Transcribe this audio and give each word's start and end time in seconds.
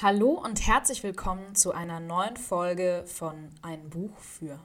Hallo 0.00 0.30
und 0.30 0.64
herzlich 0.64 1.02
willkommen 1.02 1.56
zu 1.56 1.72
einer 1.72 1.98
neuen 1.98 2.36
Folge 2.36 3.02
von 3.08 3.50
Ein 3.62 3.90
Buch 3.90 4.16
für. 4.18 4.60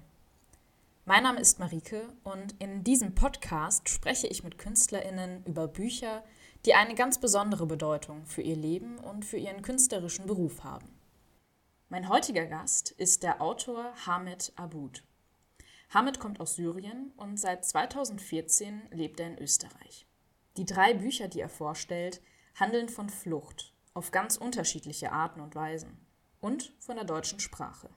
Mein 1.06 1.24
Name 1.24 1.40
ist 1.40 1.58
Marike 1.58 2.08
und 2.24 2.53
in 2.61 2.83
diesem 2.83 3.16
Podcast 3.16 3.90
spreche 3.90 4.27
ich 4.27 4.43
mit 4.43 4.59
KünstlerInnen 4.59 5.43
über 5.48 5.67
Bücher, 5.67 6.24
die 6.67 6.75
eine 6.75 6.93
ganz 6.93 7.19
besondere 7.19 7.66
Bedeutung 7.66 8.27
für 8.27 8.43
ihr 8.43 8.55
Leben 8.55 9.00
und 9.00 9.25
für 9.25 9.38
ihren 9.38 9.64
künstlerischen 9.64 10.27
Beruf 10.27 10.64
haben. 10.64 10.88
Mein 11.89 12.09
heutiger 12.09 12.45
Gast 12.45 12.91
ist 12.91 13.23
der 13.23 13.41
Autor 13.41 13.91
Hamid 14.05 14.54
Aboud. 14.55 15.02
Hamid 15.89 16.20
kommt 16.20 16.41
aus 16.41 16.57
Syrien 16.57 17.11
und 17.18 17.39
seit 17.39 17.65
2014 17.65 18.84
lebt 18.91 19.20
er 19.20 19.29
in 19.29 19.39
Österreich. 19.39 20.05
Die 20.57 20.65
drei 20.65 20.93
Bücher, 20.93 21.27
die 21.27 21.39
er 21.39 21.50
vorstellt, 21.50 22.21
handeln 22.54 22.88
von 22.88 23.09
Flucht 23.09 23.73
auf 23.94 24.12
ganz 24.12 24.38
unterschiedliche 24.38 25.12
Arten 25.12 25.39
und 25.39 25.55
Weisen 25.55 26.05
und 26.39 26.74
von 26.79 26.96
der 26.96 27.06
deutschen 27.06 27.39
Sprache. 27.39 27.89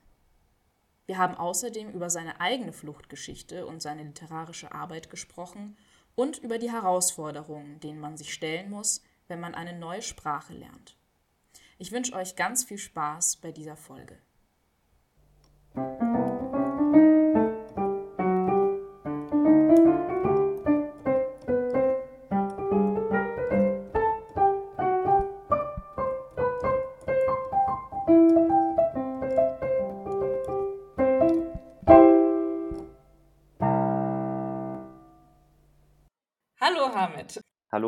Wir 1.06 1.18
haben 1.18 1.36
außerdem 1.36 1.90
über 1.90 2.10
seine 2.10 2.40
eigene 2.40 2.72
Fluchtgeschichte 2.72 3.66
und 3.66 3.80
seine 3.80 4.02
literarische 4.02 4.72
Arbeit 4.72 5.08
gesprochen 5.08 5.76
und 6.14 6.38
über 6.38 6.58
die 6.58 6.70
Herausforderungen, 6.70 7.78
denen 7.80 8.00
man 8.00 8.16
sich 8.16 8.32
stellen 8.32 8.70
muss, 8.70 9.02
wenn 9.28 9.40
man 9.40 9.54
eine 9.54 9.78
neue 9.78 10.02
Sprache 10.02 10.52
lernt. 10.52 10.96
Ich 11.78 11.92
wünsche 11.92 12.14
euch 12.14 12.36
ganz 12.36 12.64
viel 12.64 12.78
Spaß 12.78 13.36
bei 13.36 13.52
dieser 13.52 13.76
Folge. 13.76 14.18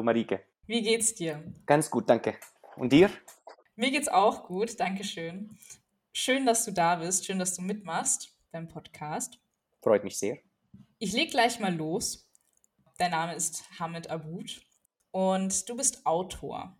Marike. 0.09 0.42
Wie 0.67 0.81
geht's 0.81 1.14
dir? 1.14 1.45
Ganz 1.67 1.91
gut, 1.91 2.09
danke. 2.09 2.39
Und 2.77 2.95
dir? 2.95 3.11
Mir 3.77 3.91
geht's 3.91 4.09
auch 4.09 4.45
gut, 4.45 4.81
danke 4.81 5.05
schön. 5.05 5.59
Schön, 6.14 6.47
dass 6.47 6.64
du 6.64 6.73
da 6.73 6.97
bist, 6.97 7.27
schön, 7.27 7.39
dass 7.39 7.55
du 7.55 7.61
mitmachst 7.61 8.34
beim 8.51 8.69
Podcast. 8.69 9.39
Freut 9.83 10.05
mich 10.05 10.19
sehr. 10.19 10.39
Ich 10.98 11.12
leg 11.12 11.31
gleich 11.31 11.61
mal 11.61 11.75
los. 11.75 12.27
Dein 12.97 13.11
Name 13.11 13.34
ist 13.34 13.64
Hamid 13.79 14.09
Aboud 14.09 14.62
und 15.11 15.69
du 15.69 15.77
bist 15.77 16.06
Autor. 16.06 16.79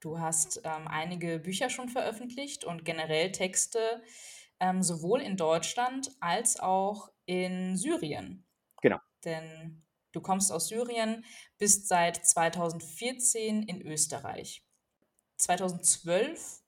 Du 0.00 0.18
hast 0.18 0.62
ähm, 0.64 0.88
einige 0.88 1.38
Bücher 1.38 1.68
schon 1.68 1.90
veröffentlicht 1.90 2.64
und 2.64 2.86
generell 2.86 3.30
Texte 3.30 4.02
ähm, 4.58 4.82
sowohl 4.82 5.20
in 5.20 5.36
Deutschland 5.36 6.10
als 6.20 6.58
auch 6.58 7.12
in 7.26 7.76
Syrien. 7.76 8.46
Genau. 8.80 9.00
Denn 9.22 9.82
Du 10.12 10.20
kommst 10.20 10.52
aus 10.52 10.68
Syrien, 10.68 11.24
bist 11.58 11.88
seit 11.88 12.24
2014 12.24 13.62
in 13.62 13.82
Österreich. 13.82 14.64
2012 15.38 16.62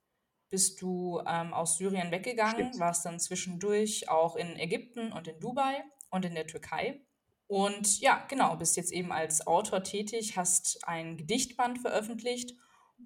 bist 0.50 0.80
du 0.80 1.20
ähm, 1.26 1.52
aus 1.52 1.78
Syrien 1.78 2.10
weggegangen, 2.10 2.68
Stimmt. 2.68 2.78
warst 2.78 3.04
dann 3.04 3.20
zwischendurch 3.20 4.08
auch 4.08 4.36
in 4.36 4.56
Ägypten 4.58 5.12
und 5.12 5.28
in 5.28 5.38
Dubai 5.40 5.84
und 6.10 6.24
in 6.24 6.34
der 6.34 6.46
Türkei. 6.46 7.00
Und 7.46 8.00
ja, 8.00 8.24
genau, 8.28 8.56
bist 8.56 8.76
jetzt 8.76 8.92
eben 8.92 9.12
als 9.12 9.46
Autor 9.46 9.82
tätig, 9.82 10.36
hast 10.36 10.86
ein 10.86 11.16
Gedichtband 11.16 11.80
veröffentlicht 11.80 12.54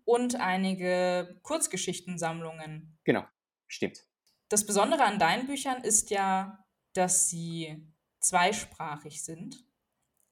und 0.04 0.36
einige 0.36 1.40
Kurzgeschichtensammlungen. 1.42 2.98
Genau, 3.04 3.24
stimmt. 3.66 4.06
Das 4.48 4.64
Besondere 4.64 5.04
an 5.04 5.18
deinen 5.18 5.46
Büchern 5.46 5.82
ist 5.82 6.10
ja, 6.10 6.64
dass 6.92 7.28
sie 7.28 7.92
zweisprachig 8.20 9.24
sind 9.24 9.67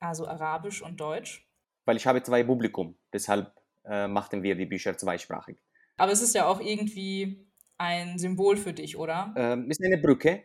also 0.01 0.27
Arabisch 0.27 0.83
und 0.83 1.01
Deutsch? 1.01 1.47
Weil 1.85 1.97
ich 1.97 2.07
habe 2.07 2.23
zwei 2.23 2.43
Publikum, 2.43 2.97
deshalb 3.13 3.53
äh, 3.85 4.09
machten 4.09 4.43
wir 4.43 4.55
die 4.55 4.67
Bücher 4.67 4.97
zweisprachig. 4.97 5.57
Aber 5.97 6.13
es 6.13 6.23
ist 6.23 6.35
ja 6.35 6.47
auch 6.47 6.61
irgendwie 6.61 7.47
ein 7.79 8.19
Symbol 8.19 8.57
für 8.57 8.73
dich, 8.73 8.97
oder? 8.97 9.33
Ähm, 9.37 9.71
ist 9.71 9.83
eine 9.85 9.99
Brücke, 9.99 10.43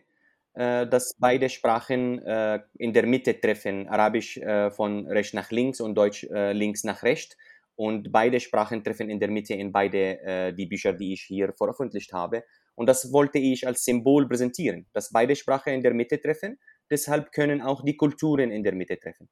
äh, 0.54 0.86
dass 0.86 1.14
beide 1.18 1.48
Sprachen 1.48 2.18
äh, 2.24 2.60
in 2.78 2.92
der 2.92 3.06
Mitte 3.06 3.38
treffen. 3.38 3.88
Arabisch 3.88 4.36
äh, 4.36 4.70
von 4.70 5.06
rechts 5.06 5.34
nach 5.34 5.50
links 5.50 5.80
und 5.80 5.94
Deutsch 5.94 6.24
äh, 6.24 6.52
links 6.52 6.84
nach 6.84 7.02
rechts. 7.02 7.36
Und 7.74 8.12
beide 8.12 8.38
Sprachen 8.38 8.84
treffen 8.84 9.08
in 9.08 9.18
der 9.18 9.30
Mitte 9.30 9.54
in 9.54 9.72
beide 9.72 10.20
äh, 10.20 10.52
die 10.52 10.66
Bücher, 10.66 10.92
die 10.92 11.14
ich 11.14 11.22
hier 11.22 11.52
veröffentlicht 11.54 12.12
habe. 12.12 12.44
Und 12.74 12.86
das 12.86 13.12
wollte 13.12 13.38
ich 13.38 13.66
als 13.66 13.84
Symbol 13.84 14.28
präsentieren, 14.28 14.86
dass 14.92 15.10
beide 15.10 15.36
Sprachen 15.36 15.72
in 15.72 15.82
der 15.82 15.94
Mitte 15.94 16.20
treffen. 16.20 16.58
Deshalb 16.90 17.32
können 17.32 17.62
auch 17.62 17.82
die 17.82 17.96
Kulturen 17.96 18.50
in 18.50 18.62
der 18.62 18.74
Mitte 18.74 18.98
treffen. 18.98 19.28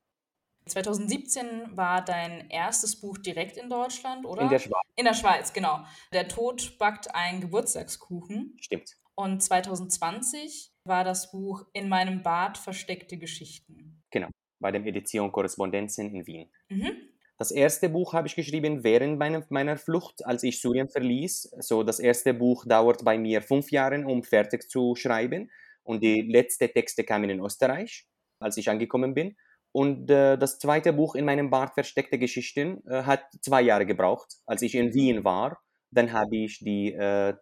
2017 0.71 1.77
war 1.77 2.05
dein 2.05 2.49
erstes 2.51 3.01
Buch 3.01 3.19
direkt 3.19 3.57
in 3.57 3.69
Deutschland, 3.69 4.25
oder? 4.25 4.43
In 4.43 4.49
der 4.49 4.59
Schweiz. 4.59 4.83
In 4.97 5.05
der 5.05 5.15
Schweiz, 5.15 5.53
genau. 5.53 5.81
Der 6.13 6.29
Tod 6.29 6.79
backt 6.79 7.15
einen 7.15 7.41
Geburtstagskuchen. 7.41 8.57
Stimmt. 8.61 8.97
Und 9.15 9.43
2020 9.43 10.73
war 10.85 11.05
das 11.05 11.31
Buch 11.31 11.67
In 11.73 11.89
meinem 11.89 12.23
Bad 12.23 12.57
versteckte 12.57 13.19
Geschichten. 13.19 14.03
Genau, 14.11 14.29
bei 14.59 14.71
der 14.71 14.85
Edition 14.87 15.31
Korrespondenzen 15.31 16.15
in 16.15 16.27
Wien. 16.27 16.51
Mhm. 16.69 16.93
Das 17.37 17.51
erste 17.51 17.89
Buch 17.89 18.13
habe 18.13 18.29
ich 18.29 18.37
geschrieben 18.37 18.85
während 18.85 19.19
meiner, 19.19 19.45
meiner 19.49 19.79
Flucht, 19.79 20.25
als 20.27 20.43
ich 20.43 20.61
Syrien 20.61 20.89
verließ. 20.89 21.55
So, 21.61 21.83
das 21.83 21.99
erste 21.99 22.35
Buch 22.35 22.67
dauert 22.67 23.03
bei 23.03 23.17
mir 23.17 23.41
fünf 23.41 23.71
Jahre, 23.71 24.05
um 24.07 24.23
fertig 24.23 24.69
zu 24.69 24.95
schreiben. 24.95 25.51
Und 25.83 26.03
die 26.03 26.21
letzten 26.21 26.69
Texte 26.69 27.03
kamen 27.03 27.31
in 27.31 27.41
Österreich, 27.41 28.07
als 28.41 28.59
ich 28.59 28.69
angekommen 28.69 29.15
bin. 29.15 29.37
Und 29.73 30.11
äh, 30.11 30.37
das 30.37 30.59
zweite 30.59 30.93
Buch 30.93 31.15
in 31.15 31.25
meinem 31.25 31.51
Bad 31.51 31.75
Versteckte 31.75 32.19
Geschichten 32.19 32.83
äh, 32.87 33.05
hat 33.05 33.23
zwei 33.41 33.63
Jahre 33.63 33.87
gebraucht. 33.87 34.37
Als 34.47 34.63
ich 34.63 34.75
in 34.75 34.93
Wien 34.95 35.25
war, 35.25 35.61
dann 35.91 36.13
habe 36.13 36.37
ich 36.37 36.59
die, 36.59 36.93
äh, 36.93 37.35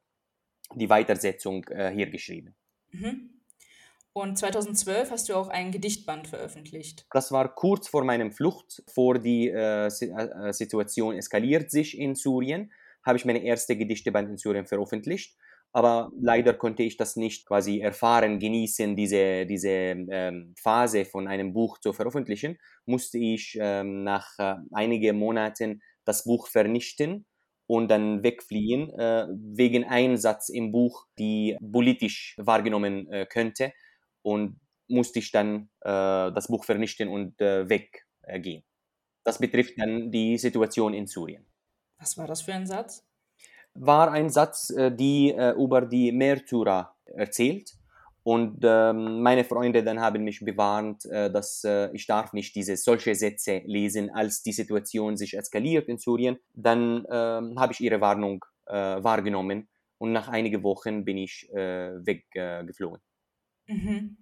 die 0.74 0.90
Weitersetzung 0.90 1.64
äh, 1.68 1.90
hier 1.90 2.10
geschrieben. 2.10 2.54
Mhm. 2.90 3.30
Und 4.12 4.36
2012 4.36 5.10
hast 5.10 5.28
du 5.28 5.34
auch 5.34 5.48
ein 5.48 5.70
Gedichtband 5.70 6.26
veröffentlicht. 6.26 7.06
Das 7.12 7.30
war 7.30 7.54
kurz 7.54 7.88
vor 7.88 8.04
meinem 8.04 8.32
Flucht, 8.32 8.82
vor 8.92 9.18
die 9.18 9.48
äh, 9.48 9.86
äh, 9.86 10.52
Situation 10.52 11.14
eskaliert 11.14 11.70
sich 11.70 11.96
in 11.96 12.14
Syrien, 12.14 12.72
habe 13.04 13.16
ich 13.16 13.24
meine 13.24 13.42
erste 13.42 13.76
Gedichteband 13.76 14.28
in 14.28 14.36
Syrien 14.36 14.66
veröffentlicht 14.66 15.36
aber 15.72 16.10
leider 16.20 16.54
konnte 16.54 16.82
ich 16.82 16.96
das 16.96 17.16
nicht 17.16 17.46
quasi 17.46 17.80
erfahren, 17.80 18.38
genießen, 18.38 18.96
diese, 18.96 19.46
diese 19.46 19.68
ähm, 19.70 20.54
Phase 20.58 21.04
von 21.04 21.28
einem 21.28 21.52
Buch 21.52 21.78
zu 21.78 21.92
veröffentlichen, 21.92 22.58
musste 22.86 23.18
ich 23.18 23.56
ähm, 23.60 24.02
nach 24.02 24.26
äh, 24.38 24.56
einigen 24.72 25.18
Monaten 25.18 25.82
das 26.04 26.24
Buch 26.24 26.48
vernichten 26.48 27.26
und 27.66 27.90
dann 27.90 28.22
wegfliehen, 28.22 28.90
äh, 28.98 29.26
wegen 29.30 29.84
Einsatz 29.84 30.48
im 30.48 30.72
Buch, 30.72 31.06
die 31.18 31.56
politisch 31.60 32.34
wahrgenommen 32.38 33.10
äh, 33.12 33.26
könnte 33.26 33.72
und 34.22 34.58
musste 34.88 35.18
ich 35.18 35.30
dann 35.30 35.68
äh, 35.82 36.32
das 36.32 36.48
Buch 36.48 36.64
vernichten 36.64 37.08
und 37.08 37.40
äh, 37.40 37.68
weggehen. 37.68 38.64
das 39.24 39.38
betrifft 39.38 39.74
dann 39.76 40.10
die 40.10 40.38
Situation 40.38 40.94
in 40.94 41.06
Syrien. 41.06 41.46
Was 41.98 42.16
war 42.16 42.26
das 42.26 42.42
für 42.42 42.54
ein 42.54 42.66
Satz? 42.66 43.07
War 43.80 44.12
ein 44.12 44.30
Satz, 44.30 44.70
äh, 44.70 44.90
die 44.90 45.32
äh, 45.32 45.52
über 45.52 45.82
die 45.82 46.12
Märtyrer 46.12 46.94
erzählt. 47.06 47.74
Und 48.24 48.60
ähm, 48.62 49.22
meine 49.22 49.44
Freunde 49.44 49.82
dann 49.82 50.00
haben 50.00 50.22
mich 50.22 50.40
bewarnt, 50.40 51.06
äh, 51.06 51.30
dass 51.30 51.64
äh, 51.64 51.90
ich 51.92 52.06
darf 52.06 52.34
nicht 52.34 52.54
diese 52.54 52.76
solche 52.76 53.14
Sätze 53.14 53.62
lesen, 53.64 54.10
als 54.10 54.42
die 54.42 54.52
Situation 54.52 55.16
sich 55.16 55.34
eskaliert 55.34 55.88
in 55.88 55.96
Syrien. 55.96 56.38
Dann 56.52 57.06
ähm, 57.10 57.58
habe 57.58 57.72
ich 57.72 57.80
ihre 57.80 58.02
Warnung 58.02 58.44
äh, 58.66 58.74
wahrgenommen 58.74 59.68
und 59.96 60.12
nach 60.12 60.28
einigen 60.28 60.62
Wochen 60.62 61.04
bin 61.04 61.16
ich 61.16 61.48
äh, 61.54 62.04
weggeflogen. 62.04 63.00
Mhm. 63.66 64.18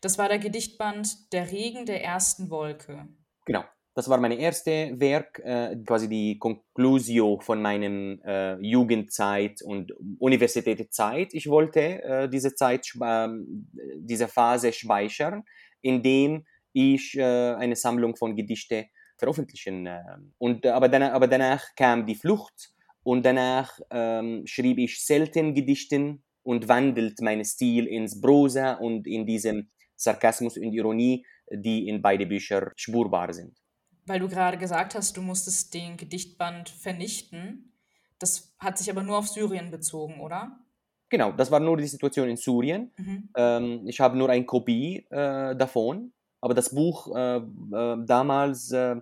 Das 0.00 0.18
war 0.18 0.28
der 0.28 0.38
Gedichtband 0.38 1.32
Der 1.32 1.50
Regen 1.50 1.86
der 1.86 2.02
ersten 2.02 2.50
Wolke. 2.50 3.06
Genau. 3.44 3.64
Das 3.94 4.08
war 4.08 4.18
mein 4.18 4.32
erstes 4.32 4.98
Werk, 4.98 5.38
äh, 5.44 5.76
quasi 5.84 6.08
die 6.08 6.38
Conclusio 6.38 7.38
von 7.40 7.60
meinem 7.60 8.22
äh, 8.24 8.56
Jugendzeit 8.62 9.60
und 9.60 9.92
Universitätszeit. 10.18 11.34
Ich 11.34 11.46
wollte 11.46 12.02
äh, 12.02 12.28
diese 12.28 12.54
Zeit, 12.54 12.90
ähm, 13.04 13.68
diese 13.98 14.28
Phase 14.28 14.72
speichern, 14.72 15.42
indem 15.82 16.46
ich 16.72 17.18
äh, 17.18 17.22
eine 17.22 17.76
Sammlung 17.76 18.16
von 18.16 18.34
Gedichten 18.34 18.86
veröffentlichen. 19.18 19.86
Äh, 19.86 20.00
und, 20.38 20.64
aber, 20.64 20.88
danach, 20.88 21.12
aber 21.12 21.28
danach 21.28 21.62
kam 21.76 22.06
die 22.06 22.14
Flucht 22.14 22.72
und 23.02 23.26
danach 23.26 23.78
ähm, 23.90 24.46
schrieb 24.46 24.78
ich 24.78 25.04
selten 25.04 25.52
Gedichten 25.52 26.22
und 26.42 26.66
wandelt 26.66 27.20
meinen 27.20 27.44
Stil 27.44 27.86
ins 27.86 28.18
Prosa 28.18 28.72
und 28.74 29.06
in 29.06 29.26
diesem 29.26 29.68
Sarkasmus 29.96 30.56
und 30.56 30.72
Ironie, 30.72 31.26
die 31.50 31.88
in 31.88 32.00
beide 32.00 32.24
Bücher 32.24 32.72
spurbar 32.74 33.34
sind 33.34 33.61
weil 34.06 34.20
du 34.20 34.28
gerade 34.28 34.58
gesagt 34.58 34.94
hast, 34.94 35.16
du 35.16 35.22
musstest 35.22 35.74
den 35.74 35.96
Gedichtband 35.96 36.68
vernichten. 36.68 37.72
Das 38.18 38.54
hat 38.58 38.78
sich 38.78 38.90
aber 38.90 39.02
nur 39.02 39.18
auf 39.18 39.28
Syrien 39.28 39.70
bezogen, 39.70 40.20
oder? 40.20 40.58
Genau, 41.08 41.32
das 41.32 41.50
war 41.50 41.60
nur 41.60 41.76
die 41.76 41.86
Situation 41.86 42.28
in 42.28 42.36
Syrien. 42.36 42.90
Mhm. 42.96 43.28
Ähm, 43.36 43.86
ich 43.86 44.00
habe 44.00 44.16
nur 44.16 44.30
eine 44.30 44.46
Kopie 44.46 45.06
äh, 45.10 45.54
davon, 45.54 46.12
aber 46.40 46.54
das 46.54 46.74
Buch 46.74 47.14
äh, 47.14 47.36
äh, 47.36 47.42
damals, 48.06 48.72
äh, 48.72 48.96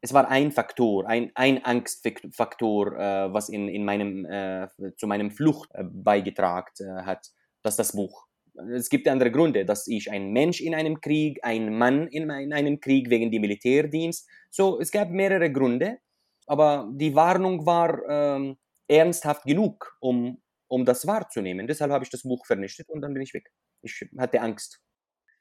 es 0.00 0.14
war 0.14 0.28
ein 0.28 0.50
Faktor, 0.50 1.06
ein, 1.06 1.30
ein 1.34 1.64
Angstfaktor, 1.64 2.96
äh, 2.96 3.32
was 3.32 3.48
in, 3.48 3.68
in 3.68 3.84
meinem, 3.84 4.24
äh, 4.24 4.68
zu 4.96 5.06
meinem 5.06 5.30
Flucht 5.30 5.70
beigetragen 5.78 7.06
hat, 7.06 7.30
dass 7.62 7.76
das 7.76 7.92
Buch. 7.92 8.26
Es 8.74 8.90
gibt 8.90 9.08
andere 9.08 9.30
Gründe, 9.30 9.64
dass 9.64 9.86
ich 9.88 10.10
ein 10.10 10.30
Mensch 10.32 10.60
in 10.60 10.74
einem 10.74 11.00
Krieg, 11.00 11.38
ein 11.42 11.76
Mann 11.76 12.06
in, 12.08 12.28
in 12.30 12.52
einem 12.52 12.80
Krieg 12.80 13.08
wegen 13.08 13.30
dem 13.30 13.40
Militärdienst. 13.40 14.28
So, 14.50 14.78
es 14.78 14.90
gab 14.90 15.10
mehrere 15.10 15.50
Gründe, 15.50 15.98
aber 16.46 16.90
die 16.92 17.14
Warnung 17.14 17.64
war 17.64 17.98
ähm, 18.08 18.56
ernsthaft 18.88 19.44
genug, 19.44 19.96
um, 20.00 20.42
um 20.68 20.84
das 20.84 21.06
wahrzunehmen. 21.06 21.66
Deshalb 21.66 21.90
habe 21.92 22.04
ich 22.04 22.10
das 22.10 22.22
Buch 22.22 22.44
vernichtet 22.44 22.90
und 22.90 23.00
dann 23.00 23.14
bin 23.14 23.22
ich 23.22 23.32
weg. 23.32 23.50
Ich 23.82 24.04
hatte 24.18 24.40
Angst. 24.42 24.80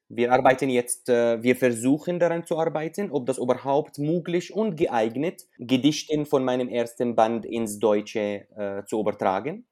Wir 0.09 0.33
arbeiten 0.33 0.69
jetzt, 0.69 1.09
äh, 1.09 1.41
wir 1.41 1.55
versuchen 1.55 2.19
daran 2.19 2.45
zu 2.45 2.59
arbeiten, 2.59 3.11
ob 3.11 3.25
das 3.27 3.37
überhaupt 3.37 3.97
möglich 3.97 4.53
und 4.53 4.75
geeignet, 4.75 5.43
Gedichten 5.57 6.25
von 6.25 6.43
meinem 6.43 6.67
ersten 6.69 7.15
Band 7.15 7.45
ins 7.45 7.79
Deutsche 7.79 8.47
äh, 8.57 8.83
zu 8.85 8.99
übertragen. 8.99 9.65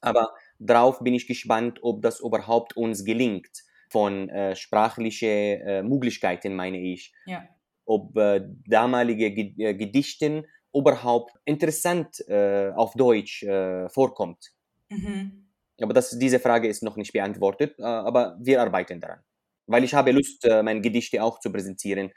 Aber 0.00 0.34
darauf 0.58 1.00
bin 1.00 1.14
ich 1.14 1.26
gespannt, 1.26 1.78
ob 1.82 2.02
das 2.02 2.20
überhaupt 2.20 2.76
uns 2.76 3.04
gelingt, 3.04 3.64
von 3.90 4.28
äh, 4.28 4.56
sprachlichen 4.56 5.28
äh, 5.28 5.82
Möglichkeiten 5.82 6.54
meine 6.54 6.78
ich. 6.78 7.12
Ja. 7.26 7.46
Ob 7.86 8.16
äh, 8.16 8.40
damalige 8.66 9.26
äh, 9.26 9.74
Gedichten 9.74 10.46
überhaupt 10.74 11.36
interessant 11.44 12.26
äh, 12.28 12.70
auf 12.74 12.94
Deutsch 12.94 13.42
äh, 13.44 13.88
vorkommt. 13.88 14.52
Mhm. 14.88 15.46
Aber 15.80 15.92
das, 15.92 16.18
diese 16.18 16.40
Frage 16.40 16.68
ist 16.68 16.82
noch 16.82 16.96
nicht 16.96 17.12
beantwortet, 17.12 17.80
aber 17.80 18.38
wir 18.40 18.60
arbeiten 18.60 19.00
daran. 19.00 19.20
Weil 19.66 19.82
ich 19.82 19.92
habe 19.92 20.12
Lust, 20.12 20.46
meine 20.62 20.80
Gedichte 20.80 21.20
auch 21.20 21.40
zu 21.40 21.50
präsentieren, 21.50 22.12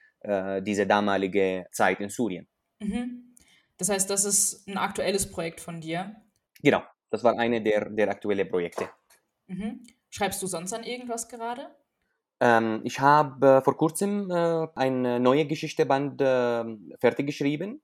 diese 0.62 0.86
damalige 0.86 1.66
Zeit 1.72 2.00
in 2.00 2.10
Syrien. 2.10 2.48
Mhm. 2.80 3.33
Das 3.78 3.90
heißt, 3.90 4.10
das 4.12 4.25
ist 4.25 4.68
ein 4.68 4.78
aktuelles 4.78 5.31
Projekt 5.31 5.60
von 5.60 5.81
dir? 5.81 6.16
Genau. 6.62 6.83
Das 7.09 7.24
war 7.24 7.38
eine 7.38 7.62
der, 7.62 7.89
der 7.89 8.09
aktuellen 8.09 8.50
Projekte. 8.50 8.89
Mhm. 9.48 9.83
Schreibst 10.09 10.42
du 10.42 10.48
sonst 10.48 10.74
an 10.74 10.83
irgendwas 10.83 11.27
gerade? 11.27 11.69
Ähm, 12.39 12.81
ich 12.83 13.00
habe 13.00 13.62
vor 13.63 13.77
kurzem 13.77 14.30
äh, 14.30 14.68
eine 14.75 15.19
neue 15.19 15.45
Geschichteband 15.45 16.21
äh, 16.21 16.63
fertig 17.00 17.27
geschrieben 17.27 17.81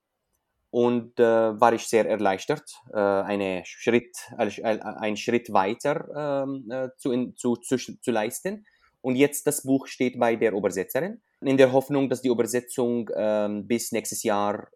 und 0.70 1.20
äh, 1.20 1.24
war 1.24 1.74
ich 1.74 1.88
sehr 1.88 2.08
erleichtert, 2.08 2.64
äh, 2.94 3.64
Schritt, 3.66 4.16
äh, 4.38 4.80
einen 4.80 5.18
Schritt 5.18 5.52
weiter 5.54 6.44
ähm, 6.46 6.70
äh, 6.70 6.90
zu, 6.98 7.12
in, 7.12 7.36
zu, 7.36 7.56
zu, 7.58 7.78
zu 7.78 8.12
leisten. 8.12 8.66
Und 9.02 9.16
jetzt 9.16 9.48
das 9.48 9.64
Buch 9.64 9.88
steht 9.88 10.18
bei 10.18 10.36
der 10.36 10.54
Übersetzerin, 10.54 11.22
in 11.42 11.58
der 11.58 11.74
Hoffnung, 11.74 12.10
dass 12.10 12.22
die 12.22 12.30
Übersetzung 12.30 13.10
ähm, 13.16 13.68
bis 13.68 13.92
nächstes 13.92 14.24
Jahr 14.24 14.70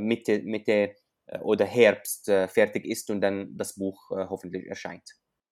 Mitte, 0.00 0.40
Mitte 0.44 0.72
äh, 0.72 0.94
oder 1.42 1.64
Herbst 1.64 2.28
äh, 2.28 2.48
fertig 2.48 2.84
ist 2.84 3.10
und 3.10 3.20
dann 3.20 3.56
das 3.56 3.74
Buch 3.74 4.10
äh, 4.10 4.26
hoffentlich 4.28 4.66
erscheint. 4.66 5.02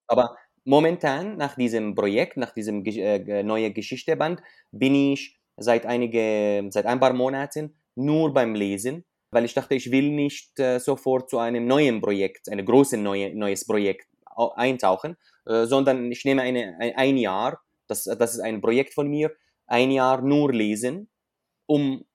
Aber 0.07 0.35
momentan, 0.65 1.37
nach 1.37 1.55
diesem 1.55 1.95
Projekt, 1.95 2.37
nach 2.37 2.51
diesem 2.51 2.85
äh, 2.85 3.43
neuen 3.43 3.73
Geschichteband, 3.73 4.41
bin 4.71 4.95
ich 4.95 5.39
seit, 5.57 5.85
einige, 5.85 6.67
seit 6.69 6.85
ein 6.85 6.99
paar 6.99 7.13
Monaten 7.13 7.75
nur 7.95 8.33
beim 8.33 8.55
Lesen, 8.55 9.05
weil 9.31 9.45
ich 9.45 9.53
dachte, 9.53 9.75
ich 9.75 9.91
will 9.91 10.11
nicht 10.11 10.59
äh, 10.59 10.79
sofort 10.79 11.29
zu 11.29 11.39
einem 11.39 11.65
neuen 11.65 12.01
Projekt, 12.01 12.49
ein 12.49 12.63
großes 12.63 12.99
neue, 12.99 13.35
neues 13.35 13.65
Projekt 13.65 14.07
eintauchen, 14.55 15.17
äh, 15.45 15.65
sondern 15.65 16.11
ich 16.11 16.25
nehme 16.25 16.41
eine, 16.41 16.77
ein, 16.79 16.95
ein 16.95 17.17
Jahr, 17.17 17.61
das, 17.87 18.03
das 18.03 18.35
ist 18.35 18.39
ein 18.39 18.61
Projekt 18.61 18.93
von 18.93 19.07
mir, 19.07 19.31
ein 19.67 19.91
Jahr 19.91 20.21
nur 20.21 20.51
lesen, 20.53 21.09
um 21.65 22.05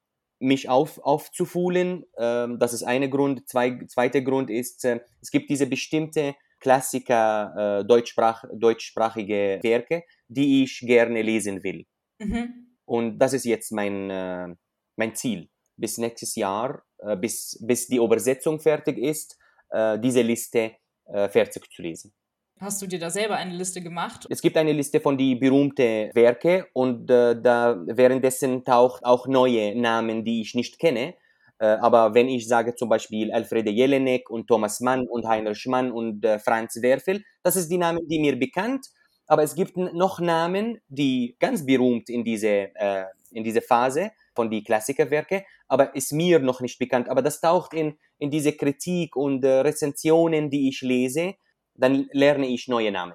mich 0.41 0.69
auf, 0.69 0.99
aufzufühlen. 0.99 2.05
Ähm, 2.19 2.59
das 2.59 2.73
ist 2.73 2.83
eine 2.83 3.11
Grund. 3.11 3.49
Zwei, 3.49 3.79
zweiter 3.87 4.21
Grund 4.21 4.51
ist, 4.51 4.85
äh, 4.85 5.01
es 5.21 5.31
gibt 5.31 5.51
diese 5.51 5.67
bestimmte 5.67 6.35
Klassiker, 6.61 7.81
äh, 7.81 7.85
deutschsprach, 7.85 8.45
deutschsprachige 8.53 9.61
Werke, 9.63 10.05
die 10.29 10.65
ich 10.65 10.81
gerne 10.81 11.23
lesen 11.23 11.63
will. 11.63 11.87
Mhm. 12.19 12.77
Und 12.85 13.19
das 13.19 13.33
ist 13.33 13.45
jetzt 13.45 13.71
mein, 13.73 14.11
äh, 14.11 14.49
mein 14.97 15.15
Ziel. 15.15 15.49
Bis 15.77 15.99
nächstes 15.99 16.35
Jahr, 16.35 16.83
äh, 16.99 17.17
bis, 17.17 17.59
bis 17.61 17.87
die 17.87 17.97
Übersetzung 17.99 18.59
fertig 18.59 18.99
ist, 18.99 19.39
äh, 19.71 19.99
diese 19.99 20.23
Liste 20.23 20.73
äh, 21.05 21.29
fertig 21.29 21.71
zu 21.71 21.83
lesen. 21.83 22.13
Hast 22.61 22.83
du 22.83 22.89
dir 22.89 22.99
da 22.99 23.09
selber 23.09 23.37
eine 23.37 23.55
Liste 23.55 23.81
gemacht? 23.81 24.27
Es 24.31 24.43
gibt 24.43 24.57
eine 24.57 24.73
Liste 24.73 24.99
von 25.01 25.17
die 25.17 25.37
berühmten 25.37 26.11
Werke 26.15 26.67
und 26.73 27.09
äh, 27.09 27.41
da 27.41 27.81
währenddessen 27.87 28.65
taucht 28.65 29.05
auch 29.05 29.29
neue 29.29 29.81
Namen, 29.81 30.25
die 30.25 30.41
ich 30.41 30.57
nicht 30.57 30.81
kenne. 30.81 31.15
Äh, 31.61 31.67
aber 31.67 32.15
wenn 32.15 32.29
ich 32.29 32.49
sage 32.49 32.75
zum 32.75 32.89
Beispiel 32.89 33.31
Alfrede 33.31 33.71
Jelinek 33.71 34.29
und 34.29 34.49
Thomas 34.49 34.81
Mann 34.81 35.07
und 35.07 35.25
Heinrich 35.29 35.67
Mann 35.67 35.93
und 35.93 36.25
äh, 36.25 36.41
Franz 36.41 36.83
Werfel, 36.83 37.23
das 37.45 37.55
ist 37.55 37.69
die 37.69 37.79
Namen, 37.79 38.09
die 38.09 38.19
mir 38.19 38.37
bekannt. 38.37 38.87
Aber 39.29 39.45
es 39.45 39.55
gibt 39.55 39.77
noch 39.77 40.19
Namen, 40.19 40.81
die 40.89 41.37
ganz 41.39 41.65
berühmt 41.65 42.11
in 42.11 42.25
diese, 42.25 42.75
äh, 42.75 43.05
in 43.31 43.45
diese 43.45 43.61
Phase 43.61 44.11
von 44.35 44.51
die 44.51 44.65
Klassikerwerke, 44.65 45.45
aber 45.69 45.95
ist 45.95 46.13
mir 46.13 46.41
noch 46.41 46.61
nicht 46.61 46.81
bekannt. 46.81 47.09
Aber 47.09 47.23
das 47.23 47.41
taucht 47.41 47.73
in, 47.73 47.99
in 48.19 48.33
diese 48.33 48.53
Kritik 48.53 49.15
und 49.15 49.45
äh, 49.45 49.61
Rezensionen, 49.61 50.51
die 50.51 50.69
ich 50.71 50.81
lese 50.81 51.35
dann 51.79 52.09
lerne 52.13 52.47
ich 52.47 52.69
neue 52.69 52.93
Namen. 52.93 53.15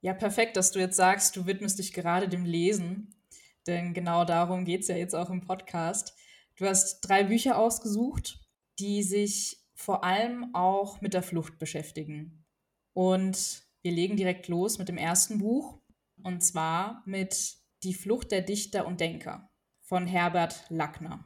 Ja, 0.00 0.14
perfekt, 0.14 0.56
dass 0.56 0.70
du 0.70 0.78
jetzt 0.78 0.96
sagst, 0.96 1.34
du 1.34 1.46
widmest 1.46 1.78
dich 1.78 1.92
gerade 1.92 2.28
dem 2.28 2.44
Lesen, 2.44 3.16
denn 3.66 3.94
genau 3.94 4.24
darum 4.24 4.64
geht 4.64 4.82
es 4.82 4.88
ja 4.88 4.96
jetzt 4.96 5.14
auch 5.14 5.30
im 5.30 5.40
Podcast. 5.40 6.14
Du 6.56 6.66
hast 6.66 7.00
drei 7.00 7.24
Bücher 7.24 7.58
ausgesucht, 7.58 8.38
die 8.78 9.02
sich 9.02 9.64
vor 9.74 10.04
allem 10.04 10.54
auch 10.54 11.00
mit 11.00 11.14
der 11.14 11.22
Flucht 11.22 11.58
beschäftigen. 11.58 12.44
Und 12.92 13.62
wir 13.82 13.92
legen 13.92 14.16
direkt 14.16 14.48
los 14.48 14.78
mit 14.78 14.88
dem 14.88 14.98
ersten 14.98 15.38
Buch, 15.38 15.80
und 16.22 16.42
zwar 16.42 17.02
mit 17.06 17.56
Die 17.84 17.94
Flucht 17.94 18.32
der 18.32 18.42
Dichter 18.42 18.86
und 18.86 19.00
Denker 19.00 19.50
von 19.80 20.06
Herbert 20.06 20.64
Lackner. 20.68 21.24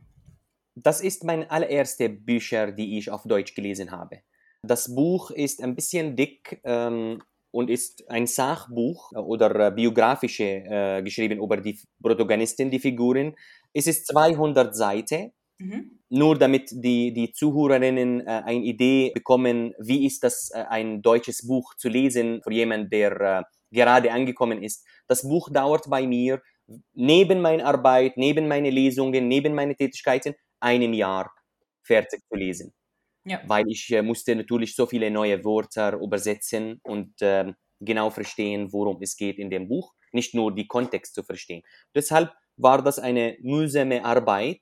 Das 0.75 1.01
ist 1.01 1.25
mein 1.25 1.51
allererste 1.51 2.09
Bücher, 2.09 2.73
die 2.73 2.99
ich 2.99 3.11
auf 3.11 3.25
Deutsch 3.25 3.55
gelesen 3.55 3.91
habe. 3.91 4.23
Das 4.65 4.95
Buch 4.95 5.33
ist 5.33 5.61
ein 5.61 5.75
bisschen 5.75 6.15
dick 6.15 6.61
ähm, 6.63 7.21
und 7.51 7.69
ist 7.69 8.09
ein 8.09 8.29
Sachbuch 8.29 9.11
oder 9.13 9.69
äh, 9.69 9.71
biografische 9.73 10.45
äh, 10.45 11.03
geschrieben 11.03 11.43
über 11.43 11.57
die 11.57 11.81
Protagonisten, 12.01 12.71
die 12.71 12.79
Figuren. 12.79 13.35
Es 13.73 13.89
ist 13.89 14.07
200 14.07 14.75
Seiten. 14.75 15.33
Mhm. 15.59 15.99
Nur 16.11 16.39
damit 16.39 16.71
die, 16.71 17.13
die 17.13 17.33
Zuhörerinnen 17.33 18.21
äh, 18.21 18.43
eine 18.45 18.65
Idee 18.65 19.11
bekommen, 19.13 19.75
wie 19.79 20.07
ist 20.07 20.23
das, 20.23 20.51
äh, 20.55 20.65
ein 20.69 21.03
deutsches 21.03 21.47
Buch 21.47 21.75
zu 21.75 21.89
lesen 21.89 22.41
für 22.43 22.53
jemanden, 22.53 22.89
der 22.91 23.21
äh, 23.21 23.43
gerade 23.73 24.13
angekommen 24.13 24.63
ist. 24.63 24.87
Das 25.09 25.23
Buch 25.23 25.51
dauert 25.51 25.91
bei 25.91 26.07
mir 26.07 26.41
neben 26.95 27.41
meiner 27.41 27.67
Arbeit, 27.67 28.17
neben 28.17 28.47
meinen 28.47 28.73
Lesungen, 28.73 29.27
neben 29.27 29.55
meinen 29.55 29.77
Tätigkeiten, 29.77 30.35
einem 30.61 30.93
Jahr 30.93 31.33
fertig 31.83 32.21
zu 32.29 32.37
lesen 32.37 32.73
ja. 33.25 33.41
weil 33.47 33.65
ich 33.69 33.91
äh, 33.93 34.03
musste 34.03 34.35
natürlich 34.35 34.75
so 34.75 34.87
viele 34.87 35.11
neue 35.11 35.45
Wörter 35.45 35.95
übersetzen 35.95 36.81
und 36.83 37.21
äh, 37.23 37.53
genau 37.81 38.11
verstehen, 38.11 38.73
worum 38.73 38.99
es 39.03 39.17
geht 39.17 39.39
in 39.39 39.51
dem 39.51 39.69
Buch, 39.69 39.93
nicht 40.13 40.35
nur 40.35 40.55
die 40.55 40.67
Kontext 40.67 41.15
zu 41.15 41.23
verstehen. 41.23 41.63
Deshalb 41.95 42.33
war 42.57 42.83
das 42.83 42.99
eine 42.99 43.37
mühsame 43.41 44.05
Arbeit, 44.05 44.61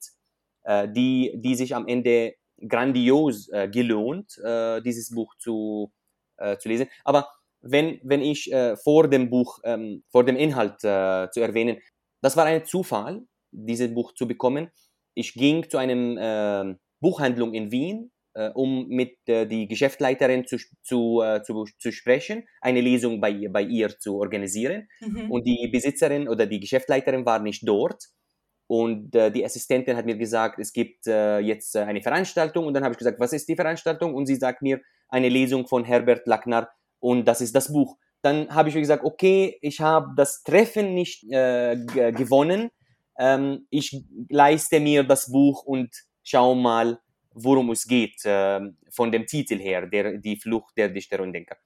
äh, 0.64 0.88
die, 0.88 1.33
die 1.37 1.55
sich 1.55 1.75
am 1.75 1.87
Ende 1.87 2.35
grandios 2.67 3.49
äh, 3.49 3.69
gelohnt, 3.69 4.38
äh, 4.45 4.81
dieses 4.83 5.11
Buch 5.11 5.35
zu, 5.38 5.93
äh, 6.37 6.57
zu 6.59 6.69
lesen. 6.69 6.88
Aber 7.05 7.29
wenn, 7.62 8.00
wenn 8.02 8.23
ich 8.23 8.50
vor 8.83 9.07
dem 9.07 9.29
Buch, 9.29 9.59
ähm, 9.64 10.02
vor 10.09 10.25
dem 10.25 10.37
Inhalt 10.37 10.81
zu 10.81 11.40
erwähnen, 11.43 11.76
das 12.23 12.35
war 12.35 12.47
ein 12.47 12.64
Zufall, 12.64 13.26
dieses 13.50 13.93
Buch 13.93 14.14
zu 14.14 14.26
bekommen. 14.26 14.71
Ich 15.14 15.35
ging 15.35 15.69
zu 15.69 15.76
einer 15.76 16.71
äh, 16.71 16.75
Buchhandlung 17.00 17.52
in 17.52 17.71
Wien 17.71 18.11
um 18.55 18.87
mit 18.89 19.17
äh, 19.27 19.47
die 19.47 19.67
Geschäftsleiterin 19.67 20.47
zu, 20.47 20.59
zu, 20.83 21.21
äh, 21.23 21.43
zu, 21.43 21.65
zu 21.79 21.91
sprechen, 21.91 22.45
eine 22.61 22.81
Lesung 22.81 23.21
bei, 23.21 23.49
bei 23.49 23.63
ihr 23.63 23.99
zu 23.99 24.17
organisieren. 24.19 24.89
Mhm. 25.01 25.31
Und 25.31 25.47
die 25.47 25.69
Besitzerin 25.73 26.29
oder 26.29 26.47
die 26.47 26.61
Geschäftsleiterin 26.61 27.27
war 27.27 27.41
nicht 27.41 27.67
dort. 27.67 28.05
Und 28.69 29.17
äh, 29.17 29.33
die 29.33 29.45
Assistentin 29.45 29.97
hat 29.97 30.07
mir 30.07 30.17
gesagt, 30.17 30.61
es 30.61 30.73
gibt 30.73 31.09
äh, 31.09 31.41
jetzt 31.41 31.75
äh, 31.75 31.81
eine 31.81 32.03
Veranstaltung. 32.03 32.67
Und 32.67 32.75
dann 32.75 32.85
habe 32.85 32.93
ich 32.93 32.99
gesagt, 32.99 33.19
was 33.19 33.33
ist 33.33 33.49
die 33.49 33.57
Veranstaltung? 33.57 34.15
Und 34.15 34.27
sie 34.27 34.37
sagt 34.37 34.63
mir, 34.63 34.81
eine 35.09 35.29
Lesung 35.29 35.67
von 35.67 35.85
Herbert 35.85 36.25
Lackner 36.29 36.69
und 37.01 37.27
das 37.27 37.41
ist 37.41 37.57
das 37.57 37.73
Buch. 37.73 37.97
Dann 38.23 38.55
habe 38.55 38.69
ich 38.69 38.77
gesagt, 38.77 39.03
okay, 39.03 39.59
ich 39.61 39.81
habe 39.81 40.13
das 40.15 40.45
Treffen 40.45 40.95
nicht 40.95 41.23
gewonnen. 41.23 42.71
Ähm, 43.19 43.67
ich 43.71 44.05
leiste 44.29 44.79
mir 44.79 45.03
das 45.03 45.33
Buch 45.33 45.65
und 45.65 45.91
schau 46.23 46.55
mal, 46.55 47.01
worum 47.35 47.71
es 47.71 47.87
geht, 47.87 48.25
äh, 48.25 48.61
von 48.91 49.13
dem 49.13 49.27
Titel 49.27 49.59
her, 49.59 49.87
der, 49.87 50.19
die 50.19 50.37
Flucht 50.37 50.77
der 50.77 50.89
Dichter 50.89 51.21
und 51.21 51.33
Denker. 51.33 51.57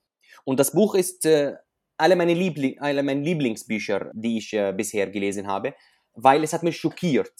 Und 0.44 0.60
das 0.60 0.72
Buch 0.72 0.94
ist 0.94 1.24
äh, 1.26 1.54
alle, 1.96 2.16
meine 2.16 2.34
Liebling, 2.34 2.78
alle 2.80 3.02
meine 3.02 3.22
Lieblingsbücher, 3.22 4.10
die 4.14 4.38
ich 4.38 4.52
äh, 4.52 4.72
bisher 4.76 5.08
gelesen 5.08 5.46
habe, 5.46 5.74
weil 6.14 6.42
es 6.44 6.52
hat 6.52 6.62
mich 6.62 6.76
schockiert 6.76 7.32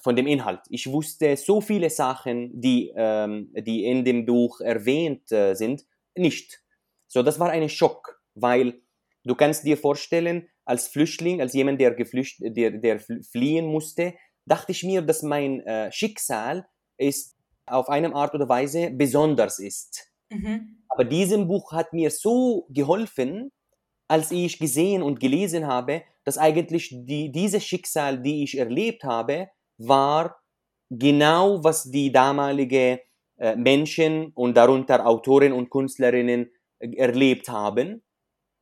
von 0.00 0.16
dem 0.16 0.26
Inhalt. 0.26 0.60
Ich 0.68 0.86
wusste 0.90 1.36
so 1.36 1.60
viele 1.60 1.90
Sachen, 1.90 2.60
die, 2.60 2.92
ähm, 2.96 3.52
die 3.54 3.84
in 3.84 4.04
dem 4.04 4.24
Buch 4.24 4.60
erwähnt 4.60 5.30
äh, 5.32 5.54
sind, 5.54 5.84
nicht. 6.14 6.62
So, 7.06 7.22
das 7.22 7.38
war 7.38 7.50
ein 7.50 7.68
Schock, 7.68 8.20
weil 8.34 8.80
du 9.24 9.34
kannst 9.34 9.64
dir 9.64 9.76
vorstellen, 9.76 10.48
als 10.64 10.88
Flüchtling, 10.88 11.40
als 11.40 11.54
jemand, 11.54 11.80
der, 11.80 11.92
geflücht, 11.94 12.36
der, 12.40 12.70
der 12.70 13.00
fliehen 13.00 13.66
musste, 13.66 14.14
dachte 14.46 14.72
ich 14.72 14.84
mir, 14.84 15.02
dass 15.02 15.22
mein 15.22 15.62
Schicksal 15.90 16.66
ist 16.98 17.36
auf 17.66 17.88
eine 17.88 18.14
Art 18.14 18.34
oder 18.34 18.48
Weise 18.48 18.90
besonders 18.90 19.58
ist. 19.58 20.10
Mhm. 20.30 20.84
Aber 20.88 21.04
diesem 21.04 21.48
Buch 21.48 21.72
hat 21.72 21.92
mir 21.92 22.10
so 22.10 22.66
geholfen, 22.70 23.50
als 24.08 24.30
ich 24.30 24.58
gesehen 24.58 25.02
und 25.02 25.20
gelesen 25.20 25.66
habe, 25.66 26.02
dass 26.24 26.38
eigentlich 26.38 26.90
die, 26.90 27.32
dieses 27.32 27.64
Schicksal, 27.64 28.20
die 28.20 28.44
ich 28.44 28.58
erlebt 28.58 29.04
habe, 29.04 29.48
war 29.78 30.36
genau, 30.90 31.64
was 31.64 31.90
die 31.90 32.12
damalige 32.12 33.00
äh, 33.38 33.56
Menschen 33.56 34.32
und 34.34 34.56
darunter 34.56 35.06
Autoren 35.06 35.52
und 35.52 35.70
Künstlerinnen 35.70 36.50
äh, 36.78 36.94
erlebt 36.96 37.48
haben 37.48 38.02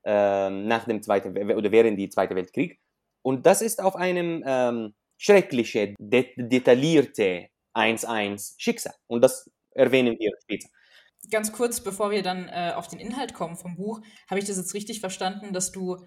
äh, 0.05 0.51
nach 0.51 0.85
dem 0.85 1.03
Zweiten 1.03 1.37
oder 1.53 1.73
während 1.73 1.99
des 1.99 2.11
Zweiten 2.11 2.37
Weltkrieg. 2.37 2.81
Und 3.23 3.45
das 3.45 3.61
ist 3.61 3.83
auf 3.83 3.97
einem 3.97 4.43
ähm, 4.47 4.95
schreckliche, 5.19 5.95
de 5.99 6.33
detaillierte 6.37 7.50
1-1 7.75 8.55
Schicksal. 8.59 8.95
Und 9.07 9.23
das 9.23 9.51
erwähnen 9.73 10.17
wir 10.19 10.33
später. 10.43 10.69
Ganz 11.31 11.53
kurz, 11.53 11.81
bevor 11.83 12.11
wir 12.11 12.23
dann 12.23 12.49
äh, 12.49 12.73
auf 12.75 12.89
den 12.89 12.99
Inhalt 12.99 13.35
kommen 13.35 13.57
vom 13.57 13.77
Buch, 13.77 14.01
habe 14.29 14.41
ich 14.41 14.47
das 14.47 14.57
jetzt 14.57 14.75
richtig 14.75 15.01
verstanden, 15.01 15.53
dass 15.53 15.71
du 15.71 15.99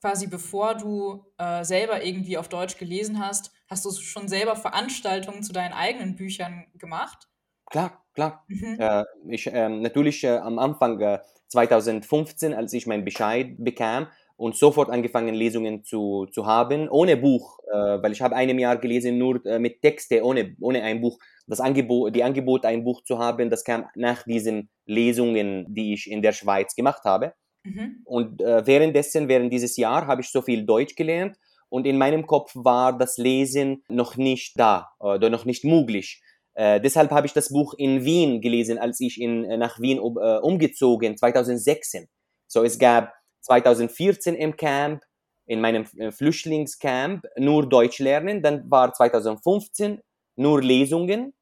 quasi 0.00 0.26
bevor 0.26 0.74
du 0.74 1.24
äh, 1.38 1.64
selber 1.64 2.04
irgendwie 2.04 2.36
auf 2.36 2.48
Deutsch 2.48 2.76
gelesen 2.78 3.18
hast, 3.24 3.52
hast 3.68 3.84
du 3.84 3.90
schon 3.90 4.28
selber 4.28 4.56
Veranstaltungen 4.56 5.42
zu 5.42 5.52
deinen 5.52 5.72
eigenen 5.72 6.16
Büchern 6.16 6.66
gemacht? 6.74 7.28
Klar, 7.70 8.04
klar. 8.14 8.44
Mhm. 8.48 8.76
Äh, 8.78 9.04
ich, 9.28 9.46
ähm, 9.46 9.80
natürlich 9.80 10.22
äh, 10.24 10.36
am 10.36 10.58
Anfang 10.58 11.20
2015, 11.48 12.52
äh, 12.52 12.54
als 12.54 12.72
ich 12.72 12.86
meinen 12.86 13.04
Bescheid 13.04 13.54
bekam 13.58 14.08
und 14.36 14.56
sofort 14.56 14.90
angefangen 14.90 15.34
Lesungen 15.34 15.84
zu, 15.84 16.26
zu 16.32 16.46
haben, 16.46 16.88
ohne 16.88 17.16
Buch, 17.16 17.58
äh, 17.72 18.02
weil 18.02 18.12
ich 18.12 18.20
habe 18.20 18.34
einem 18.34 18.58
Jahr 18.58 18.76
gelesen 18.76 19.18
nur 19.18 19.44
äh, 19.46 19.58
mit 19.58 19.80
Texte, 19.80 20.24
ohne, 20.24 20.56
ohne 20.60 20.82
ein 20.82 21.00
Buch. 21.00 21.18
Das 21.46 21.60
Angebot, 21.60 22.14
die 22.16 22.24
Angebot, 22.24 22.64
ein 22.64 22.84
Buch 22.84 23.02
zu 23.04 23.18
haben, 23.18 23.50
das 23.50 23.64
kam 23.64 23.86
nach 23.94 24.22
diesen 24.24 24.70
Lesungen, 24.86 25.66
die 25.68 25.94
ich 25.94 26.10
in 26.10 26.22
der 26.22 26.32
Schweiz 26.32 26.74
gemacht 26.74 27.04
habe. 27.04 27.34
Mhm. 27.64 28.02
Und 28.04 28.40
äh, 28.42 28.66
währenddessen, 28.66 29.28
während 29.28 29.52
dieses 29.52 29.76
Jahr, 29.76 30.06
habe 30.06 30.22
ich 30.22 30.30
so 30.30 30.42
viel 30.42 30.64
Deutsch 30.64 30.96
gelernt 30.96 31.36
und 31.68 31.86
in 31.86 31.98
meinem 31.98 32.26
Kopf 32.26 32.52
war 32.54 32.96
das 32.96 33.18
Lesen 33.18 33.82
noch 33.88 34.16
nicht 34.16 34.58
da 34.58 34.90
oder 34.98 35.30
noch 35.30 35.44
nicht 35.44 35.64
möglich. 35.64 36.22
Äh, 36.54 36.80
deshalb 36.80 37.10
habe 37.10 37.26
ich 37.26 37.32
das 37.32 37.48
Buch 37.48 37.74
in 37.76 38.04
Wien 38.04 38.40
gelesen, 38.40 38.78
als 38.78 39.00
ich 39.00 39.20
in, 39.20 39.44
äh, 39.44 39.56
nach 39.56 39.80
Wien 39.80 39.98
um, 39.98 40.16
äh, 40.18 40.38
umgezogen, 40.38 41.16
2016. 41.16 42.06
So, 42.46 42.62
es 42.62 42.78
gab 42.78 43.12
2014 43.44 44.34
im 44.34 44.56
Camp, 44.56 45.02
in 45.46 45.60
meinem 45.60 45.86
äh, 45.98 46.10
Flüchtlingscamp, 46.10 47.24
nur 47.36 47.68
Deutsch 47.68 47.98
lernen. 47.98 48.42
Dann 48.42 48.70
war 48.70 48.92
2015 48.92 50.00
nur 50.36 50.62
Lesungen, 50.62 51.34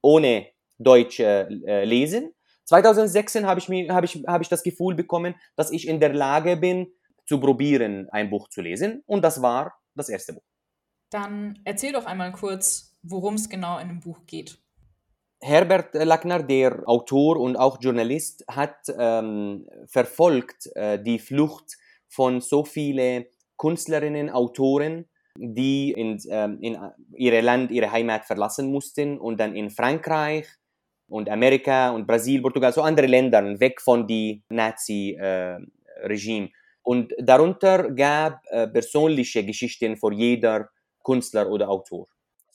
ohne 0.00 0.48
Deutsch 0.78 1.20
äh, 1.20 1.84
lesen. 1.84 2.34
2016 2.64 3.46
habe 3.46 3.60
ich, 3.60 3.68
hab 3.90 4.04
ich, 4.04 4.24
hab 4.26 4.40
ich 4.40 4.48
das 4.48 4.62
Gefühl 4.62 4.94
bekommen, 4.94 5.34
dass 5.56 5.70
ich 5.70 5.86
in 5.86 6.00
der 6.00 6.14
Lage 6.14 6.56
bin, 6.56 6.86
zu 7.24 7.38
probieren, 7.38 8.08
ein 8.10 8.30
Buch 8.30 8.48
zu 8.48 8.60
lesen. 8.60 9.02
Und 9.06 9.22
das 9.22 9.42
war 9.42 9.74
das 9.94 10.08
erste 10.08 10.32
Buch. 10.34 10.42
Dann 11.10 11.60
erzähl 11.64 11.92
doch 11.92 12.06
einmal 12.06 12.32
kurz, 12.32 12.96
worum 13.02 13.34
es 13.34 13.48
genau 13.48 13.78
in 13.78 13.88
dem 13.88 14.00
Buch 14.00 14.20
geht. 14.26 14.58
Herbert 15.42 15.94
Lackner, 15.94 16.42
der 16.42 16.82
Autor 16.86 17.38
und 17.38 17.56
auch 17.56 17.78
Journalist, 17.80 18.44
hat 18.48 18.76
ähm, 18.96 19.66
verfolgt 19.86 20.70
äh, 20.74 21.02
die 21.02 21.18
Flucht 21.18 21.76
von 22.08 22.40
so 22.40 22.64
vielen 22.64 23.26
Künstlerinnen, 23.58 24.30
Autoren, 24.30 25.08
die 25.36 25.92
in, 25.92 26.18
ähm, 26.30 26.58
in 26.60 26.78
ihr 27.16 27.42
Land, 27.42 27.70
ihre 27.70 27.90
Heimat 27.90 28.24
verlassen 28.24 28.70
mussten 28.70 29.18
und 29.18 29.40
dann 29.40 29.56
in 29.56 29.70
Frankreich, 29.70 30.46
und 31.12 31.28
Amerika 31.28 31.90
und 31.90 32.06
Brasil, 32.06 32.40
Portugal, 32.40 32.72
so 32.72 32.80
andere 32.80 33.06
Länder, 33.06 33.60
weg 33.60 33.82
von 33.82 34.06
die 34.06 34.42
Nazi-Regime. 34.48 36.46
Äh, 36.46 36.50
und 36.82 37.12
darunter 37.18 37.90
gab 37.90 38.40
äh, 38.46 38.66
persönliche 38.66 39.44
Geschichten 39.44 39.96
für 39.96 40.12
jeder 40.12 40.70
Künstler 41.04 41.50
oder 41.50 41.68
Autor. 41.68 42.08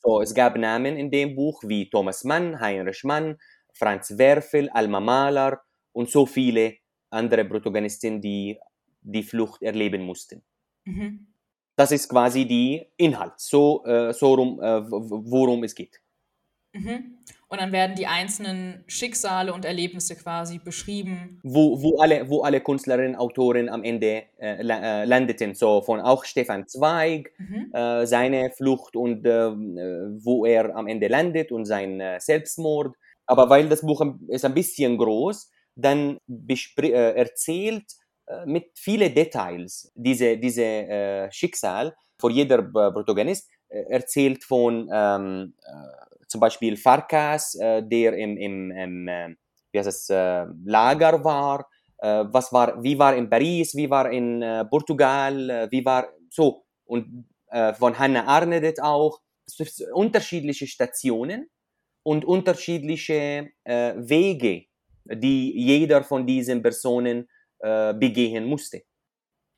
So, 0.04 0.22
es 0.22 0.34
gab 0.34 0.58
Namen 0.58 0.98
in 0.98 1.12
dem 1.12 1.36
Buch 1.36 1.64
wie 1.66 1.90
Thomas 1.90 2.24
Mann, 2.24 2.60
Heinrich 2.60 3.04
Mann, 3.04 3.38
Franz 3.74 4.18
Werfel, 4.18 4.70
Alma 4.70 5.00
Mahler 5.00 5.62
und 5.92 6.10
so 6.10 6.26
viele 6.26 6.76
andere 7.10 7.46
Protagonisten, 7.46 8.22
die 8.22 8.60
die 9.02 9.24
Flucht 9.24 9.62
erleben 9.62 10.04
mussten. 10.04 10.44
Mhm. 10.86 11.28
Das 11.76 11.92
ist 11.92 12.10
quasi 12.10 12.46
die 12.46 12.86
Inhalt, 12.98 13.34
so, 13.38 13.86
äh, 13.86 14.12
so 14.14 14.34
rum, 14.34 14.60
äh, 14.62 14.82
worum 14.90 15.64
es 15.64 15.76
geht. 15.76 16.02
Mhm. 16.74 17.18
Und 17.50 17.62
dann 17.62 17.72
werden 17.72 17.96
die 17.96 18.08
einzelnen 18.08 18.84
Schicksale 18.88 19.54
und 19.54 19.64
Erlebnisse 19.64 20.16
quasi 20.16 20.60
beschrieben. 20.60 21.40
Wo, 21.44 21.82
wo, 21.82 21.98
alle, 22.00 22.30
wo 22.30 22.42
alle 22.42 22.60
Künstlerinnen, 22.60 23.16
Autoren 23.16 23.70
am 23.70 23.84
Ende 23.84 24.24
äh, 24.38 24.60
äh, 24.60 25.06
landeten. 25.06 25.56
So 25.56 25.82
von 25.82 26.02
auch 26.02 26.26
Stefan 26.26 26.68
Zweig, 26.68 27.32
mhm. 27.38 27.72
äh, 27.74 28.06
seine 28.06 28.52
Flucht 28.52 28.98
und 28.98 29.26
äh, 29.26 29.52
wo 29.52 30.46
er 30.46 30.76
am 30.76 30.88
Ende 30.88 31.08
landet 31.08 31.52
und 31.52 31.66
sein 31.66 32.02
äh, 32.02 32.20
Selbstmord. 32.20 32.96
Aber 33.26 33.50
weil 33.50 33.70
das 33.70 33.82
Buch 33.82 34.06
ist 34.28 34.44
ein 34.44 34.54
bisschen 34.54 34.98
groß, 34.98 35.50
dann 35.76 36.18
äh, 36.28 36.92
erzählt 36.92 37.86
mit 38.46 38.72
vielen 38.76 39.16
Details 39.16 39.90
diese, 39.96 40.38
diese 40.38 41.30
Schicksal 41.32 41.96
vor 42.20 42.30
jeder 42.30 42.62
Protagonist 42.62 43.50
erzählt 43.70 44.44
von 44.44 44.90
ähm, 44.92 45.54
zum 46.28 46.42
Beispiel 46.42 46.78
Farkas, 46.78 47.56
äh, 47.56 47.82
der 47.84 48.18
im, 48.18 48.38
im, 48.38 48.72
im 48.72 49.08
äh, 49.08 49.36
wie 49.72 49.80
heißt 49.80 49.88
es, 49.88 50.10
äh, 50.10 50.46
Lager 50.66 51.24
war, 51.24 51.68
äh, 52.00 52.26
was 52.30 52.54
war, 52.54 52.82
wie 52.84 52.98
war 52.98 53.16
in 53.16 53.30
Paris, 53.30 53.76
wie 53.76 53.90
war 53.90 54.12
in 54.12 54.42
äh, 54.42 54.66
Portugal, 54.66 55.50
äh, 55.50 55.68
wie 55.72 55.84
war 55.84 56.08
so. 56.30 56.64
Und 56.86 57.26
von 57.80 57.98
Hannah 57.98 58.26
Arnedet 58.28 58.82
auch. 58.82 59.22
Unterschiedliche 59.94 60.68
Stationen 60.68 61.50
und 62.04 62.26
unterschiedliche 62.26 63.52
Wege, 63.66 64.66
die 65.06 65.54
jeder 65.58 66.04
von 66.04 66.28
diesen 66.28 66.62
Personen 66.62 67.30
begehen 67.58 68.46
musste. 68.48 68.82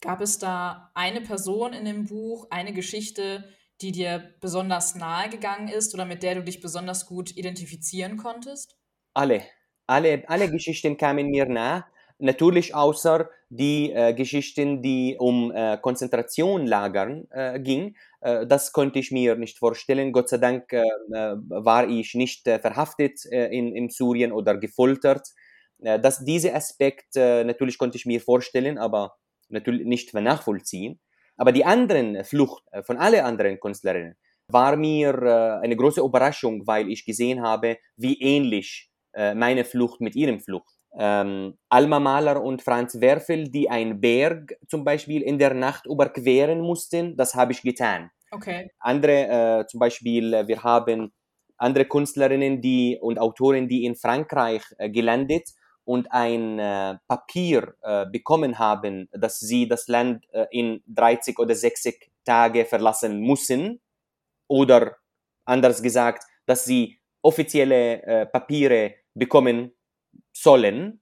Gab 0.01 0.21
es 0.21 0.37
da 0.37 0.91
eine 0.93 1.21
Person 1.21 1.73
in 1.73 1.85
dem 1.85 2.05
Buch, 2.05 2.45
eine 2.51 2.73
Geschichte, 2.73 3.43
die 3.81 3.91
dir 3.91 4.33
besonders 4.41 4.95
nahe 4.95 5.29
gegangen 5.29 5.67
ist 5.67 5.93
oder 5.93 6.05
mit 6.05 6.23
der 6.23 6.35
du 6.35 6.43
dich 6.43 6.61
besonders 6.61 7.05
gut 7.05 7.35
identifizieren 7.35 8.17
konntest? 8.17 8.75
Alle. 9.13 9.43
Alle, 9.87 10.23
alle 10.27 10.51
Geschichten 10.51 10.97
kamen 10.97 11.29
mir 11.29 11.47
nah. 11.47 11.87
Natürlich 12.19 12.75
außer 12.75 13.29
die 13.49 13.91
äh, 13.91 14.13
Geschichten, 14.13 14.81
die 14.81 15.15
um 15.17 15.51
äh, 15.51 15.77
Konzentrationslagern 15.81 17.27
äh, 17.31 17.59
ging. 17.59 17.95
Äh, 18.21 18.45
das 18.45 18.73
konnte 18.73 18.99
ich 18.99 19.11
mir 19.11 19.35
nicht 19.35 19.57
vorstellen. 19.57 20.11
Gott 20.11 20.29
sei 20.29 20.37
Dank 20.37 20.71
äh, 20.73 20.81
äh, 20.81 21.35
war 21.47 21.89
ich 21.89 22.13
nicht 22.15 22.43
verhaftet 22.43 23.25
in, 23.25 23.73
in 23.73 23.89
Syrien 23.89 24.31
oder 24.31 24.57
gefoltert. 24.57 25.29
dass 25.79 26.25
dieser 26.25 26.55
Aspekt 26.55 27.15
natürlich 27.15 27.77
konnte 27.77 27.97
ich 27.97 28.05
mir 28.05 28.19
vorstellen, 28.19 28.77
aber 28.77 29.15
natürlich 29.47 29.85
nicht 29.85 30.13
nachvollziehen. 30.13 30.99
Aber 31.39 31.53
die 31.53 31.65
anderen 31.65 32.23
Flucht 32.25 32.63
äh, 32.71 32.83
von 32.83 32.97
allen 32.97 33.21
anderen 33.21 33.59
Künstlerinnen 33.59 34.15
war 34.49 34.75
mir 34.75 35.13
äh, 35.23 35.63
eine 35.63 35.75
große 35.75 36.01
Überraschung, 36.01 36.67
weil 36.67 36.89
ich 36.89 37.05
gesehen 37.05 37.41
habe, 37.41 37.77
wie 37.95 38.19
ähnlich 38.19 38.91
äh, 39.13 39.33
meine 39.33 39.63
Flucht 39.63 40.01
mit 40.01 40.15
ihrem 40.15 40.41
Flucht. 40.41 40.69
Ähm, 40.97 41.57
Alma 41.69 41.99
Mahler 41.99 42.43
und 42.43 42.61
Franz 42.61 42.99
Werfel, 42.99 43.49
die 43.49 43.69
einen 43.69 44.01
Berg 44.01 44.57
zum 44.67 44.83
Beispiel 44.83 45.21
in 45.21 45.39
der 45.39 45.53
Nacht 45.53 45.85
überqueren 45.85 46.59
mussten, 46.59 47.15
das 47.15 47.35
habe 47.35 47.53
ich 47.53 47.61
getan. 47.61 48.11
Okay. 48.31 48.69
Andere, 48.79 49.61
äh, 49.61 49.67
zum 49.67 49.79
Beispiel, 49.79 50.31
wir 50.45 50.63
haben 50.63 51.13
andere 51.57 51.85
Künstlerinnen 51.85 52.61
die, 52.61 52.97
und 52.99 53.17
Autoren, 53.17 53.69
die 53.69 53.85
in 53.85 53.95
Frankreich 53.95 54.63
äh, 54.77 54.89
gelandet 54.89 55.49
und 55.89 56.11
ein 56.11 56.59
äh, 56.59 56.99
Papier 57.07 57.73
äh, 57.81 58.05
bekommen 58.05 58.59
haben, 58.59 59.09
dass 59.11 59.39
sie 59.39 59.67
das 59.67 59.87
Land 59.87 60.23
äh, 60.33 60.45
in 60.51 60.83
30 60.85 61.39
oder 61.39 61.55
60 61.55 62.11
Tage 62.23 62.65
verlassen 62.65 63.19
müssen 63.21 63.79
oder 64.47 64.97
anders 65.45 65.81
gesagt, 65.81 66.25
dass 66.45 66.63
sie 66.63 66.99
offizielle 67.23 68.03
äh, 68.03 68.25
Papiere 68.27 68.93
bekommen 69.15 69.71
sollen. 70.31 71.01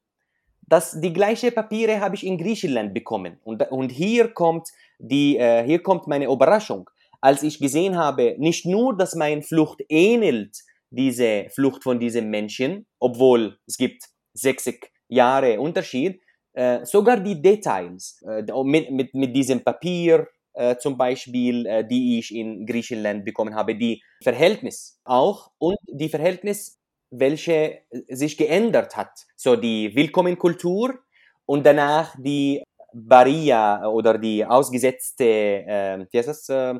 Das, 0.61 1.01
die 1.01 1.11
gleichen 1.11 1.53
Papiere 1.53 1.99
habe 1.99 2.15
ich 2.15 2.25
in 2.25 2.37
Griechenland 2.37 2.93
bekommen. 2.93 3.41
Und, 3.43 3.69
und 3.69 3.89
hier, 3.89 4.29
kommt 4.29 4.69
die, 4.99 5.35
äh, 5.35 5.65
hier 5.65 5.83
kommt 5.83 6.07
meine 6.07 6.27
Überraschung. 6.27 6.89
Als 7.19 7.43
ich 7.43 7.59
gesehen 7.59 7.97
habe, 7.97 8.35
nicht 8.37 8.65
nur, 8.65 8.95
dass 8.95 9.15
meine 9.15 9.41
Flucht 9.41 9.81
ähnelt 9.89 10.63
diese 10.91 11.47
Flucht 11.49 11.83
von 11.83 11.99
diesem 11.99 12.29
Menschen, 12.29 12.85
obwohl 12.99 13.59
es 13.67 13.75
gibt 13.75 14.16
60 14.37 14.91
Jahre 15.09 15.59
Unterschied, 15.59 16.21
äh, 16.53 16.85
sogar 16.85 17.19
die 17.19 17.41
Details 17.41 18.23
äh, 18.27 18.43
mit, 18.63 18.91
mit, 18.91 19.13
mit 19.13 19.35
diesem 19.35 19.63
Papier 19.63 20.27
äh, 20.53 20.75
zum 20.77 20.97
Beispiel, 20.97 21.85
die 21.89 22.19
ich 22.19 22.33
in 22.33 22.65
Griechenland 22.65 23.23
bekommen 23.23 23.53
habe, 23.53 23.75
die 23.75 24.01
Verhältnis 24.23 24.99
auch 25.03 25.51
und 25.59 25.77
die 25.87 26.09
Verhältnis, 26.09 26.79
welche 27.09 27.83
sich 28.09 28.37
geändert 28.37 28.97
hat. 28.97 29.25
So 29.35 29.55
die 29.55 29.95
Willkommenkultur 29.95 30.99
und 31.45 31.65
danach 31.65 32.15
die 32.17 32.63
Baria 32.93 33.87
oder 33.87 34.17
die 34.17 34.45
ausgesetzte, 34.45 35.25
äh, 35.25 36.05
wie 36.11 36.17
heißt 36.17 36.27
das, 36.27 36.49
äh, 36.49 36.79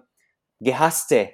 gehasste 0.60 1.30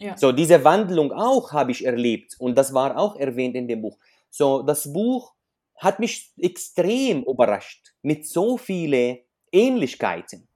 ja. 0.00 0.16
So, 0.16 0.32
diese 0.32 0.64
Wandlung 0.64 1.12
auch 1.12 1.52
habe 1.52 1.72
ich 1.72 1.84
erlebt 1.84 2.34
und 2.38 2.56
das 2.56 2.72
war 2.72 2.96
auch 2.96 3.16
erwähnt 3.16 3.54
in 3.54 3.68
dem 3.68 3.82
Buch. 3.82 3.98
So, 4.30 4.62
das 4.62 4.92
Buch 4.92 5.34
hat 5.76 5.98
mich 5.98 6.32
extrem 6.38 7.24
überrascht 7.24 7.92
mit 8.02 8.26
so 8.26 8.56
vielen 8.56 9.18
Ähnlichkeiten. 9.50 10.46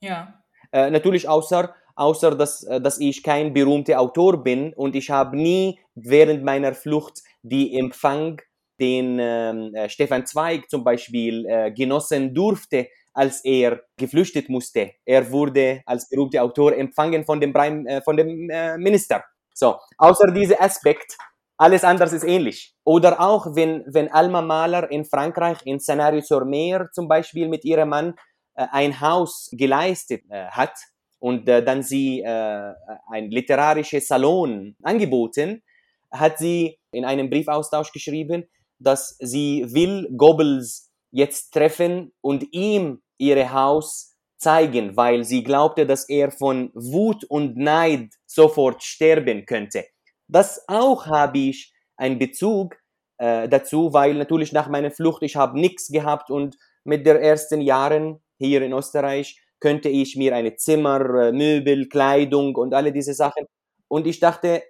Ja. 0.00 0.42
Äh, 0.72 0.90
natürlich 0.90 1.28
außer, 1.28 1.74
außer 1.94 2.34
dass, 2.36 2.62
äh, 2.64 2.80
dass 2.80 2.98
ich 2.98 3.22
kein 3.22 3.52
berühmter 3.52 4.00
Autor 4.00 4.42
bin 4.42 4.72
und 4.74 4.94
ich 4.94 5.10
habe 5.10 5.36
nie 5.36 5.78
während 5.94 6.44
meiner 6.44 6.74
Flucht 6.74 7.22
die 7.42 7.78
Empfang, 7.78 8.40
den 8.78 9.18
ähm, 9.18 9.74
äh, 9.74 9.88
Stefan 9.88 10.26
Zweig 10.26 10.68
zum 10.68 10.84
Beispiel 10.84 11.46
äh, 11.46 11.72
genossen 11.72 12.34
durfte, 12.34 12.88
als 13.14 13.42
er 13.44 13.80
geflüchtet 13.96 14.50
musste. 14.50 14.92
Er 15.06 15.30
wurde 15.30 15.80
als 15.86 16.08
berühmter 16.10 16.42
Autor 16.42 16.76
empfangen 16.76 17.24
von 17.24 17.40
dem, 17.40 17.54
Prime, 17.54 17.88
äh, 17.88 18.02
von 18.02 18.16
dem 18.16 18.50
äh, 18.50 18.76
Minister. 18.76 19.24
So, 19.54 19.76
außer 19.96 20.30
diesem 20.32 20.60
Aspekt, 20.60 21.16
alles 21.56 21.84
andere 21.84 22.14
ist 22.14 22.24
ähnlich. 22.24 22.74
Oder 22.84 23.20
auch, 23.20 23.54
wenn, 23.54 23.84
wenn 23.86 24.10
Alma 24.12 24.42
Mahler 24.42 24.90
in 24.90 25.04
Frankreich 25.04 25.58
in 25.64 25.80
Scenario-sur-Mer 25.80 26.90
zum 26.92 27.08
Beispiel 27.08 27.48
mit 27.48 27.64
ihrem 27.64 27.88
Mann 27.90 28.14
äh, 28.54 28.66
ein 28.72 29.00
Haus 29.00 29.48
geleistet 29.52 30.22
äh, 30.28 30.46
hat 30.46 30.76
und 31.18 31.48
äh, 31.48 31.64
dann 31.64 31.82
sie 31.82 32.20
äh, 32.20 32.74
ein 33.08 33.30
literarisches 33.30 34.06
Salon 34.06 34.76
angeboten, 34.82 35.62
hat 36.10 36.38
sie 36.38 36.78
in 36.92 37.04
einem 37.04 37.30
Briefaustausch 37.30 37.92
geschrieben, 37.92 38.48
dass 38.78 39.16
sie 39.18 39.64
will 39.68 40.08
Goebbels 40.16 40.92
jetzt 41.10 41.52
treffen 41.52 42.12
und 42.20 42.52
ihm 42.52 43.02
ihr 43.18 43.52
Haus 43.52 44.16
zeigen, 44.36 44.96
weil 44.96 45.24
sie 45.24 45.42
glaubte, 45.42 45.86
dass 45.86 46.08
er 46.08 46.30
von 46.30 46.70
Wut 46.74 47.24
und 47.24 47.56
Neid 47.56 48.10
sofort 48.26 48.82
sterben 48.82 49.46
könnte. 49.46 49.86
Das 50.28 50.64
auch 50.68 51.06
habe 51.06 51.38
ich 51.38 51.72
einen 51.96 52.18
Bezug 52.18 52.76
äh, 53.18 53.48
dazu, 53.48 53.92
weil 53.92 54.14
natürlich 54.14 54.52
nach 54.52 54.68
meiner 54.68 54.90
Flucht 54.90 55.22
ich 55.22 55.36
habe 55.36 55.58
nichts 55.58 55.88
gehabt 55.88 56.30
und 56.30 56.56
mit 56.84 57.06
den 57.06 57.16
ersten 57.16 57.60
Jahren 57.60 58.20
hier 58.38 58.62
in 58.62 58.72
Österreich 58.72 59.40
könnte 59.60 59.88
ich 59.88 60.16
mir 60.16 60.34
eine 60.34 60.56
Zimmer, 60.56 61.00
äh, 61.28 61.32
Möbel, 61.32 61.88
Kleidung 61.88 62.54
und 62.56 62.74
alle 62.74 62.92
diese 62.92 63.14
Sachen. 63.14 63.46
Und 63.88 64.06
ich 64.06 64.20
dachte, 64.20 64.62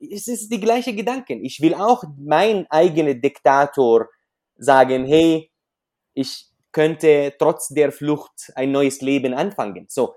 es 0.00 0.28
ist 0.28 0.50
die 0.52 0.60
gleiche 0.60 0.94
Gedanken. 0.94 1.44
Ich 1.44 1.60
will 1.60 1.74
auch 1.74 2.04
mein 2.18 2.66
eigener 2.70 3.14
Diktator 3.14 4.08
sagen, 4.56 5.06
hey, 5.06 5.50
ich 6.14 6.46
könnte 6.72 7.34
trotz 7.38 7.68
der 7.68 7.92
Flucht 7.92 8.52
ein 8.54 8.72
neues 8.72 9.00
Leben 9.00 9.34
anfangen. 9.34 9.86
So, 9.88 10.14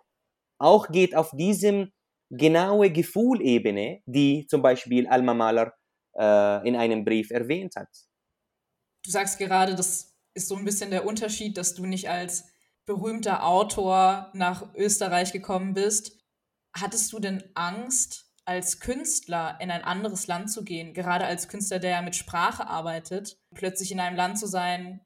auch 0.60 0.90
geht 0.90 1.16
auf 1.16 1.32
diesem 1.32 1.92
genaue 2.30 2.92
Gefühlebene, 2.92 4.02
die 4.06 4.48
zum 4.48 4.62
Beispiel 4.62 5.08
Alma 5.08 5.34
Mahler 5.34 5.74
äh, 6.18 6.68
in 6.68 6.76
einem 6.76 7.06
Brief 7.06 7.32
erwähnt 7.32 7.76
hat. 7.76 7.90
Du 9.04 9.12
sagst 9.12 9.38
gerade, 9.38 9.76
das 9.76 10.16
ist 10.34 10.48
so 10.48 10.56
ein 10.56 10.66
bisschen 10.66 10.90
der 10.90 11.06
Unterschied, 11.06 11.58
dass 11.58 11.76
du 11.76 11.86
nicht 11.86 12.10
als 12.10 12.46
berühmter 12.86 13.46
Autor 13.46 14.32
nach 14.34 14.74
Österreich 14.76 15.32
gekommen 15.32 15.74
bist. 15.74 16.20
Hattest 16.76 17.14
du 17.14 17.20
denn 17.20 17.44
Angst, 17.54 18.26
als 18.46 18.80
Künstler 18.80 19.58
in 19.60 19.72
ein 19.72 19.84
anderes 19.84 20.28
Land 20.28 20.52
zu 20.52 20.64
gehen, 20.64 20.94
gerade 20.94 21.26
als 21.26 21.48
Künstler, 21.48 21.80
der 21.80 21.92
ja 21.92 22.02
mit 22.04 22.16
Sprache 22.16 22.68
arbeitet, 22.68 23.40
plötzlich 23.56 23.92
in 23.92 24.00
einem 24.00 24.16
Land 24.16 24.38
zu 24.38 24.46
sein, 24.46 25.02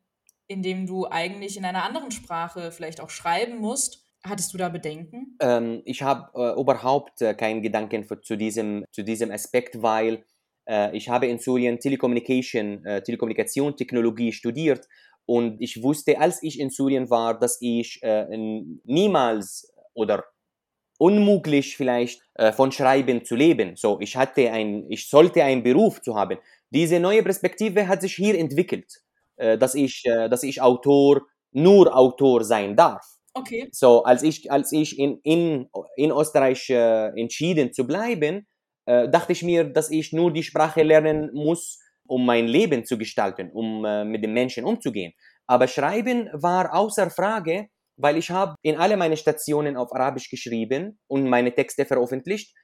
in 0.47 0.62
dem 0.62 0.86
du 0.86 1.08
eigentlich 1.08 1.55
in 1.55 1.63
einer 1.63 1.84
anderen 1.84 2.12
Sprache 2.12 2.71
vielleicht 2.71 2.99
auch 2.99 3.10
schreiben 3.10 3.60
musst. 3.60 4.08
Hattest 4.23 4.53
du 4.53 4.58
da 4.58 4.69
Bedenken? 4.69 5.38
Ähm, 5.39 5.82
ich 5.86 6.01
habe 6.01 6.29
äh, 6.36 6.60
überhaupt 6.60 7.21
äh, 7.21 7.34
keinen 7.34 7.62
Gedanken 7.62 8.03
für, 8.03 8.19
zu, 8.21 8.36
diesem, 8.36 8.86
zu 8.91 9.03
diesem 9.03 9.32
Aspekt, 9.32 9.82
weil 9.82 10.25
äh, 10.67 10.95
ich 10.95 11.08
habe 11.08 11.27
in 11.27 11.39
Syrien 11.39 11.79
Telecommunication, 11.79 12.86
äh, 12.86 13.01
Telekommunikation, 13.01 13.77
Technologie 13.77 14.34
studiert 14.34 14.88
und 15.25 15.62
ich 15.62 15.82
wusste, 15.82 16.19
als 16.19 16.43
ich 16.43 16.60
in 16.60 16.69
Syrien 16.69 17.10
war, 17.10 17.39
dass 17.39 17.62
ich 17.62 18.03
äh, 18.03 18.25
niemals 18.84 19.73
oder 19.93 20.25
unmöglich 20.97 21.77
vielleicht 21.77 22.21
äh, 22.34 22.51
von 22.51 22.73
Schreiben 22.73 23.23
zu 23.23 23.38
leben. 23.38 23.77
So, 23.77 24.01
ich 24.01 24.17
hatte 24.17 24.51
ein, 24.51 24.86
ich 24.89 25.10
sollte 25.10 25.45
einen 25.45 25.63
Beruf 25.63 26.01
zu 26.01 26.15
haben. 26.15 26.39
Diese 26.71 26.99
neue 26.99 27.23
Perspektive 27.23 27.88
hat 27.88 28.01
sich 28.01 28.15
hier 28.15 28.38
entwickelt. 28.38 29.01
Äh, 29.38 29.58
dass 29.58 29.75
ich, 29.75 30.03
dass 30.03 30.43
ich 30.43 30.62
Autor, 30.62 31.21
nur 31.51 31.95
Autor 31.95 32.43
sein 32.43 32.75
darf. 32.75 33.18
Okay. 33.33 33.69
So, 33.71 34.03
als 34.03 34.23
ich, 34.23 34.51
als 34.51 34.71
ich 34.71 34.97
in, 34.97 35.19
in, 35.23 35.69
in 35.95 36.11
Österreich 36.11 36.69
äh, 36.69 37.07
entschieden 37.19 37.73
zu 37.73 37.85
bleiben, 37.85 38.47
äh, 38.85 39.07
dachte 39.09 39.33
ich 39.33 39.43
mir, 39.43 39.65
dass 39.65 39.91
ich 39.91 40.13
nur 40.13 40.33
die 40.33 40.43
Sprache 40.43 40.83
lernen 40.83 41.29
muss, 41.33 41.79
um 42.07 42.25
mein 42.25 42.47
Leben 42.47 42.85
zu 42.85 42.97
gestalten, 42.97 43.51
um 43.51 43.85
äh, 43.85 44.03
mit 44.03 44.23
den 44.23 44.33
Menschen 44.33 44.65
umzugehen. 44.65 45.13
Aber 45.47 45.67
Schreiben 45.67 46.29
war 46.33 46.73
außer 46.73 47.09
Frage, 47.11 47.69
weil 47.97 48.17
ich 48.17 48.31
habe 48.31 48.55
in 48.61 48.77
alle 48.77 48.97
meine 48.97 49.17
Stationen 49.17 49.77
auf 49.77 49.93
Arabisch 49.93 50.29
geschrieben 50.29 50.99
und 51.07 51.29
meine 51.29 51.53
Texte 51.53 51.85
veröffentlicht. 51.85 52.55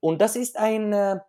Und 0.00 0.20
das 0.20 0.34
ist 0.34 0.56
eine 0.56 1.22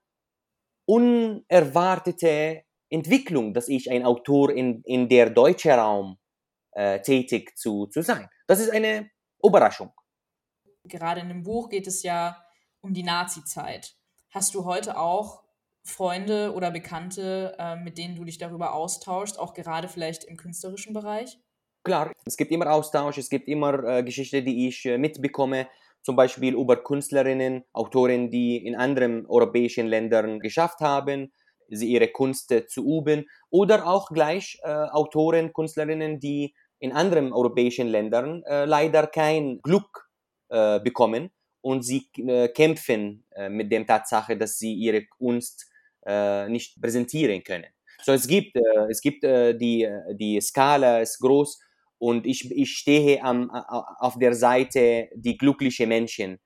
unerwartete 0.87 2.63
Entwicklung, 2.89 3.53
dass 3.53 3.67
ich 3.67 3.91
ein 3.91 4.05
Autor 4.05 4.51
in, 4.51 4.81
in 4.85 5.07
der 5.09 5.29
deutschen 5.29 5.71
Raum 5.71 6.17
äh, 6.71 6.99
tätig 7.01 7.55
zu, 7.57 7.85
zu 7.87 8.01
sein. 8.01 8.27
Das 8.49 8.59
ist 8.59 8.71
eine 8.71 9.11
Überraschung. 9.43 9.91
Gerade 10.83 11.21
in 11.21 11.29
dem 11.29 11.43
Buch 11.43 11.69
geht 11.69 11.85
es 11.85 12.01
ja 12.01 12.43
um 12.81 12.95
die 12.95 13.03
Nazi-Zeit. 13.03 13.95
Hast 14.31 14.55
du 14.55 14.65
heute 14.65 14.97
auch 14.97 15.43
Freunde 15.83 16.51
oder 16.55 16.71
Bekannte, 16.71 17.55
äh, 17.59 17.75
mit 17.75 17.99
denen 17.99 18.15
du 18.15 18.23
dich 18.23 18.39
darüber 18.39 18.73
austauschst, 18.73 19.37
auch 19.37 19.53
gerade 19.53 19.87
vielleicht 19.87 20.23
im 20.23 20.35
künstlerischen 20.35 20.93
Bereich? 20.95 21.37
Klar, 21.83 22.11
es 22.25 22.37
gibt 22.37 22.51
immer 22.51 22.71
Austausch, 22.71 23.19
es 23.19 23.29
gibt 23.29 23.47
immer 23.47 23.83
äh, 23.83 24.03
Geschichten, 24.03 24.43
die 24.43 24.67
ich 24.67 24.83
äh, 24.83 24.97
mitbekomme, 24.97 25.67
zum 26.01 26.15
Beispiel 26.15 26.55
über 26.55 26.77
Künstlerinnen, 26.77 27.65
Autoren, 27.71 28.31
die 28.31 28.65
in 28.65 28.75
anderen 28.75 29.27
europäischen 29.27 29.85
Ländern 29.85 30.39
geschafft 30.39 30.79
haben 30.79 31.31
sie 31.71 31.91
ihre 31.91 32.07
Kunst 32.07 32.51
äh, 32.51 32.65
zu 32.65 32.83
üben 32.83 33.29
oder 33.49 33.87
auch 33.87 34.09
gleich 34.09 34.59
äh, 34.63 34.69
Autoren, 34.69 35.53
Künstlerinnen, 35.53 36.19
die 36.19 36.55
in 36.79 36.91
anderen 36.91 37.33
europäischen 37.33 37.87
Ländern 37.87 38.43
äh, 38.43 38.65
leider 38.65 39.07
kein 39.07 39.61
Glück 39.61 40.09
äh, 40.49 40.79
bekommen 40.79 41.29
und 41.61 41.83
sie 41.83 42.09
äh, 42.17 42.47
kämpfen 42.49 43.25
äh, 43.35 43.49
mit 43.49 43.71
der 43.71 43.85
Tatsache, 43.85 44.37
dass 44.37 44.57
sie 44.57 44.73
ihre 44.73 45.05
Kunst 45.05 45.65
nicht 46.47 46.81
präsentieren 46.81 47.43
können. 47.43 47.67
So 48.01 48.13
es 48.13 48.25
gibt 48.25 48.57
es 48.89 49.01
gibt 49.01 49.21
die 49.23 49.87
die 50.13 50.39
Skala 50.39 51.01
ist 51.01 51.19
groß 51.19 51.59
und 51.99 52.25
ich, 52.25 52.49
ich 52.49 52.71
stehe 52.77 53.21
am, 53.21 53.51
auf 53.51 54.17
der 54.17 54.33
Seite 54.33 55.09
die 55.13 55.37
glücklichen 55.37 55.89
Menschen, 55.89 56.39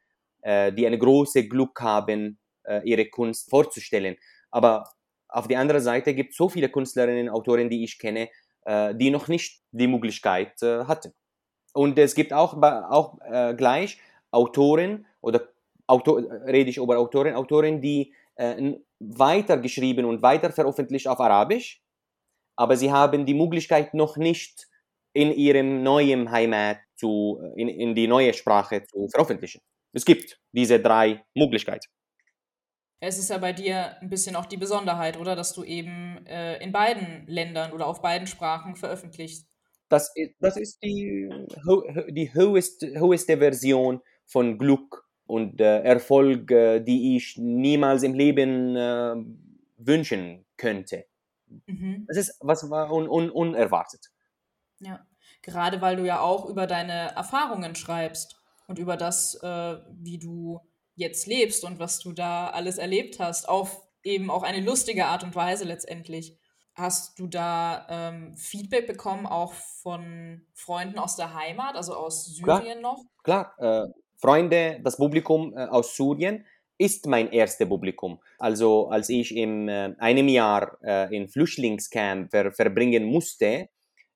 die 0.44 0.88
eine 0.88 0.98
große 0.98 1.48
Glück 1.48 1.80
haben, 1.80 2.40
ihre 2.84 3.06
Kunst 3.06 3.50
vorzustellen. 3.52 4.18
Aber 4.50 4.92
auf 5.34 5.48
der 5.48 5.60
anderen 5.60 5.82
Seite 5.82 6.14
gibt 6.14 6.32
es 6.32 6.38
so 6.38 6.48
viele 6.48 6.70
Künstlerinnen 6.70 7.30
und 7.30 7.36
Autoren, 7.36 7.70
die 7.70 7.84
ich 7.84 7.98
kenne, 7.98 8.24
äh, 8.24 8.28
die 8.66 9.10
noch 9.10 9.28
nicht 9.28 9.62
die 9.72 9.88
Möglichkeit 9.88 10.62
äh, 10.62 10.86
hatten. 10.86 11.14
Und 11.74 11.98
es 11.98 12.16
gibt 12.16 12.32
auch, 12.34 12.62
auch 12.62 13.20
äh, 13.22 13.54
gleich 13.56 14.00
Autoren 14.32 15.06
oder 15.22 15.50
Autor, 15.88 16.24
rede 16.46 16.70
ich 16.70 16.78
über 16.78 16.98
Autoren, 16.98 17.36
Autoren, 17.36 17.82
die 17.82 18.14
äh, 18.36 18.74
weiter 19.00 19.56
und 19.56 20.22
weiter 20.22 20.52
veröffentlicht 20.52 21.08
auf 21.08 21.20
Arabisch, 21.20 21.82
aber 22.56 22.78
sie 22.78 22.92
haben 22.92 23.26
die 23.26 23.34
Möglichkeit 23.34 23.94
noch 23.94 24.18
nicht 24.18 24.68
in 25.14 25.32
ihrem 25.32 25.84
neuen 25.84 26.32
Heimat 26.32 26.78
zu, 26.96 27.40
in, 27.56 27.68
in 27.68 27.96
die 27.96 28.08
neue 28.08 28.34
Sprache 28.34 28.84
zu 28.84 29.08
veröffentlichen. 29.10 29.62
Es 29.92 30.06
gibt 30.06 30.40
diese 30.52 30.80
drei 30.80 31.24
Möglichkeiten. 31.36 31.88
Es 33.06 33.18
ist 33.18 33.30
ja 33.30 33.38
bei 33.38 33.52
dir 33.52 33.98
ein 34.02 34.10
bisschen 34.10 34.38
auch 34.38 34.46
die 34.46 34.56
Besonderheit, 34.56 35.18
oder? 35.18 35.36
Dass 35.36 35.54
du 35.54 35.66
eben 35.66 36.26
äh, 36.26 36.64
in 36.64 36.72
beiden 36.72 37.28
Ländern 37.28 37.74
oder 37.74 37.86
auf 37.86 38.02
beiden 38.02 38.28
Sprachen 38.28 38.78
veröffentlichst. 38.78 39.46
Das, 39.90 40.14
das 40.40 40.56
ist 40.56 40.82
die, 40.82 41.30
die 42.10 42.34
höchste, 42.34 42.98
höchste 42.98 43.38
Version 43.38 44.00
von 44.26 44.58
Glück 44.58 45.06
und 45.26 45.60
äh, 45.60 45.82
Erfolg, 45.82 46.50
äh, 46.50 46.80
die 46.80 47.18
ich 47.18 47.38
niemals 47.38 48.04
im 48.04 48.14
Leben 48.14 48.78
äh, 48.78 49.16
wünschen 49.78 50.46
könnte. 50.56 51.06
Mhm. 51.66 52.06
Das 52.08 52.16
ist 52.16 52.38
was 52.40 52.70
war 52.70 52.90
un, 52.90 53.10
un, 53.10 53.30
unerwartet. 53.30 54.12
Ja, 54.80 55.06
gerade 55.42 55.82
weil 55.82 55.98
du 55.98 56.06
ja 56.06 56.22
auch 56.22 56.50
über 56.50 56.68
deine 56.68 57.14
Erfahrungen 57.16 57.76
schreibst 57.76 58.42
und 58.68 58.80
über 58.80 58.96
das, 58.96 59.36
äh, 59.44 59.78
wie 59.92 60.20
du 60.20 60.62
jetzt 60.96 61.28
lebst 61.28 61.64
und 61.64 61.80
was 61.80 62.00
du 62.00 62.12
da 62.12 62.48
alles 62.48 62.78
erlebt 62.78 63.20
hast, 63.20 63.50
auf 63.50 63.82
eben 64.04 64.30
auch 64.30 64.44
eine 64.44 64.62
lustige 64.62 65.06
Art 65.06 65.24
und 65.24 65.36
Weise 65.36 65.66
letztendlich. 65.66 66.38
Hast 66.76 67.20
du 67.20 67.28
da 67.28 67.88
ähm, 67.90 68.36
Feedback 68.36 68.88
bekommen, 68.88 69.26
auch 69.26 69.54
von 69.54 70.42
Freunden 70.54 70.98
aus 70.98 71.16
der 71.16 71.36
Heimat, 71.36 71.76
also 71.76 71.94
aus 71.96 72.26
Syrien 72.26 72.80
klar, 72.80 72.82
noch? 72.82 73.04
Klar, 73.24 73.54
äh, 73.60 73.88
Freunde, 74.18 74.80
das 74.84 74.98
Publikum 74.98 75.54
äh, 75.56 75.66
aus 75.66 75.96
Syrien 75.96 76.46
ist 76.78 77.06
mein 77.06 77.32
erstes 77.32 77.70
Publikum. 77.70 78.20
Also 78.40 78.88
als 78.88 79.10
ich 79.10 79.36
in 79.36 79.70
äh, 79.70 79.94
einem 80.00 80.28
Jahr 80.28 80.78
äh, 80.84 81.16
in 81.16 81.28
Flüchtlingscamp 81.28 82.32
ver 82.32 82.52
verbringen 82.52 83.06
musste, 83.06 83.70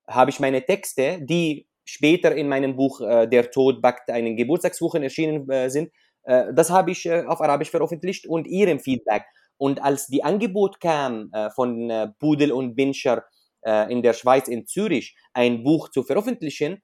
habe 0.08 0.30
ich 0.30 0.40
meine 0.40 0.64
Texte, 0.64 1.18
die 1.22 1.68
später 1.84 2.34
in 2.34 2.48
meinem 2.48 2.74
Buch 2.76 3.00
äh, 3.00 3.26
Der 3.28 3.50
Tod 3.50 3.80
backt 3.80 4.10
einen 4.10 4.36
Geburtstagskuchen 4.36 5.02
erschienen 5.02 5.48
äh, 5.48 5.70
sind, 5.70 5.90
das 6.52 6.70
habe 6.70 6.90
ich 6.90 7.06
äh, 7.06 7.24
auf 7.24 7.40
Arabisch 7.40 7.70
veröffentlicht 7.70 8.26
und 8.26 8.46
ihrem 8.46 8.80
Feedback. 8.80 9.24
Und 9.56 9.82
als 9.82 10.06
die 10.06 10.22
Angebot 10.22 10.80
kam 10.80 11.30
äh, 11.32 11.50
von 11.50 11.90
Pudel 12.18 12.52
und 12.52 12.74
Binscher 12.74 13.24
in 13.90 14.02
der 14.02 14.12
Schweiz, 14.12 14.46
in 14.46 14.68
Zürich, 14.68 15.16
ein 15.34 15.64
Buch 15.64 15.90
zu 15.90 16.04
veröffentlichen, 16.04 16.80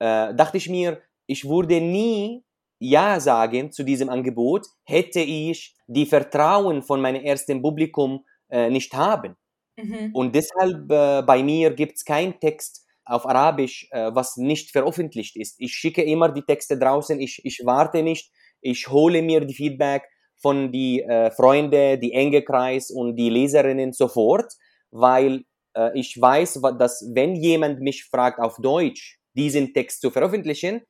dachte 0.00 0.56
ich 0.56 0.70
mir, 0.70 1.02
ich 1.26 1.46
würde 1.46 1.82
nie 1.82 2.42
Ja 2.78 3.20
sagen 3.20 3.70
zu 3.70 3.84
diesem 3.84 4.08
Angebot, 4.08 4.66
hätte 4.84 5.20
ich 5.20 5.76
die 5.86 6.06
Vertrauen 6.06 6.82
von 6.82 7.02
meinem 7.02 7.22
ersten 7.22 7.60
Publikum 7.60 8.24
nicht 8.48 8.94
haben. 8.94 9.36
Mhm. 9.76 10.12
Und 10.14 10.34
deshalb 10.34 10.88
bei 10.88 11.42
mir 11.42 11.74
gibt 11.74 11.96
es 11.96 12.06
keinen 12.06 12.40
Text 12.40 12.86
auf 13.04 13.26
Arabisch, 13.26 13.86
was 13.92 14.38
nicht 14.38 14.70
veröffentlicht 14.70 15.36
ist. 15.36 15.56
Ich 15.58 15.74
schicke 15.74 16.02
immer 16.02 16.30
die 16.30 16.42
Texte 16.42 16.78
draußen, 16.78 17.20
ich, 17.20 17.44
ich 17.44 17.60
warte 17.66 18.02
nicht, 18.02 18.32
ich 18.64 18.88
hole 18.88 19.22
mir 19.22 19.40
die 19.44 19.54
Feedback 19.54 20.08
von 20.36 20.72
die 20.72 21.02
äh, 21.02 21.30
Freunde, 21.30 21.98
die 21.98 22.12
enge 22.12 22.42
Kreis 22.42 22.90
und 22.90 23.16
die 23.16 23.30
Leserinnen 23.30 23.92
sofort, 23.92 24.52
weil 24.90 25.44
äh, 25.76 25.98
ich 25.98 26.20
weiß, 26.20 26.60
dass 26.78 27.04
wenn 27.14 27.36
jemand 27.36 27.80
mich 27.80 28.04
fragt 28.04 28.40
auf 28.40 28.56
Deutsch, 28.56 29.18
diesen 29.34 29.72
Text 29.72 30.00
zu 30.00 30.10
veröffentlichen, 30.10 30.82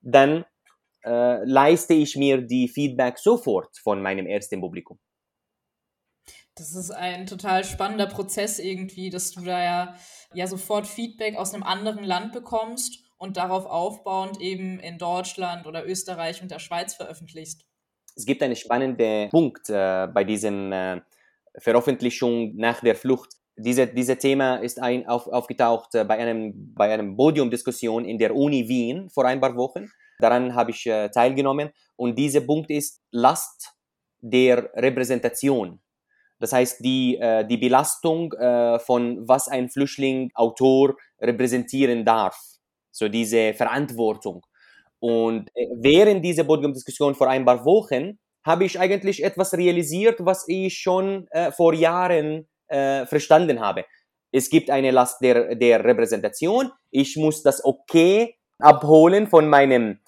dann 0.00 0.44
äh, 1.04 1.44
leiste 1.44 1.94
ich 1.94 2.16
mir 2.16 2.40
die 2.40 2.68
Feedback 2.68 3.18
sofort 3.18 3.76
von 3.78 4.00
meinem 4.02 4.26
ersten 4.26 4.60
Publikum. 4.60 4.98
Das 6.54 6.74
ist 6.74 6.90
ein 6.90 7.26
total 7.26 7.64
spannender 7.64 8.06
Prozess 8.06 8.58
irgendwie, 8.58 9.10
dass 9.10 9.32
du 9.32 9.42
da 9.42 9.62
ja, 9.62 9.94
ja 10.34 10.46
sofort 10.46 10.86
Feedback 10.86 11.36
aus 11.36 11.54
einem 11.54 11.62
anderen 11.62 12.04
Land 12.04 12.32
bekommst 12.32 13.01
und 13.22 13.36
darauf 13.36 13.66
aufbauend 13.66 14.40
eben 14.40 14.80
in 14.80 14.98
Deutschland 14.98 15.68
oder 15.68 15.86
Österreich 15.86 16.42
und 16.42 16.50
der 16.50 16.58
Schweiz 16.58 16.94
veröffentlichst. 16.94 17.64
Es 18.16 18.26
gibt 18.26 18.42
einen 18.42 18.56
spannenden 18.56 19.30
Punkt 19.30 19.70
äh, 19.70 20.08
bei 20.12 20.24
diesem 20.24 20.72
äh, 20.72 21.00
Veröffentlichung 21.56 22.56
nach 22.56 22.80
der 22.80 22.96
Flucht. 22.96 23.30
Diese, 23.56 23.86
dieses 23.86 24.18
Thema 24.18 24.56
ist 24.56 24.80
ein, 24.80 25.06
auf, 25.06 25.28
aufgetaucht 25.28 25.94
äh, 25.94 26.04
bei 26.04 26.18
einem, 26.18 26.74
bei 26.74 26.92
einem 26.92 27.16
Podiumdiskussion 27.16 28.04
in 28.04 28.18
der 28.18 28.34
Uni 28.34 28.68
Wien 28.68 29.08
vor 29.08 29.24
ein 29.24 29.40
paar 29.40 29.56
Wochen. 29.56 29.88
Daran 30.18 30.56
habe 30.56 30.72
ich 30.72 30.84
äh, 30.86 31.08
teilgenommen. 31.08 31.70
Und 31.94 32.18
dieser 32.18 32.40
Punkt 32.40 32.70
ist 32.72 33.02
Last 33.12 33.72
der 34.20 34.68
Repräsentation. 34.74 35.80
Das 36.40 36.52
heißt, 36.52 36.84
die, 36.84 37.18
äh, 37.18 37.46
die 37.46 37.56
Belastung 37.56 38.32
äh, 38.32 38.80
von 38.80 39.28
was 39.28 39.46
ein 39.46 39.68
Flüchtling, 39.68 40.32
Autor 40.34 40.96
repräsentieren 41.20 42.04
darf 42.04 42.51
so 42.92 43.08
diese 43.08 43.54
Verantwortung. 43.54 44.42
Und 45.00 45.50
äh, 45.54 45.66
während 45.80 46.24
dieser 46.24 46.44
Podiumdiskussion 46.44 47.16
vor 47.16 47.28
ein 47.28 47.44
paar 47.44 47.64
Wochen 47.64 48.18
habe 48.44 48.64
ich 48.64 48.78
eigentlich 48.78 49.24
etwas 49.24 49.54
realisiert, 49.54 50.24
was 50.24 50.44
ich 50.46 50.78
schon 50.78 51.26
äh, 51.30 51.50
vor 51.50 51.74
Jahren 51.74 52.48
äh, 52.68 53.06
verstanden 53.06 53.60
habe. 53.60 53.84
Es 54.30 54.48
gibt 54.48 54.70
eine 54.70 54.90
Last 54.90 55.20
der, 55.20 55.54
der 55.54 55.84
Repräsentation. 55.84 56.70
Ich 56.90 57.16
muss 57.16 57.42
das 57.42 57.64
Okay 57.64 58.36
abholen 58.58 59.26
von 59.26 59.48
meinem 59.48 59.98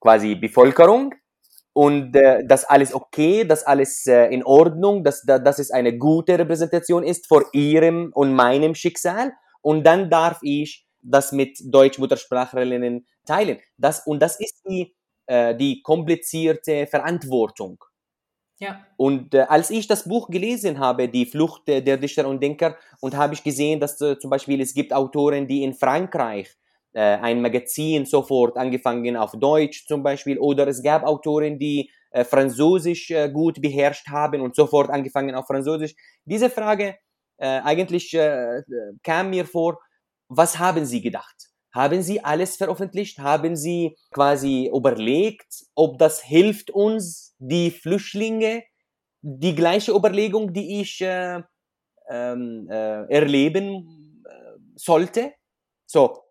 quasi 0.00 0.34
Bevölkerung 0.34 1.14
und 1.72 2.16
äh, 2.16 2.44
dass 2.44 2.64
alles 2.64 2.92
okay, 2.92 3.44
dass 3.44 3.62
alles 3.64 4.06
äh, 4.06 4.26
in 4.26 4.42
Ordnung, 4.44 5.04
dass, 5.04 5.22
dass 5.22 5.58
es 5.58 5.70
eine 5.70 5.96
gute 5.96 6.38
Repräsentation 6.38 7.04
ist 7.04 7.28
vor 7.28 7.44
ihrem 7.52 8.10
und 8.14 8.32
meinem 8.34 8.74
Schicksal. 8.74 9.32
Und 9.60 9.84
dann 9.84 10.10
darf 10.10 10.40
ich 10.42 10.87
das 11.02 11.32
mit 11.32 11.58
Deutsch-Muttersprachlerinnen 11.62 13.06
teilen. 13.24 13.58
Das, 13.76 14.06
und 14.06 14.20
das 14.20 14.38
ist 14.40 14.62
die, 14.68 14.94
äh, 15.26 15.54
die 15.54 15.82
komplizierte 15.82 16.86
Verantwortung. 16.86 17.84
Ja. 18.60 18.84
Und 18.96 19.34
äh, 19.34 19.46
als 19.48 19.70
ich 19.70 19.86
das 19.86 20.08
Buch 20.08 20.28
gelesen 20.30 20.80
habe, 20.80 21.08
Die 21.08 21.26
Flucht 21.26 21.68
der 21.68 21.96
Dichter 21.96 22.26
und 22.26 22.42
Denker, 22.42 22.76
und 23.00 23.16
habe 23.16 23.34
ich 23.34 23.44
gesehen, 23.44 23.78
dass 23.78 24.00
äh, 24.00 24.18
zum 24.18 24.30
Beispiel 24.30 24.60
es 24.60 24.74
gibt 24.74 24.92
Autoren, 24.92 25.46
die 25.46 25.62
in 25.62 25.74
Frankreich 25.74 26.48
äh, 26.92 27.00
ein 27.00 27.40
Magazin 27.40 28.04
sofort 28.06 28.56
angefangen 28.56 29.16
auf 29.16 29.32
Deutsch 29.32 29.86
zum 29.86 30.02
Beispiel, 30.02 30.38
oder 30.38 30.66
es 30.66 30.82
gab 30.82 31.04
Autoren, 31.04 31.58
die 31.58 31.90
äh, 32.10 32.24
Französisch 32.24 33.10
äh, 33.10 33.28
gut 33.30 33.60
beherrscht 33.60 34.08
haben 34.08 34.40
und 34.40 34.56
sofort 34.56 34.90
angefangen 34.90 35.36
auf 35.36 35.46
Französisch. 35.46 35.94
Diese 36.24 36.50
Frage 36.50 36.96
eigentlich 37.40 38.10
kam 39.04 39.30
mir 39.30 39.46
vor, 39.46 39.78
was 40.28 40.58
haben 40.58 40.84
Sie 40.84 41.00
gedacht? 41.00 41.50
Haben 41.72 42.02
Sie 42.02 42.24
alles 42.24 42.56
veröffentlicht? 42.56 43.18
Haben 43.18 43.56
Sie 43.56 43.96
quasi 44.10 44.70
überlegt, 44.74 45.66
ob 45.74 45.98
das 45.98 46.22
hilft 46.22 46.70
uns, 46.70 47.34
die 47.38 47.70
Flüchtlinge, 47.70 48.64
die 49.20 49.54
gleiche 49.54 49.92
Überlegung, 49.92 50.52
die 50.52 50.80
ich 50.80 51.00
äh, 51.00 51.42
ähm, 52.08 52.68
äh, 52.70 53.04
erleben 53.12 54.24
äh, 54.26 54.58
sollte? 54.76 55.34
So, 55.86 56.24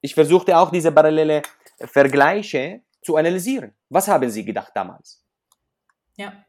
ich 0.00 0.14
versuchte 0.14 0.56
auch 0.56 0.70
diese 0.70 0.92
parallele 0.92 1.42
Vergleiche 1.80 2.82
zu 3.02 3.16
analysieren. 3.16 3.74
Was 3.88 4.08
haben 4.08 4.30
Sie 4.30 4.44
gedacht 4.44 4.72
damals? 4.74 5.24
Ja. 6.16 6.44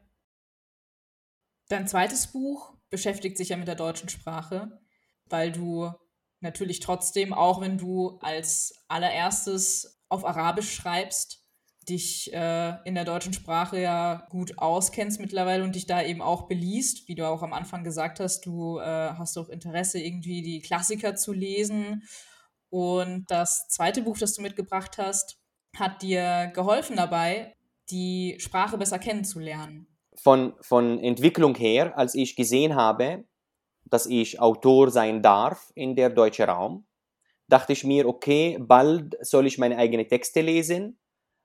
Dein 1.68 1.86
zweites 1.86 2.28
Buch 2.28 2.74
beschäftigt 2.90 3.36
sich 3.36 3.50
ja 3.50 3.56
mit 3.56 3.68
der 3.68 3.74
deutschen 3.74 4.08
Sprache, 4.08 4.80
weil 5.26 5.52
du 5.52 5.92
natürlich 6.40 6.80
trotzdem, 6.80 7.32
auch 7.32 7.60
wenn 7.60 7.78
du 7.78 8.18
als 8.20 8.84
allererstes 8.88 10.00
auf 10.08 10.24
Arabisch 10.24 10.74
schreibst, 10.74 11.42
dich 11.88 12.32
äh, 12.32 12.74
in 12.84 12.94
der 12.94 13.04
deutschen 13.04 13.32
Sprache 13.32 13.80
ja 13.80 14.26
gut 14.30 14.58
auskennst 14.58 15.20
mittlerweile 15.20 15.64
und 15.64 15.74
dich 15.74 15.86
da 15.86 16.02
eben 16.02 16.20
auch 16.20 16.46
beliest, 16.46 17.08
wie 17.08 17.14
du 17.14 17.26
auch 17.26 17.42
am 17.42 17.52
Anfang 17.52 17.82
gesagt 17.82 18.20
hast, 18.20 18.44
du 18.44 18.78
äh, 18.78 18.82
hast 18.84 19.36
auch 19.38 19.48
Interesse, 19.48 19.98
irgendwie 19.98 20.42
die 20.42 20.60
Klassiker 20.60 21.14
zu 21.16 21.32
lesen. 21.32 22.02
Und 22.70 23.24
das 23.28 23.66
zweite 23.68 24.02
Buch, 24.02 24.18
das 24.18 24.34
du 24.34 24.42
mitgebracht 24.42 24.98
hast, 24.98 25.38
hat 25.76 26.02
dir 26.02 26.50
geholfen 26.54 26.96
dabei, 26.96 27.54
die 27.90 28.36
Sprache 28.38 28.76
besser 28.76 28.98
kennenzulernen. 28.98 29.86
Von, 30.14 30.54
von 30.60 30.98
Entwicklung 30.98 31.54
her, 31.54 31.96
als 31.96 32.14
ich 32.14 32.36
gesehen 32.36 32.74
habe, 32.74 33.24
dass 33.90 34.06
ich 34.06 34.40
Autor 34.40 34.90
sein 34.90 35.22
darf 35.22 35.70
in 35.74 35.96
der 35.96 36.10
deutschen 36.10 36.48
Raum, 36.48 36.86
dachte 37.48 37.72
ich 37.72 37.84
mir, 37.84 38.06
okay, 38.06 38.58
bald 38.60 39.16
soll 39.20 39.46
ich 39.46 39.58
meine 39.58 39.78
eigenen 39.78 40.08
Texte 40.08 40.40
lesen 40.40 40.98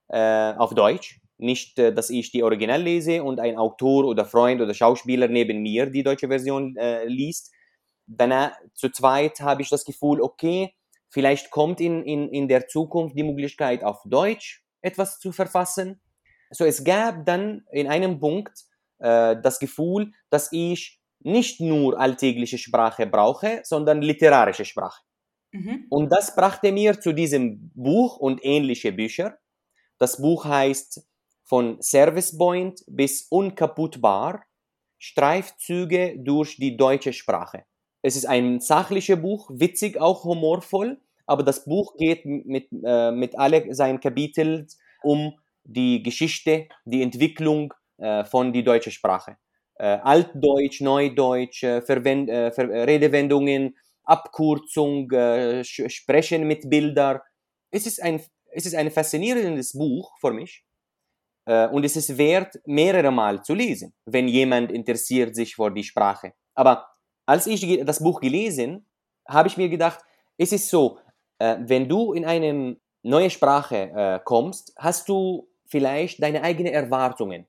äh, 0.10 0.54
auf 0.54 0.74
Deutsch. 0.74 1.22
Nicht, 1.38 1.80
äh, 1.80 1.94
dass 1.94 2.10
ich 2.10 2.32
die 2.32 2.44
Original 2.44 2.82
lese 2.82 3.24
und 3.24 3.40
ein 3.40 3.58
Autor 3.58 4.06
oder 4.06 4.26
Freund 4.26 4.62
oder 4.62 4.74
Schauspieler 4.74 5.28
neben 5.28 5.62
mir 5.62 5.88
die 5.88 6.04
deutsche 6.04 6.28
Version 6.28 6.76
äh, 6.78 7.06
liest. 7.06 7.52
Danach, 8.06 8.52
zu 8.74 8.90
zweit 8.90 9.40
habe 9.40 9.62
ich 9.62 9.70
das 9.70 9.86
Gefühl, 9.86 10.22
okay, 10.22 10.74
vielleicht 11.10 11.52
kommt 11.52 11.80
in, 11.80 12.04
in, 12.04 12.30
in 12.30 12.48
der 12.48 12.68
Zukunft 12.68 13.18
die 13.18 13.24
Möglichkeit, 13.24 13.84
auf 13.84 14.02
Deutsch 14.06 14.64
etwas 14.82 15.20
zu 15.20 15.32
verfassen. 15.32 16.02
So, 16.52 16.66
es 16.66 16.84
gab 16.84 17.26
dann 17.26 17.66
in 17.72 17.88
einem 17.88 18.20
Punkt 18.20 18.66
äh, 19.00 19.38
das 19.42 19.60
Gefühl, 19.60 20.12
dass 20.30 20.52
ich 20.52 21.00
nicht 21.24 21.60
nur 21.60 22.00
alltägliche 22.00 22.58
Sprache 22.58 23.08
brauche, 23.08 23.62
sondern 23.64 24.02
literarische 24.02 24.66
Sprache. 24.66 25.02
Mhm. 25.52 25.86
Und 25.90 26.12
das 26.12 26.36
brachte 26.36 26.72
mir 26.72 27.00
zu 27.00 27.14
diesem 27.14 27.72
Buch 27.74 28.18
und 28.18 28.44
ähnliche 28.44 28.92
Bücher. 28.92 29.38
Das 30.00 30.22
Buch 30.22 30.46
heißt 30.46 31.08
Von 31.44 31.82
Service 31.82 32.38
Point 32.38 32.84
bis 32.88 33.28
Unkaputtbar, 33.30 34.44
Streifzüge 34.98 36.16
durch 36.18 36.58
die 36.58 36.78
deutsche 36.78 37.14
Sprache. 37.14 37.66
Es 38.02 38.16
ist 38.16 38.26
ein 38.26 38.60
sachliches 38.60 39.22
Buch, 39.22 39.50
witzig, 39.54 40.00
auch 40.00 40.24
humorvoll, 40.24 41.00
aber 41.26 41.44
das 41.44 41.66
Buch 41.66 41.96
geht 41.98 42.26
mit, 42.26 42.68
äh, 42.84 43.12
mit 43.12 43.38
alle 43.38 43.74
seinen 43.74 44.00
Kapiteln 44.00 44.68
um 45.02 45.38
die 45.64 46.04
Geschichte, 46.04 46.68
die 46.86 47.02
Entwicklung 47.02 47.74
äh, 47.98 48.26
von 48.26 48.52
die 48.52 48.64
deutsche 48.64 48.92
Sprache. 48.92 49.38
Äh, 49.84 50.00
Altdeutsch, 50.02 50.80
Neudeutsch, 50.80 51.62
äh, 51.64 51.82
Verwend 51.82 52.30
äh, 52.30 52.54
Ver 52.54 52.70
Redewendungen, 52.70 53.76
Abkürzung, 54.06 55.10
Sprechen 55.64 56.48
mit 56.48 56.70
Bildern. 56.70 57.20
Es 57.70 57.86
ist 57.86 58.02
ein, 58.02 58.22
es 58.52 58.66
ist 58.66 58.76
ein 58.76 58.92
faszinierendes 58.92 59.74
Buch 59.74 60.18
für 60.20 60.32
mich 60.32 60.66
und 61.46 61.86
es 61.86 61.96
ist 61.96 62.18
wert, 62.18 62.60
mehrere 62.66 63.12
Mal 63.12 63.42
zu 63.44 63.54
lesen, 63.54 63.94
wenn 64.06 64.28
jemand 64.28 64.74
interessiert 64.74 65.36
sich 65.36 65.56
für 65.56 65.72
die 65.72 65.86
Sprache. 65.86 66.34
Aber 66.54 66.86
als 67.26 67.48
ich 67.48 67.86
das 67.86 68.04
Buch 68.04 68.20
gelesen, 68.20 68.86
habe 69.26 69.48
ich 69.48 69.56
mir 69.56 69.70
gedacht, 69.70 70.02
es 70.38 70.52
ist 70.52 70.70
so, 70.70 71.00
wenn 71.40 71.88
du 71.88 72.12
in 72.12 72.26
eine 72.26 72.76
neue 73.04 73.30
Sprache 73.30 74.22
kommst, 74.26 74.74
hast 74.78 75.08
du 75.08 75.48
vielleicht 75.66 76.22
deine 76.22 76.44
eigenen 76.44 76.74
Erwartungen 76.74 77.48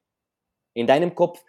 in 0.75 0.87
deinem 0.87 1.17
Kopf. 1.17 1.45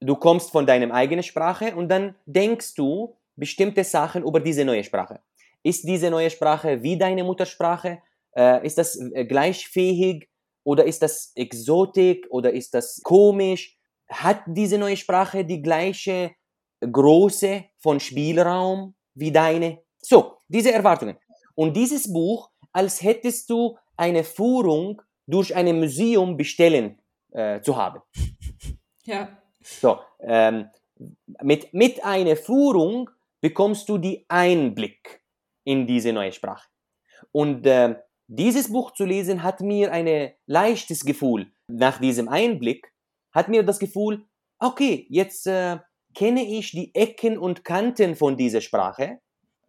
Du 0.00 0.16
kommst 0.16 0.50
von 0.50 0.66
deiner 0.66 0.92
eigenen 0.92 1.22
Sprache 1.22 1.74
und 1.74 1.88
dann 1.88 2.14
denkst 2.26 2.74
du 2.74 3.16
bestimmte 3.36 3.84
Sachen 3.84 4.22
über 4.22 4.40
diese 4.40 4.64
neue 4.64 4.84
Sprache. 4.84 5.20
Ist 5.62 5.86
diese 5.86 6.10
neue 6.10 6.30
Sprache 6.30 6.82
wie 6.82 6.98
deine 6.98 7.24
Muttersprache? 7.24 8.02
Äh, 8.36 8.66
ist 8.66 8.78
das 8.78 8.96
äh, 8.96 9.24
gleichfähig 9.24 10.28
oder 10.64 10.84
ist 10.84 11.02
das 11.02 11.32
Exotik 11.34 12.26
oder 12.30 12.52
ist 12.52 12.74
das 12.74 13.00
komisch? 13.02 13.76
Hat 14.08 14.42
diese 14.46 14.78
neue 14.78 14.96
Sprache 14.96 15.44
die 15.44 15.62
gleiche 15.62 16.32
Größe 16.80 17.64
von 17.78 17.98
Spielraum 18.00 18.94
wie 19.14 19.32
deine? 19.32 19.80
So, 19.98 20.38
diese 20.46 20.72
Erwartungen. 20.72 21.16
Und 21.54 21.74
dieses 21.74 22.12
Buch, 22.12 22.50
als 22.72 23.02
hättest 23.02 23.48
du 23.50 23.78
eine 23.96 24.22
Führung 24.22 25.00
durch 25.26 25.54
ein 25.54 25.78
Museum 25.78 26.36
bestellen 26.36 27.00
äh, 27.32 27.60
zu 27.60 27.76
haben. 27.76 28.02
Ja. 29.04 29.28
So, 29.66 29.98
ähm, 30.20 30.70
mit, 31.42 31.74
mit 31.74 32.04
einer 32.04 32.36
Führung 32.36 33.10
bekommst 33.40 33.88
du 33.88 33.98
die 33.98 34.24
Einblick 34.28 35.20
in 35.64 35.88
diese 35.88 36.12
neue 36.12 36.30
Sprache. 36.30 36.68
Und 37.32 37.66
äh, 37.66 37.96
dieses 38.28 38.70
Buch 38.70 38.92
zu 38.92 39.04
lesen 39.04 39.42
hat 39.42 39.60
mir 39.60 39.90
ein 39.90 40.32
leichtes 40.46 41.04
Gefühl. 41.04 41.50
Nach 41.66 41.98
diesem 41.98 42.28
Einblick 42.28 42.92
hat 43.32 43.48
mir 43.48 43.64
das 43.64 43.80
Gefühl, 43.80 44.24
okay, 44.60 45.04
jetzt 45.10 45.48
äh, 45.48 45.78
kenne 46.14 46.44
ich 46.44 46.70
die 46.70 46.94
Ecken 46.94 47.36
und 47.36 47.64
Kanten 47.64 48.14
von 48.14 48.36
dieser 48.36 48.60
Sprache 48.60 49.20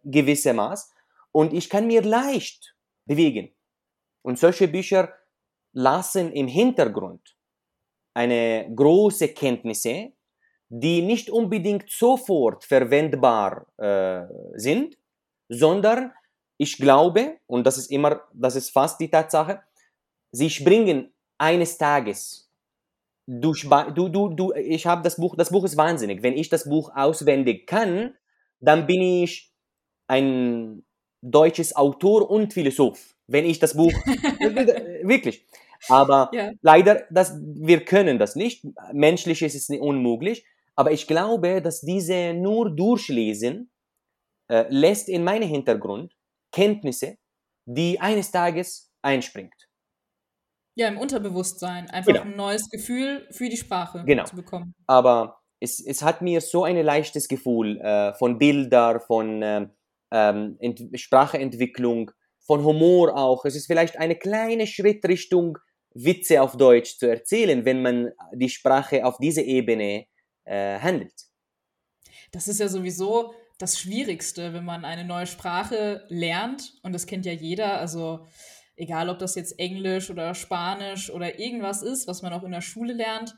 gewissermaßen 0.04 0.94
und 1.32 1.52
ich 1.52 1.68
kann 1.68 1.88
mir 1.88 2.02
leicht 2.02 2.76
bewegen. 3.04 3.50
Und 4.22 4.38
solche 4.38 4.68
Bücher 4.68 5.12
lassen 5.72 6.30
im 6.32 6.46
Hintergrund 6.46 7.37
eine 8.18 8.68
große 8.74 9.28
Kenntnisse, 9.28 10.12
die 10.68 11.02
nicht 11.02 11.30
unbedingt 11.30 11.88
sofort 11.88 12.64
verwendbar 12.64 13.66
äh, 13.78 14.26
sind, 14.54 14.98
sondern 15.48 16.12
ich 16.58 16.76
glaube, 16.78 17.38
und 17.46 17.64
das 17.64 17.78
ist 17.78 17.92
immer, 17.92 18.22
das 18.34 18.56
ist 18.56 18.70
fast 18.70 18.98
die 19.00 19.08
Tatsache, 19.08 19.62
sie 20.32 20.50
springen 20.50 21.12
eines 21.38 21.78
Tages 21.78 22.50
durch, 23.28 23.68
du, 23.94 24.08
du, 24.08 24.28
du, 24.30 24.52
ich 24.54 24.86
habe 24.86 25.02
das 25.02 25.16
Buch, 25.16 25.36
das 25.36 25.50
Buch 25.50 25.64
ist 25.64 25.76
wahnsinnig. 25.76 26.22
Wenn 26.22 26.36
ich 26.36 26.48
das 26.48 26.68
Buch 26.68 26.90
auswendig 26.96 27.66
kann, 27.66 28.14
dann 28.58 28.86
bin 28.86 29.00
ich 29.00 29.52
ein 30.08 30.82
deutsches 31.22 31.76
Autor 31.76 32.30
und 32.30 32.52
Philosoph. 32.52 33.14
Wenn 33.26 33.44
ich 33.44 33.58
das 33.58 33.76
Buch, 33.76 33.92
wirklich. 35.02 35.46
Aber 35.88 36.30
ja. 36.34 36.50
leider, 36.62 37.04
das, 37.10 37.34
wir 37.40 37.84
können 37.84 38.18
das 38.18 38.36
nicht. 38.36 38.64
Menschlich 38.92 39.42
ist 39.42 39.54
es 39.54 39.68
unmöglich. 39.78 40.44
Aber 40.74 40.92
ich 40.92 41.06
glaube, 41.06 41.60
dass 41.60 41.80
diese 41.80 42.34
nur 42.34 42.74
durchlesen 42.74 43.70
äh, 44.48 44.64
lässt 44.68 45.08
in 45.08 45.24
meinen 45.24 45.48
Hintergrund 45.48 46.14
Kenntnisse, 46.52 47.18
die 47.66 48.00
eines 48.00 48.30
Tages 48.30 48.90
einspringt. 49.02 49.68
Ja, 50.74 50.88
im 50.88 50.98
Unterbewusstsein. 50.98 51.90
Einfach 51.90 52.12
genau. 52.12 52.24
ein 52.24 52.36
neues 52.36 52.70
Gefühl 52.70 53.26
für 53.32 53.48
die 53.48 53.56
Sprache 53.56 54.04
genau. 54.06 54.24
zu 54.24 54.36
bekommen. 54.36 54.74
Aber 54.86 55.40
es, 55.60 55.84
es 55.84 56.02
hat 56.02 56.22
mir 56.22 56.40
so 56.40 56.64
ein 56.64 56.76
leichtes 56.76 57.28
Gefühl 57.28 57.80
äh, 57.80 58.14
von 58.14 58.38
Bildern, 58.38 59.00
von 59.00 59.42
äh, 59.42 59.68
ähm, 60.12 60.58
Spracheentwicklung, 60.94 62.12
von 62.38 62.64
Humor 62.64 63.16
auch. 63.16 63.44
Es 63.44 63.56
ist 63.56 63.66
vielleicht 63.66 63.98
eine 63.98 64.14
kleine 64.14 64.66
Schritt 64.66 65.04
Richtung 65.04 65.58
Witze 66.04 66.42
auf 66.42 66.56
Deutsch 66.56 66.98
zu 66.98 67.06
erzählen, 67.06 67.64
wenn 67.64 67.82
man 67.82 68.12
die 68.32 68.48
Sprache 68.48 69.04
auf 69.04 69.18
diese 69.18 69.42
Ebene 69.42 70.06
äh, 70.44 70.78
handelt. 70.78 71.14
Das 72.30 72.48
ist 72.48 72.60
ja 72.60 72.68
sowieso 72.68 73.34
das 73.58 73.78
Schwierigste, 73.78 74.52
wenn 74.52 74.64
man 74.64 74.84
eine 74.84 75.04
neue 75.04 75.26
Sprache 75.26 76.04
lernt. 76.08 76.74
Und 76.82 76.92
das 76.92 77.06
kennt 77.06 77.26
ja 77.26 77.32
jeder. 77.32 77.78
Also 77.78 78.26
egal, 78.76 79.08
ob 79.08 79.18
das 79.18 79.34
jetzt 79.34 79.58
Englisch 79.58 80.10
oder 80.10 80.34
Spanisch 80.34 81.10
oder 81.10 81.38
irgendwas 81.38 81.82
ist, 81.82 82.06
was 82.06 82.22
man 82.22 82.32
auch 82.32 82.44
in 82.44 82.52
der 82.52 82.60
Schule 82.60 82.92
lernt. 82.92 83.34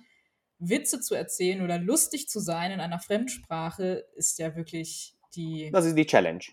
Witze 0.58 1.00
zu 1.00 1.14
erzählen 1.14 1.62
oder 1.62 1.78
lustig 1.78 2.28
zu 2.28 2.38
sein 2.38 2.70
in 2.70 2.80
einer 2.80 2.98
Fremdsprache 2.98 4.04
ist 4.14 4.38
ja 4.38 4.54
wirklich 4.54 5.16
die. 5.34 5.70
Das 5.72 5.86
ist 5.86 5.94
die 5.94 6.04
Challenge. 6.04 6.44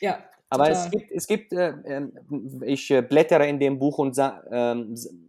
Ja. 0.00 0.24
Aber 0.50 0.70
es 0.70 0.90
gibt, 0.90 1.10
es 1.10 1.26
gibt 1.26 1.52
äh, 1.52 1.74
ähm, 1.84 2.12
ich 2.64 2.90
äh, 2.90 3.02
blättere 3.02 3.46
in 3.46 3.58
dem 3.58 3.78
Buch 3.78 3.98
und 3.98 4.16
äh, 4.16 4.22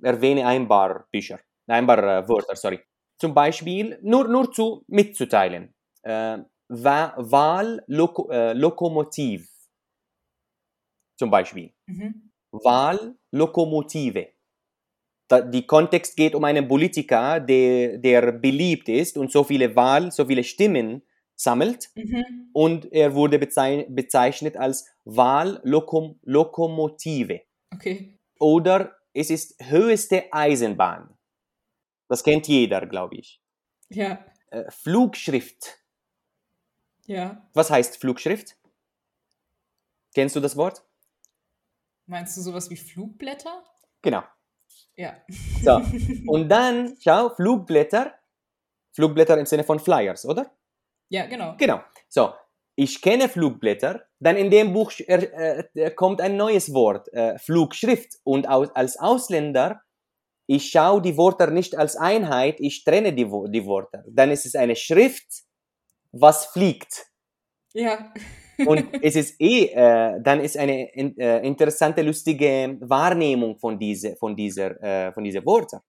erwähne 0.01 0.47
ein 0.47 0.67
paar 0.67 1.07
Bücher, 1.11 1.39
ein 1.67 1.85
paar 1.85 1.99
äh, 1.99 2.27
Wörter, 2.27 2.55
sorry. 2.55 2.79
Zum 3.19 3.33
Beispiel, 3.33 3.99
nur, 4.01 4.29
nur 4.29 4.49
zu 4.51 4.85
mitzuteilen, 4.87 5.73
äh, 6.03 6.37
Wahl 6.69 7.83
Loko, 7.87 8.29
äh, 8.29 8.53
Lokomotiv. 8.53 9.49
Zum 11.17 11.29
Beispiel. 11.29 11.73
Mhm. 11.87 12.31
Wahl 12.51 13.15
Lokomotive. 13.31 14.29
Da, 15.27 15.41
die 15.41 15.67
Kontext 15.67 16.15
geht 16.15 16.33
um 16.33 16.43
einen 16.45 16.67
Politiker, 16.67 17.39
der, 17.39 17.97
der 17.97 18.31
beliebt 18.31 18.87
ist 18.87 19.17
und 19.17 19.31
so 19.31 19.43
viele 19.43 19.75
Wahl, 19.75 20.11
so 20.11 20.25
viele 20.25 20.43
Stimmen 20.43 21.03
sammelt 21.35 21.89
mhm. 21.95 22.49
und 22.53 22.91
er 22.91 23.13
wurde 23.15 23.39
bezeichnet 23.39 24.57
als 24.57 24.87
Wahllokomotive. 25.15 27.41
Okay. 27.73 28.17
Oder 28.39 28.95
es 29.13 29.29
ist 29.29 29.61
höchste 29.63 30.31
Eisenbahn. 30.31 31.17
Das 32.07 32.23
kennt 32.23 32.47
jeder, 32.47 32.85
glaube 32.85 33.17
ich. 33.17 33.41
Ja. 33.89 34.23
Äh, 34.51 34.69
Flugschrift. 34.71 35.79
Ja. 37.05 37.47
Was 37.53 37.69
heißt 37.69 37.97
Flugschrift? 37.97 38.55
Kennst 40.13 40.35
du 40.35 40.39
das 40.39 40.55
Wort? 40.55 40.83
Meinst 42.05 42.37
du 42.37 42.41
sowas 42.41 42.69
wie 42.69 42.77
Flugblätter? 42.77 43.63
Genau. 44.01 44.23
Ja. 44.95 45.17
So. 45.63 45.77
Und 46.27 46.49
dann, 46.49 46.97
schau, 46.99 47.29
Flugblätter. 47.29 48.15
Flugblätter 48.91 49.37
im 49.37 49.45
Sinne 49.45 49.63
von 49.63 49.79
Flyers, 49.79 50.25
oder? 50.25 50.51
Ja, 51.09 51.27
genau. 51.27 51.55
Genau. 51.57 51.83
So, 52.07 52.33
ich 52.79 53.01
kenne 53.01 53.27
Flugblätter, 53.27 54.05
dann 54.19 54.37
in 54.37 54.49
dem 54.49 54.71
Buch 54.71 54.93
äh, 54.99 55.65
äh, 55.73 55.91
kommt 55.91 56.21
ein 56.21 56.37
neues 56.37 56.73
Wort, 56.73 57.11
äh, 57.11 57.37
Flugschrift. 57.37 58.15
Und 58.23 58.47
aus, 58.47 58.69
als 58.73 58.97
Ausländer, 58.97 59.81
ich 60.47 60.71
schaue 60.71 61.01
die 61.01 61.17
Wörter 61.17 61.51
nicht 61.51 61.77
als 61.77 61.97
Einheit, 61.97 62.55
ich 62.59 62.85
trenne 62.85 63.11
die, 63.11 63.25
die 63.25 63.65
Wörter. 63.65 64.05
Dann 64.09 64.31
ist 64.31 64.45
es 64.45 64.55
eine 64.55 64.77
Schrift, 64.77 65.43
was 66.13 66.45
fliegt. 66.45 67.05
Ja. 67.73 68.13
Und 68.65 68.87
es 69.01 69.17
ist 69.17 69.41
eh, 69.41 69.65
äh, 69.65 70.21
dann 70.21 70.39
ist 70.39 70.57
eine 70.57 70.93
äh, 70.95 71.45
interessante, 71.45 72.01
lustige 72.01 72.77
Wahrnehmung 72.79 73.57
von, 73.57 73.77
diese, 73.77 74.15
von, 74.15 74.37
dieser, 74.37 74.81
äh, 74.81 75.11
von 75.11 75.25
dieser 75.25 75.45
Wörter. 75.45 75.83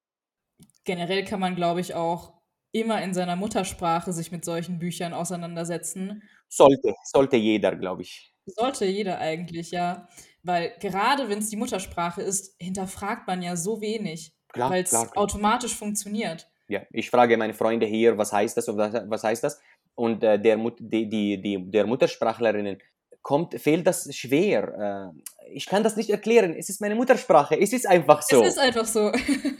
Generell 0.84 1.24
kann 1.24 1.38
man, 1.38 1.54
glaube 1.54 1.80
ich, 1.80 1.94
auch 1.94 2.39
immer 2.72 3.02
in 3.02 3.14
seiner 3.14 3.36
Muttersprache 3.36 4.12
sich 4.12 4.30
mit 4.32 4.44
solchen 4.44 4.78
Büchern 4.78 5.12
auseinandersetzen. 5.12 6.22
Sollte, 6.48 6.94
sollte 7.04 7.36
jeder, 7.36 7.76
glaube 7.76 8.02
ich. 8.02 8.34
Sollte 8.46 8.84
jeder 8.84 9.18
eigentlich, 9.18 9.70
ja. 9.70 10.08
Weil 10.42 10.74
gerade 10.80 11.28
wenn 11.28 11.38
es 11.38 11.50
die 11.50 11.56
Muttersprache 11.56 12.22
ist, 12.22 12.54
hinterfragt 12.58 13.26
man 13.26 13.42
ja 13.42 13.56
so 13.56 13.80
wenig, 13.80 14.32
weil 14.54 14.82
es 14.82 14.94
automatisch 14.94 15.74
funktioniert. 15.74 16.48
Ja, 16.68 16.82
ich 16.92 17.10
frage 17.10 17.36
meine 17.36 17.54
Freunde 17.54 17.86
hier, 17.86 18.16
was 18.16 18.32
heißt 18.32 18.56
das 18.56 18.68
und 18.68 18.78
was 18.78 19.24
heißt 19.24 19.42
das? 19.42 19.60
Und 19.94 20.22
äh, 20.22 20.40
der, 20.40 20.56
die, 20.78 21.08
die, 21.08 21.42
die, 21.42 21.70
der 21.70 21.86
Muttersprachlerinnen 21.86 22.78
kommt, 23.22 23.60
fehlt 23.60 23.86
das 23.86 24.14
schwer. 24.14 25.12
Äh, 25.18 25.52
ich 25.52 25.66
kann 25.66 25.82
das 25.82 25.96
nicht 25.96 26.10
erklären. 26.10 26.54
Es 26.54 26.68
ist 26.68 26.80
meine 26.80 26.94
Muttersprache. 26.94 27.60
Es 27.60 27.72
ist 27.72 27.86
einfach 27.86 28.22
so. 28.22 28.42
Es 28.42 28.50
ist 28.50 28.58
einfach 28.58 28.86
so. 28.86 29.12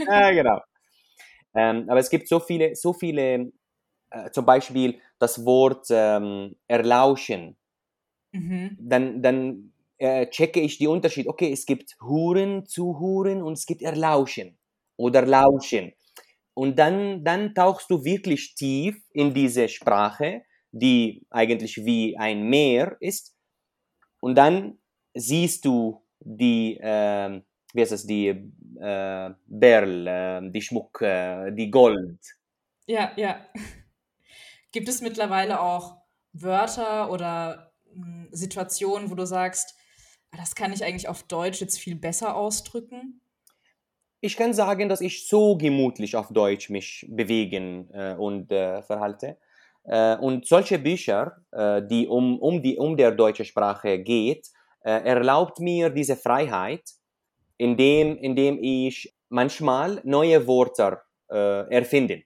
ja, 0.06 0.30
genau. 0.30 0.60
Ähm, 1.54 1.86
aber 1.88 2.00
es 2.00 2.10
gibt 2.10 2.28
so 2.28 2.40
viele, 2.40 2.74
so 2.76 2.92
viele 2.92 3.52
äh, 4.10 4.30
zum 4.32 4.46
Beispiel 4.46 4.98
das 5.18 5.44
Wort 5.44 5.86
ähm, 5.90 6.56
erlauschen, 6.68 7.56
Mhm. 8.32 8.78
dann, 8.78 9.22
dann 9.22 9.72
äh, 9.98 10.26
checke 10.28 10.60
ich 10.60 10.78
die 10.78 10.86
Unterschied. 10.86 11.26
Okay, 11.26 11.52
es 11.52 11.66
gibt 11.66 11.96
Huren, 12.00 12.66
Zuhuren 12.66 13.42
und 13.42 13.54
es 13.54 13.66
gibt 13.66 13.82
Erlauschen 13.82 14.58
oder 14.96 15.26
Lauschen. 15.26 15.92
Und 16.54 16.78
dann, 16.78 17.24
dann 17.24 17.54
tauchst 17.54 17.90
du 17.90 18.04
wirklich 18.04 18.54
tief 18.54 19.02
in 19.12 19.34
diese 19.34 19.68
Sprache, 19.68 20.42
die 20.72 21.26
eigentlich 21.30 21.84
wie 21.84 22.16
ein 22.18 22.42
Meer 22.48 22.96
ist. 23.00 23.34
Und 24.20 24.36
dann 24.36 24.78
siehst 25.14 25.64
du 25.64 26.02
die, 26.20 26.76
äh, 26.80 27.40
wie 27.72 27.80
heißt 27.80 27.92
das, 27.92 28.06
die 28.06 28.52
äh, 28.76 29.30
Perl, 29.60 30.06
äh, 30.06 30.50
die 30.50 30.62
Schmuck, 30.62 31.00
äh, 31.02 31.50
die 31.52 31.70
Gold. 31.70 32.18
Ja, 32.86 33.12
ja. 33.16 33.46
Gibt 34.72 34.88
es 34.88 35.00
mittlerweile 35.00 35.60
auch 35.60 35.96
Wörter 36.32 37.10
oder 37.10 37.72
mh, 37.94 38.28
Situationen, 38.30 39.10
wo 39.10 39.14
du 39.14 39.26
sagst, 39.26 39.74
"Ah, 40.30 40.36
das 40.36 40.54
kann 40.54 40.72
ich 40.72 40.84
eigentlich 40.84 41.08
auf 41.08 41.22
Deutsch 41.24 41.60
jetzt 41.60 41.78
viel 41.78 41.96
besser 41.96 42.36
ausdrücken? 42.36 43.20
Ich 44.20 44.36
kann 44.36 44.52
sagen, 44.52 44.88
dass 44.88 45.00
ich 45.00 45.26
so 45.26 45.56
gemütlich 45.56 46.14
auf 46.14 46.28
Deutsch 46.28 46.68
mich 46.68 47.06
bewegen 47.08 47.88
äh, 47.92 48.14
und 48.14 48.52
äh, 48.52 48.82
verhalte. 48.82 49.38
Äh, 49.84 50.16
und 50.16 50.46
solche 50.46 50.78
Bücher, 50.78 51.38
die 51.90 52.06
um, 52.06 52.38
um, 52.38 52.62
die, 52.62 52.76
um 52.76 52.96
der 52.96 53.12
deutsche 53.12 53.44
Sprache 53.46 53.98
geht, 53.98 54.48
erlaubt 54.82 55.58
mir 55.60 55.90
diese 55.90 56.16
Freiheit, 56.16 56.82
indem, 57.60 58.16
indem 58.16 58.58
ich 58.62 59.14
manchmal 59.28 60.00
neue 60.02 60.46
Wörter 60.48 61.02
äh, 61.30 61.70
erfinde. 61.70 62.22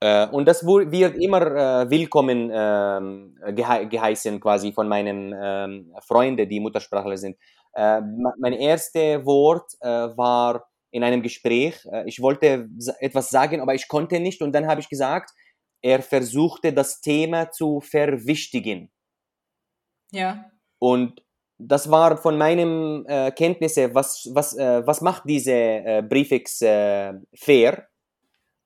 Äh, 0.00 0.26
und 0.28 0.46
das 0.48 0.66
wird 0.66 1.16
immer 1.16 1.42
äh, 1.42 1.90
willkommen 1.90 2.50
ähm, 2.52 3.38
gehe 3.54 3.88
geheißen 3.88 4.40
quasi 4.40 4.72
von 4.72 4.88
meinen 4.88 5.32
ähm, 5.40 5.94
Freunden, 6.00 6.48
die 6.48 6.58
Muttersprachler 6.58 7.16
sind. 7.16 7.36
Äh, 7.74 8.00
mein 8.40 8.54
erstes 8.54 9.24
Wort 9.24 9.72
äh, 9.80 9.86
war 9.86 10.68
in 10.90 11.04
einem 11.04 11.22
Gespräch. 11.22 11.86
Äh, 11.86 12.08
ich 12.08 12.20
wollte 12.20 12.68
etwas 12.98 13.30
sagen, 13.30 13.60
aber 13.60 13.76
ich 13.76 13.86
konnte 13.86 14.18
nicht. 14.18 14.42
Und 14.42 14.52
dann 14.52 14.66
habe 14.66 14.80
ich 14.80 14.88
gesagt, 14.88 15.30
er 15.80 16.02
versuchte 16.02 16.72
das 16.72 17.00
Thema 17.00 17.52
zu 17.52 17.80
verwichtigen. 17.80 18.90
Ja. 20.10 20.50
Und 20.80 21.22
das 21.66 21.90
war 21.90 22.16
von 22.16 22.36
meinem 22.36 23.04
äh, 23.06 23.30
Kenntnisse, 23.30 23.94
was, 23.94 24.28
was, 24.32 24.56
äh, 24.56 24.86
was 24.86 25.00
macht 25.00 25.22
diese 25.26 25.52
äh, 25.52 26.02
Präfix 26.02 26.60
äh, 26.62 27.14
fair 27.34 27.88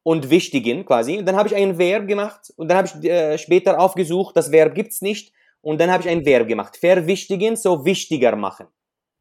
und 0.02 0.30
wichtigen 0.30 0.84
quasi. 0.84 1.18
Und 1.18 1.26
dann 1.26 1.36
habe 1.36 1.48
ich 1.48 1.54
ein 1.54 1.78
Verb 1.78 2.06
gemacht 2.06 2.52
und 2.56 2.68
dann 2.68 2.78
habe 2.78 2.88
ich 2.88 3.10
äh, 3.10 3.38
später 3.38 3.78
aufgesucht, 3.78 4.36
das 4.36 4.50
Verb 4.50 4.74
gibt's 4.74 5.02
nicht. 5.02 5.32
Und 5.60 5.80
dann 5.80 5.90
habe 5.90 6.02
ich 6.04 6.08
ein 6.08 6.24
Verb 6.24 6.46
gemacht. 6.46 6.76
Verwichtigen, 6.76 7.56
so 7.56 7.84
wichtiger 7.84 8.36
machen. 8.36 8.68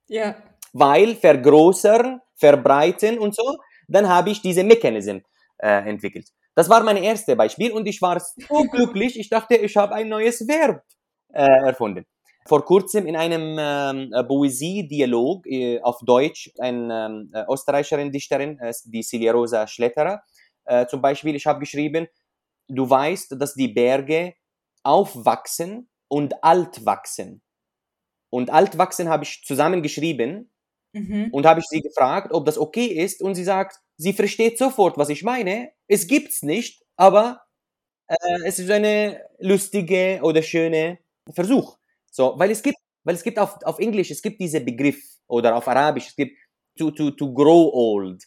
Ja. 0.08 0.36
Weil 0.74 1.16
vergrößern, 1.16 2.22
verbreiten 2.36 3.18
und 3.18 3.34
so, 3.34 3.58
dann 3.88 4.08
habe 4.08 4.30
ich 4.30 4.42
diese 4.42 4.64
Mechanism 4.64 5.20
äh, 5.58 5.90
entwickelt. 5.90 6.30
Das 6.54 6.70
war 6.70 6.84
mein 6.84 6.98
erstes 6.98 7.36
Beispiel 7.36 7.72
und 7.72 7.88
ich 7.88 8.02
war 8.02 8.20
so 8.20 8.64
glücklich, 8.72 9.20
ich 9.20 9.30
dachte, 9.30 9.56
ich 9.56 9.76
habe 9.76 9.96
ein 9.96 10.08
neues 10.08 10.48
Verb 10.48 10.84
erfunden. 11.34 12.06
Vor 12.48 12.64
kurzem 12.64 13.08
in 13.08 13.16
einem 13.16 13.58
ähm, 13.60 14.14
äh, 14.14 14.24
Poesie-Dialog 14.24 15.48
äh, 15.48 15.82
auf 15.82 16.00
Deutsch, 16.02 16.52
eine 16.60 17.06
ähm, 17.08 17.32
äh, 17.34 17.44
Österreicherin, 17.52 18.12
Dichterin, 18.12 18.60
äh, 18.60 18.74
die 18.86 19.02
Celia 19.02 19.32
Rosa 19.32 19.68
Schletterer, 19.68 20.22
äh, 20.66 20.86
zum 20.86 21.02
Beispiel, 21.02 21.36
ich 21.36 21.48
habe 21.48 21.60
geschrieben, 21.60 22.08
du 22.68 22.90
weißt, 22.90 23.36
dass 23.42 23.56
die 23.56 23.68
Berge 23.70 24.36
aufwachsen 24.84 25.90
und 26.08 26.44
alt 26.44 26.86
wachsen. 26.86 27.42
Und 28.30 28.50
alt 28.52 28.78
wachsen 28.78 29.10
habe 29.10 29.24
ich 29.24 29.44
zusammengeschrieben 29.46 30.52
Mhm. 30.94 31.28
und 31.32 31.46
habe 31.46 31.60
ich 31.60 31.66
sie 31.68 31.82
gefragt, 31.82 32.32
ob 32.32 32.46
das 32.46 32.58
okay 32.58 32.86
ist 32.86 33.22
und 33.22 33.36
sie 33.36 33.44
sagt, 33.44 33.82
sie 33.98 34.14
versteht 34.14 34.58
sofort, 34.58 34.98
was 34.98 35.10
ich 35.10 35.24
meine. 35.24 35.72
Es 35.88 36.08
gibt's 36.08 36.42
nicht, 36.42 36.84
aber 36.96 37.42
äh, 38.08 38.16
es 38.46 38.60
ist 38.60 38.72
eine 38.72 39.22
lustige 39.40 40.20
oder 40.24 40.42
schöne 40.44 41.00
Versuch. 41.34 41.78
So, 42.16 42.40
weil 42.40 42.50
es 42.50 42.64
gibt, 42.64 42.78
weil 43.04 43.16
es 43.16 43.24
gibt 43.24 43.38
auf, 43.38 43.62
auf 43.64 43.78
Englisch, 43.78 44.10
es 44.10 44.22
gibt 44.22 44.40
diese 44.40 44.62
Begriff 44.62 45.04
oder 45.28 45.54
auf 45.54 45.68
Arabisch, 45.68 46.08
es 46.08 46.16
gibt 46.16 46.38
to, 46.80 46.90
to, 46.90 47.12
to 47.12 47.34
grow 47.34 47.70
old, 47.74 48.24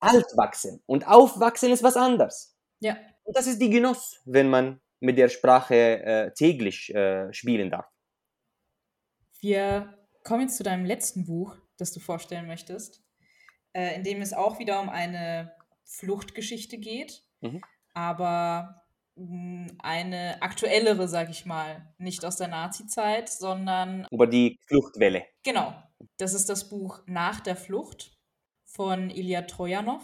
alt 0.00 0.26
wachsen 0.36 0.82
und 0.86 1.06
aufwachsen 1.06 1.70
ist 1.70 1.84
was 1.84 1.96
anderes. 1.96 2.56
Ja. 2.80 2.96
Und 3.22 3.36
das 3.36 3.46
ist 3.46 3.60
die 3.62 3.70
Genuss, 3.70 4.20
wenn 4.24 4.50
man 4.50 4.80
mit 4.98 5.18
der 5.18 5.28
Sprache 5.28 6.02
äh, 6.02 6.32
täglich 6.34 6.92
äh, 6.92 7.32
spielen 7.32 7.70
darf. 7.70 7.86
Wir 9.40 9.96
kommen 10.24 10.42
jetzt 10.42 10.56
zu 10.56 10.64
deinem 10.64 10.84
letzten 10.84 11.24
Buch, 11.24 11.56
das 11.76 11.92
du 11.92 12.00
vorstellen 12.00 12.48
möchtest, 12.48 13.04
äh, 13.72 13.94
in 13.94 14.02
dem 14.02 14.20
es 14.20 14.32
auch 14.32 14.58
wieder 14.58 14.80
um 14.80 14.88
eine 14.88 15.54
Fluchtgeschichte 15.84 16.78
geht, 16.78 17.22
Mhm. 17.40 17.62
aber 17.94 18.82
eine 19.82 20.40
aktuellere, 20.40 21.08
sag 21.08 21.30
ich 21.30 21.44
mal, 21.44 21.92
nicht 21.98 22.24
aus 22.24 22.36
der 22.36 22.48
Nazi-Zeit, 22.48 23.28
sondern 23.28 24.06
Über 24.10 24.26
die 24.26 24.58
Fluchtwelle. 24.66 25.24
genau. 25.42 25.74
Das 26.16 26.32
ist 26.32 26.48
das 26.48 26.68
Buch 26.68 27.00
Nach 27.06 27.40
der 27.40 27.56
Flucht 27.56 28.16
von 28.64 29.10
Ilya 29.10 29.42
Trojanov, 29.42 30.02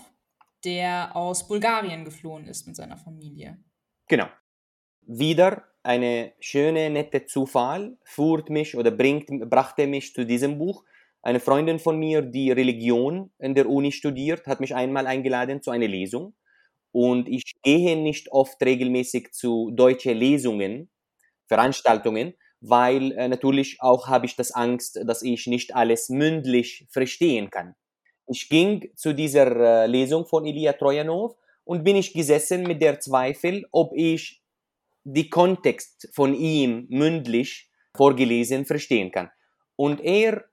der 0.64 1.14
aus 1.14 1.46
Bulgarien 1.46 2.04
geflohen 2.04 2.46
ist 2.46 2.66
mit 2.66 2.74
seiner 2.74 2.96
Familie. 2.96 3.62
Genau. 4.08 4.26
Wieder 5.02 5.64
eine 5.84 6.32
schöne, 6.40 6.90
nette 6.90 7.26
Zufall 7.26 7.96
führt 8.02 8.50
mich 8.50 8.76
oder 8.76 8.90
bringt, 8.90 9.28
brachte 9.50 9.86
mich 9.86 10.14
zu 10.14 10.24
diesem 10.24 10.58
Buch. 10.58 10.84
Eine 11.22 11.40
Freundin 11.40 11.78
von 11.78 11.98
mir, 11.98 12.22
die 12.22 12.50
Religion 12.50 13.30
in 13.38 13.54
der 13.54 13.68
Uni 13.68 13.92
studiert, 13.92 14.46
hat 14.46 14.60
mich 14.60 14.74
einmal 14.74 15.06
eingeladen 15.06 15.62
zu 15.62 15.70
einer 15.70 15.86
Lesung. 15.88 16.34
Und 16.94 17.28
ich 17.28 17.54
gehe 17.64 17.96
nicht 17.96 18.30
oft 18.30 18.62
regelmäßig 18.62 19.32
zu 19.32 19.72
deutschen 19.72 20.16
Lesungen, 20.16 20.88
Veranstaltungen, 21.48 22.34
weil 22.60 23.10
äh, 23.10 23.26
natürlich 23.26 23.78
auch 23.80 24.06
habe 24.06 24.26
ich 24.26 24.36
das 24.36 24.52
Angst, 24.52 25.00
dass 25.04 25.22
ich 25.22 25.48
nicht 25.48 25.74
alles 25.74 26.08
mündlich 26.08 26.86
verstehen 26.90 27.50
kann. 27.50 27.74
Ich 28.28 28.48
ging 28.48 28.90
zu 28.94 29.12
dieser 29.12 29.56
äh, 29.56 29.86
Lesung 29.88 30.24
von 30.24 30.46
Ilya 30.46 30.74
Trojanov 30.74 31.34
und 31.64 31.82
bin 31.82 31.96
ich 31.96 32.12
gesessen 32.12 32.62
mit 32.62 32.80
der 32.80 33.00
Zweifel, 33.00 33.66
ob 33.72 33.90
ich 33.96 34.40
die 35.02 35.28
Kontext 35.28 36.08
von 36.12 36.32
ihm 36.32 36.86
mündlich 36.90 37.72
vorgelesen 37.96 38.66
verstehen 38.66 39.10
kann. 39.10 39.30
Und 39.74 40.00
er 40.00 40.44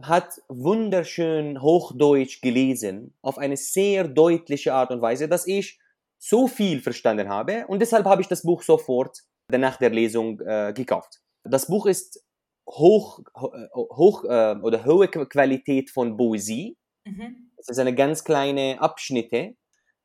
hat 0.00 0.40
wunderschön 0.48 1.60
Hochdeutsch 1.60 2.40
gelesen, 2.40 3.12
auf 3.20 3.36
eine 3.36 3.58
sehr 3.58 4.08
deutliche 4.08 4.72
Art 4.72 4.90
und 4.92 5.02
Weise, 5.02 5.28
dass 5.28 5.46
ich 5.46 5.78
so 6.22 6.46
viel 6.46 6.80
verstanden 6.80 7.28
habe 7.28 7.66
und 7.66 7.80
deshalb 7.80 8.04
habe 8.04 8.20
ich 8.20 8.28
das 8.28 8.42
Buch 8.42 8.62
sofort 8.62 9.18
nach 9.50 9.78
der 9.78 9.90
Lesung 9.90 10.38
äh, 10.40 10.72
gekauft. 10.74 11.20
Das 11.44 11.66
Buch 11.66 11.86
ist 11.86 12.22
hoch, 12.68 13.20
ho- 13.34 13.52
äh, 13.54 13.68
hoch 13.74 14.24
äh, 14.24 14.56
oder 14.62 14.84
hohe 14.84 15.08
Qualität 15.08 15.90
von 15.90 16.16
Poesie. 16.16 16.76
Mhm. 17.04 17.50
Es 17.56 17.68
ist 17.68 17.78
eine 17.78 17.94
ganz 17.94 18.22
kleine 18.22 18.80
Abschnitte 18.80 19.56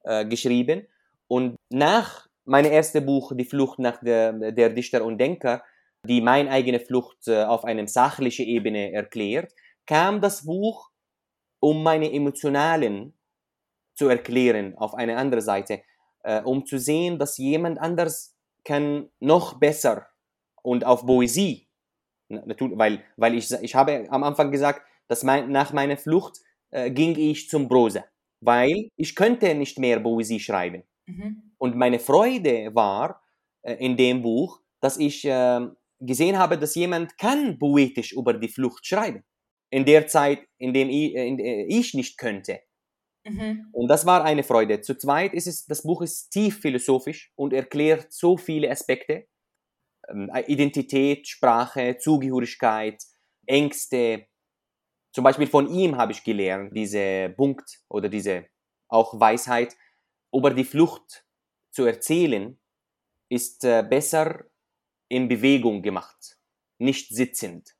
äh, 0.04 0.26
geschrieben. 0.26 0.88
Und 1.28 1.58
nach 1.70 2.28
meinem 2.46 2.72
ersten 2.72 3.06
Buch, 3.06 3.34
Die 3.36 3.46
Flucht 3.46 3.80
nach 3.80 4.00
der, 4.02 4.52
der 4.52 4.70
Dichter 4.70 5.04
und 5.04 5.18
Denker, 5.18 5.64
die 6.08 6.22
meine 6.22 6.50
eigene 6.50 6.80
Flucht 6.80 7.28
äh, 7.28 7.44
auf 7.44 7.66
einer 7.66 7.88
sachlichen 7.88 8.46
Ebene 8.46 8.94
erklärt, 8.94 9.54
kam 9.86 10.22
das 10.22 10.46
Buch, 10.46 10.90
um 11.60 11.84
meine 11.84 12.12
emotionalen 12.12 13.14
zu 13.96 14.08
erklären 14.08 14.78
auf 14.78 14.94
eine 14.94 15.18
andere 15.18 15.42
Seite, 15.42 15.82
äh, 16.26 16.42
um 16.42 16.66
zu 16.66 16.80
sehen, 16.80 17.20
dass 17.20 17.38
jemand 17.38 17.80
anders 17.80 18.36
kann 18.64 19.10
noch 19.20 19.60
besser 19.60 20.08
und 20.64 20.86
auf 20.86 21.06
Poesie, 21.06 21.70
na- 22.30 22.44
natürlich, 22.46 22.78
weil, 22.78 23.04
weil 23.18 23.36
ich, 23.36 23.52
ich 23.52 23.76
habe 23.76 24.08
am 24.10 24.24
Anfang 24.24 24.52
gesagt, 24.52 24.82
dass 25.08 25.24
mein, 25.24 25.52
nach 25.52 25.72
meiner 25.72 25.98
Flucht 25.98 26.40
äh, 26.72 26.90
ging 26.92 27.18
ich 27.18 27.48
zum 27.50 27.68
Prosa, 27.68 28.04
weil 28.42 28.90
ich 28.98 29.16
könnte 29.16 29.54
nicht 29.54 29.78
mehr 29.80 30.00
Poesie 30.00 30.40
schreiben. 30.40 30.84
Mhm. 31.06 31.54
Und 31.60 31.76
meine 31.76 32.00
Freude 32.00 32.74
war 32.74 33.22
äh, 33.62 33.76
in 33.76 33.96
dem 33.96 34.24
Buch, 34.24 34.62
dass 34.82 34.98
ich 34.98 35.26
äh, 35.26 35.62
gesehen 36.00 36.38
habe, 36.38 36.58
dass 36.58 36.76
jemand 36.76 37.18
kann 37.18 37.60
poetisch 37.60 38.14
über 38.14 38.34
die 38.34 38.50
Flucht 38.50 38.86
schreiben. 38.86 39.24
In 39.70 39.86
der 39.86 40.08
Zeit, 40.08 40.48
in 40.58 40.74
dem 40.74 40.90
ich, 40.90 41.14
in 41.16 41.38
der 41.38 41.68
ich 41.68 41.94
nicht 41.94 42.18
könnte. 42.18 42.62
Mhm. 43.26 43.70
Und 43.72 43.88
das 43.88 44.06
war 44.06 44.24
eine 44.24 44.44
Freude. 44.44 44.82
Zu 44.82 44.96
zweit 44.98 45.34
ist 45.34 45.48
es, 45.48 45.66
das 45.66 45.84
Buch 45.84 46.02
ist 46.02 46.30
tief 46.30 46.60
philosophisch 46.60 47.32
und 47.36 47.54
erklärt 47.54 48.12
so 48.14 48.38
viele 48.38 48.70
Aspekte. 48.70 49.28
Ähm, 50.08 50.32
Identität, 50.48 51.28
Sprache, 51.28 51.98
Zugehörigkeit, 51.98 53.04
Ängste. 53.48 54.28
Zum 55.12 55.24
Beispiel 55.24 55.48
von 55.48 55.68
ihm 55.68 55.98
habe 55.98 56.12
ich 56.12 56.24
gelernt, 56.24 56.76
diese 56.76 57.34
Punkt 57.36 57.82
oder 57.90 58.10
diese 58.10 58.46
auch 58.88 59.20
Weisheit, 59.20 59.76
über 60.32 60.52
die 60.52 60.64
Flucht 60.64 61.26
zu 61.72 61.86
erzählen, 61.86 62.60
ist 63.30 63.64
äh, 63.64 63.84
besser 63.88 64.46
in 65.08 65.28
Bewegung 65.28 65.82
gemacht, 65.82 66.38
nicht 66.78 67.10
sitzend. 67.10 67.76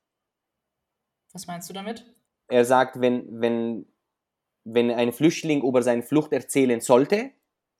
Was 1.32 1.46
meinst 1.46 1.68
du 1.68 1.74
damit? 1.74 2.04
Er 2.48 2.64
sagt, 2.64 3.00
wenn, 3.00 3.40
wenn, 3.40 3.86
wenn 4.66 4.90
ein 4.92 5.12
Flüchtling 5.12 5.62
über 5.62 5.82
seine 5.82 6.02
Flucht 6.04 6.32
erzählen 6.32 6.80
sollte, 6.80 7.30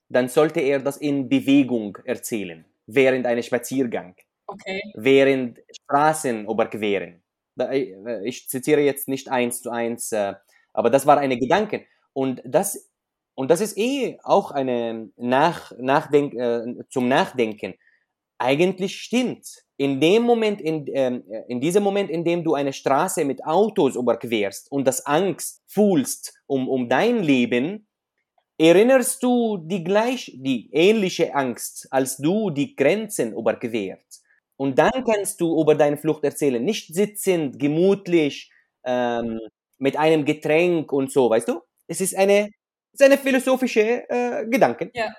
dann 0.09 0.29
sollte 0.29 0.61
er 0.61 0.79
das 0.79 0.97
in 0.97 1.29
Bewegung 1.29 1.97
erzählen, 2.05 2.65
während 2.87 3.25
eines 3.27 3.45
Spaziergang, 3.47 4.15
Okay. 4.47 4.81
während 4.95 5.59
Straßen 5.83 6.45
überqueren. 6.47 7.21
Da- 7.55 7.71
äh, 7.71 8.21
Ich 8.25 8.49
zitiere 8.49 8.81
jetzt 8.81 9.07
nicht 9.09 9.29
eins 9.29 9.61
zu 9.61 9.71
eins, 9.71 10.11
äh, 10.13 10.33
aber 10.73 10.89
das 10.89 11.05
war 11.05 11.17
eine 11.19 11.37
Gedanke. 11.37 11.85
Und 12.13 12.41
das, 12.45 12.89
und 13.35 13.51
das 13.51 13.61
ist 13.61 13.77
eh 13.77 14.17
auch 14.23 14.51
eine 14.51 15.09
Nach, 15.17 15.73
Nachdenk, 15.79 16.33
äh, 16.35 16.63
zum 16.89 17.07
Nachdenken. 17.09 17.75
Eigentlich 18.39 19.01
stimmt. 19.01 19.47
In 19.77 19.99
dem 19.99 20.23
Moment, 20.23 20.59
in, 20.61 20.85
ähm, 20.93 21.23
in 21.47 21.61
diesem 21.61 21.83
Moment, 21.83 22.09
in 22.09 22.23
dem 22.23 22.43
du 22.43 22.55
eine 22.55 22.73
Straße 22.73 23.25
mit 23.25 23.45
Autos 23.45 23.95
überquerst 23.95 24.71
und 24.71 24.85
das 24.87 25.05
Angst 25.05 25.61
fühlst 25.67 26.33
um, 26.47 26.67
um 26.67 26.89
dein 26.89 27.21
Leben, 27.23 27.87
erinnerst 28.57 29.21
du 29.21 29.57
die 29.57 29.83
gleich, 29.83 30.31
die 30.35 30.69
ähnliche 30.73 31.35
Angst, 31.35 31.87
als 31.91 32.17
du 32.17 32.49
die 32.49 32.75
Grenzen 32.75 33.33
überquerst. 33.33 34.23
Und 34.57 34.79
dann 34.79 35.03
kannst 35.05 35.39
du 35.41 35.61
über 35.61 35.75
deine 35.75 35.97
Flucht 35.97 36.23
erzählen. 36.23 36.63
Nicht 36.63 36.93
sitzend, 36.93 37.59
gemütlich, 37.59 38.51
ähm, 38.83 39.39
mit 39.77 39.97
einem 39.97 40.25
Getränk 40.25 40.91
und 40.91 41.11
so, 41.11 41.29
weißt 41.29 41.47
du? 41.49 41.61
Es 41.87 42.01
ist 42.01 42.15
eine, 42.15 42.47
es 42.93 42.99
ist 42.99 43.03
eine 43.05 43.17
philosophische 43.17 44.09
äh, 44.09 44.45
Gedanke. 44.47 44.89
Ja. 44.93 45.13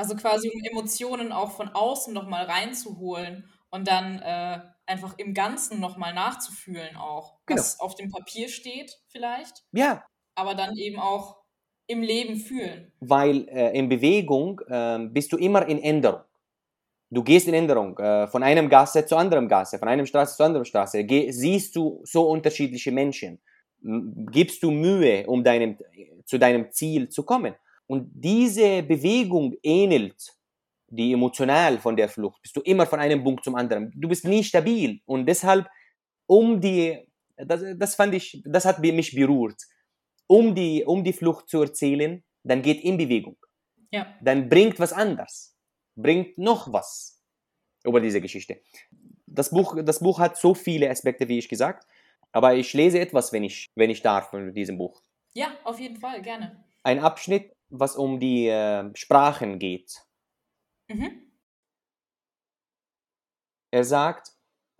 Also 0.00 0.16
quasi 0.16 0.50
um 0.50 0.60
Emotionen 0.64 1.30
auch 1.32 1.50
von 1.50 1.68
außen 1.68 2.14
nochmal 2.14 2.46
reinzuholen 2.46 3.48
und 3.70 3.86
dann 3.86 4.18
äh, 4.20 4.60
einfach 4.86 5.14
im 5.18 5.34
Ganzen 5.34 5.78
nochmal 5.80 6.14
nachzufühlen 6.14 6.96
auch, 6.96 7.38
was 7.46 7.78
auf 7.80 7.94
dem 7.96 8.10
Papier 8.10 8.48
steht 8.48 8.98
vielleicht, 9.08 9.64
Ja, 9.72 10.02
aber 10.34 10.54
dann 10.54 10.74
eben 10.76 10.98
auch 10.98 11.42
im 11.86 12.02
Leben 12.02 12.36
fühlen. 12.36 12.92
weil 13.00 13.48
äh, 13.48 13.76
in 13.78 13.88
Bewegung 13.88 14.60
ähm, 14.68 15.12
bist 15.12 15.32
du 15.32 15.36
immer 15.36 15.66
in 15.66 15.78
Änderung. 15.82 16.22
Du 17.10 17.24
gehst 17.24 17.48
in 17.48 17.54
Änderung, 17.54 17.98
äh, 17.98 18.28
von 18.28 18.42
einem 18.42 18.68
Gasse 18.68 19.04
zu 19.06 19.16
anderem 19.16 19.48
Gasse, 19.48 19.78
von 19.78 19.88
einem 19.88 20.06
Straße 20.06 20.36
zu 20.36 20.44
anderem 20.44 20.64
Straße. 20.64 21.04
Geh, 21.04 21.32
siehst 21.32 21.74
du 21.76 22.00
so 22.04 22.28
unterschiedliche 22.28 22.92
Menschen, 22.92 23.40
gibst 23.82 24.62
du 24.62 24.70
Mühe, 24.70 25.26
um 25.26 25.42
deinem, 25.42 25.78
zu 26.24 26.38
deinem 26.38 26.70
Ziel 26.70 27.08
zu 27.08 27.24
kommen. 27.24 27.54
Und 27.90 28.08
diese 28.14 28.84
Bewegung 28.84 29.56
ähnelt 29.64 30.14
die 30.86 31.12
emotional 31.12 31.76
von 31.80 31.96
der 31.96 32.08
Flucht. 32.08 32.40
Bist 32.40 32.54
du 32.54 32.60
immer 32.60 32.86
von 32.86 33.00
einem 33.00 33.24
Punkt 33.24 33.42
zum 33.42 33.56
anderen. 33.56 33.92
Du 33.96 34.06
bist 34.06 34.24
nie 34.24 34.44
stabil 34.44 35.00
und 35.06 35.26
deshalb 35.26 35.68
um 36.26 36.60
die, 36.60 37.04
das, 37.36 37.64
das 37.76 37.96
fand 37.96 38.14
ich, 38.14 38.44
das 38.46 38.64
hat 38.64 38.78
mich 38.78 39.12
berührt. 39.12 39.60
Um 40.28 40.54
die, 40.54 40.84
um 40.84 41.02
die 41.02 41.12
Flucht 41.12 41.48
zu 41.48 41.62
erzählen, 41.62 42.22
dann 42.44 42.62
geht 42.62 42.80
in 42.80 42.96
Bewegung. 42.96 43.36
Ja. 43.90 44.06
Dann 44.22 44.48
bringt 44.48 44.78
was 44.78 44.92
anders, 44.92 45.56
bringt 45.96 46.38
noch 46.38 46.72
was 46.72 47.20
über 47.82 48.00
diese 48.00 48.20
Geschichte. 48.20 48.60
Das 49.26 49.50
Buch, 49.50 49.76
das 49.82 49.98
Buch 49.98 50.20
hat 50.20 50.36
so 50.36 50.54
viele 50.54 50.88
Aspekte, 50.88 51.26
wie 51.26 51.38
ich 51.38 51.48
gesagt, 51.48 51.88
aber 52.30 52.54
ich 52.54 52.72
lese 52.72 53.00
etwas, 53.00 53.32
wenn 53.32 53.42
ich, 53.42 53.66
wenn 53.74 53.90
ich 53.90 54.00
darf, 54.00 54.30
von 54.30 54.54
diesem 54.54 54.78
Buch. 54.78 55.02
Ja, 55.34 55.56
auf 55.64 55.80
jeden 55.80 55.96
Fall, 55.96 56.22
gerne. 56.22 56.64
Ein 56.84 57.00
Abschnitt, 57.00 57.52
was 57.70 57.96
um 57.96 58.18
die 58.18 58.48
äh, 58.48 58.94
Sprachen 58.94 59.58
geht. 59.58 60.06
Mhm. 60.88 61.32
Er 63.72 63.84
sagt, 63.84 64.32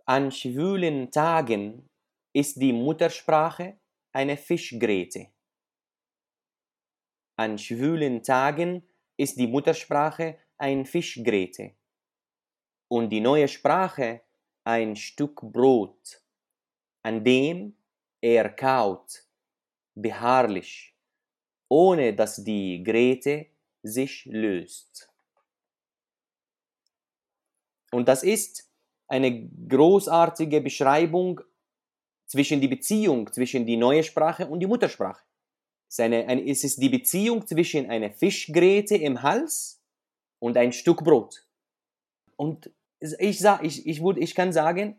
an 0.05 0.31
schwülen 0.31 1.11
Tagen 1.11 1.89
ist 2.33 2.61
die 2.61 2.73
Muttersprache 2.73 3.79
eine 4.13 4.35
Fischgräte. 4.35 5.31
An 7.37 7.57
schwülen 7.57 8.21
Tagen 8.21 8.87
ist 9.17 9.37
die 9.37 9.47
Muttersprache 9.47 10.37
ein 10.57 10.85
Fischgräte 10.85 11.75
und 12.89 13.09
die 13.09 13.21
neue 13.21 13.47
Sprache 13.47 14.21
ein 14.65 14.95
Stück 14.95 15.41
Brot, 15.41 16.21
an 17.03 17.23
dem 17.23 17.77
er 18.21 18.49
kaut, 18.49 19.25
beharrlich, 19.95 20.90
ohne 21.71 22.13
dass 22.13 22.43
die 22.43 22.83
Gräte 22.83 23.45
sich 23.81 24.25
löst. 24.25 25.09
Und 27.93 28.09
das 28.09 28.23
ist 28.23 28.69
eine 29.07 29.49
großartige 29.69 30.59
Beschreibung 30.59 31.39
zwischen 32.27 32.59
die 32.59 32.67
Beziehung 32.67 33.31
zwischen 33.31 33.65
die 33.65 33.77
neue 33.77 34.03
Sprache 34.03 34.47
und 34.47 34.59
die 34.59 34.67
Muttersprache. 34.67 35.23
Es 35.87 35.95
ist, 35.95 35.99
eine, 36.01 36.27
eine, 36.27 36.45
es 36.49 36.65
ist 36.65 36.81
die 36.81 36.89
Beziehung 36.89 37.47
zwischen 37.47 37.89
einer 37.89 38.11
Fischgräte 38.11 38.95
im 38.97 39.21
Hals 39.21 39.81
und 40.39 40.57
ein 40.57 40.73
Stück 40.73 41.03
Brot. 41.05 41.45
Und 42.35 42.69
ich, 42.99 43.39
sag, 43.39 43.63
ich, 43.63 43.87
ich, 43.87 44.01
würd, 44.01 44.17
ich 44.17 44.35
kann 44.35 44.51
sagen, 44.51 44.97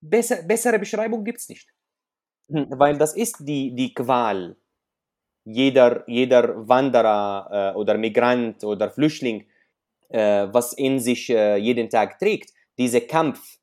besser, 0.00 0.42
bessere 0.44 0.78
Beschreibung 0.78 1.24
gibt 1.24 1.40
es 1.40 1.48
nicht. 1.48 1.68
Weil 2.48 2.96
das 2.96 3.16
ist 3.16 3.38
die, 3.40 3.74
die 3.74 3.92
Qual 3.92 4.56
jeder, 5.44 6.04
jeder 6.06 6.68
Wanderer 6.68 7.72
äh, 7.74 7.78
oder 7.78 7.96
Migrant 7.96 8.62
oder 8.64 8.90
Flüchtling, 8.90 9.46
äh, 10.08 10.48
was 10.50 10.72
in 10.74 10.98
sich 10.98 11.30
äh, 11.30 11.56
jeden 11.56 11.88
Tag 11.88 12.18
trägt. 12.18 12.52
Dieser 12.78 13.02
Kampf, 13.02 13.58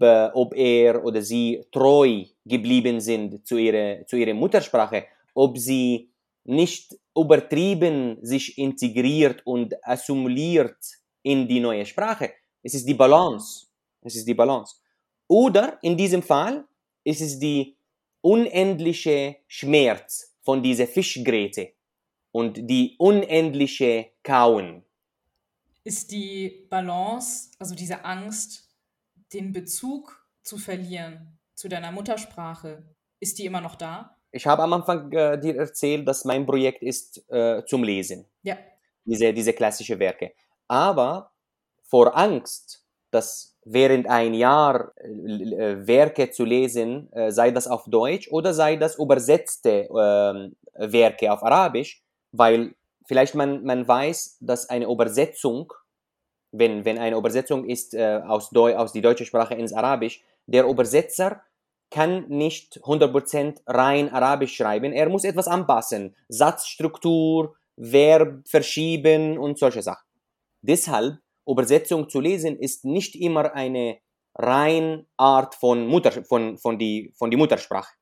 ob 0.00 0.54
er 0.54 1.04
oder 1.04 1.22
sie 1.22 1.64
treu 1.72 2.24
geblieben 2.44 3.00
sind 3.00 3.44
zu 3.46 3.56
ihrer, 3.56 4.06
zu 4.06 4.16
ihrer 4.16 4.34
Muttersprache, 4.34 5.06
ob 5.34 5.58
sie 5.58 6.12
nicht 6.44 6.94
übertrieben 7.16 8.18
sich 8.22 8.58
integriert 8.58 9.42
und 9.44 9.74
assimiliert 9.84 10.78
in 11.22 11.48
die 11.48 11.60
neue 11.60 11.84
Sprache. 11.84 12.32
Es 12.62 12.74
ist 12.74 12.86
die 12.88 12.94
Balance. 12.94 13.66
Es 14.02 14.14
ist 14.14 14.26
die 14.26 14.34
Balance. 14.34 14.76
Oder 15.26 15.78
in 15.82 15.96
diesem 15.96 16.22
Fall 16.22 16.64
ist 17.04 17.20
es 17.20 17.38
die 17.38 17.76
unendliche 18.20 19.36
Schmerz 19.46 20.27
von 20.48 20.62
dieser 20.62 20.86
Fischgräte 20.86 21.74
und 22.32 22.70
die 22.70 22.96
unendliche 22.98 24.12
Kauen. 24.22 24.82
Ist 25.84 26.10
die 26.10 26.66
Balance, 26.70 27.50
also 27.58 27.74
diese 27.74 28.02
Angst, 28.06 28.66
den 29.34 29.52
Bezug 29.52 30.26
zu 30.42 30.56
verlieren 30.56 31.38
zu 31.54 31.68
deiner 31.68 31.92
Muttersprache, 31.92 32.82
ist 33.20 33.38
die 33.38 33.44
immer 33.44 33.60
noch 33.60 33.74
da? 33.74 34.16
Ich 34.32 34.46
habe 34.46 34.62
am 34.62 34.72
Anfang 34.72 35.12
äh, 35.12 35.38
dir 35.38 35.54
erzählt, 35.54 36.08
dass 36.08 36.24
mein 36.24 36.46
Projekt 36.46 36.82
ist 36.82 37.30
äh, 37.30 37.62
zum 37.66 37.84
Lesen. 37.84 38.24
Ja. 38.40 38.56
Diese, 39.04 39.34
diese 39.34 39.52
klassische 39.52 39.98
Werke. 39.98 40.32
Aber 40.66 41.30
vor 41.82 42.16
Angst, 42.16 42.86
dass 43.10 43.47
während 43.64 44.08
ein 44.08 44.34
Jahr 44.34 44.92
äh, 44.96 45.86
Werke 45.86 46.30
zu 46.30 46.44
lesen, 46.44 47.12
äh, 47.12 47.30
sei 47.30 47.50
das 47.50 47.66
auf 47.66 47.84
Deutsch 47.86 48.28
oder 48.30 48.54
sei 48.54 48.76
das 48.76 48.98
übersetzte 48.98 49.88
äh, 49.88 50.50
Werke 50.92 51.32
auf 51.32 51.42
Arabisch, 51.42 52.02
weil 52.32 52.74
vielleicht 53.06 53.34
man, 53.34 53.64
man 53.64 53.86
weiß, 53.86 54.38
dass 54.40 54.68
eine 54.68 54.86
Übersetzung, 54.86 55.72
wenn, 56.52 56.84
wenn 56.84 56.98
eine 56.98 57.16
Übersetzung 57.16 57.64
ist 57.64 57.94
äh, 57.94 58.20
aus, 58.26 58.50
Deu 58.50 58.76
aus 58.76 58.92
die 58.92 59.02
deutsche 59.02 59.26
Sprache 59.26 59.54
ins 59.54 59.72
Arabisch, 59.72 60.22
der 60.46 60.64
Übersetzer 60.64 61.42
kann 61.90 62.28
nicht 62.28 62.80
100% 62.82 63.62
rein 63.66 64.10
Arabisch 64.12 64.54
schreiben, 64.56 64.92
er 64.92 65.08
muss 65.08 65.24
etwas 65.24 65.48
anpassen, 65.48 66.14
Satzstruktur, 66.28 67.56
Verb 67.76 68.46
verschieben 68.46 69.38
und 69.38 69.58
solche 69.58 69.82
Sachen. 69.82 70.06
Deshalb 70.62 71.18
Übersetzung 71.48 72.08
zu 72.08 72.20
lesen 72.20 72.58
ist 72.58 72.84
nicht 72.84 73.14
immer 73.16 73.54
eine 73.54 73.98
rein 74.34 75.06
Art 75.16 75.54
von, 75.54 75.86
Mutter, 75.86 76.24
von, 76.24 76.58
von, 76.58 76.78
die, 76.78 77.12
von 77.16 77.30
die 77.30 77.36
Muttersprache. 77.36 77.94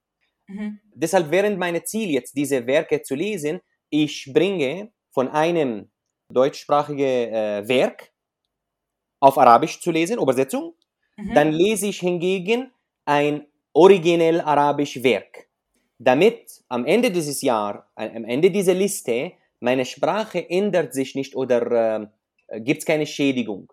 Mhm. 0.48 0.80
Deshalb 0.94 1.30
während 1.30 1.58
meine 1.58 1.82
Ziel 1.84 2.10
jetzt 2.10 2.36
diese 2.36 2.66
Werke 2.66 3.02
zu 3.02 3.14
lesen, 3.14 3.60
ich 3.90 4.30
bringe 4.32 4.92
von 5.12 5.28
einem 5.28 5.90
deutschsprachigen 6.32 7.32
äh, 7.32 7.62
Werk 7.66 8.12
auf 9.20 9.38
Arabisch 9.38 9.80
zu 9.80 9.90
lesen, 9.90 10.18
Übersetzung, 10.18 10.74
Mhm. 11.16 11.34
dann 11.34 11.52
lese 11.52 11.86
ich 11.86 12.00
hingegen 12.00 12.72
ein 13.04 13.46
originell 13.72 14.40
arabisch 14.40 15.02
Werk, 15.02 15.48
damit 15.98 16.62
am 16.68 16.84
Ende 16.84 17.10
dieses 17.10 17.42
Jahres, 17.42 17.82
am 17.94 18.24
Ende 18.24 18.50
dieser 18.50 18.74
Liste, 18.74 19.32
meine 19.60 19.84
Sprache 19.84 20.48
ändert 20.48 20.92
sich 20.92 21.14
nicht 21.14 21.34
oder 21.34 22.02
äh, 22.02 22.06
gibt 22.48 22.80
es 22.80 22.86
keine 22.86 23.06
Schädigung. 23.06 23.72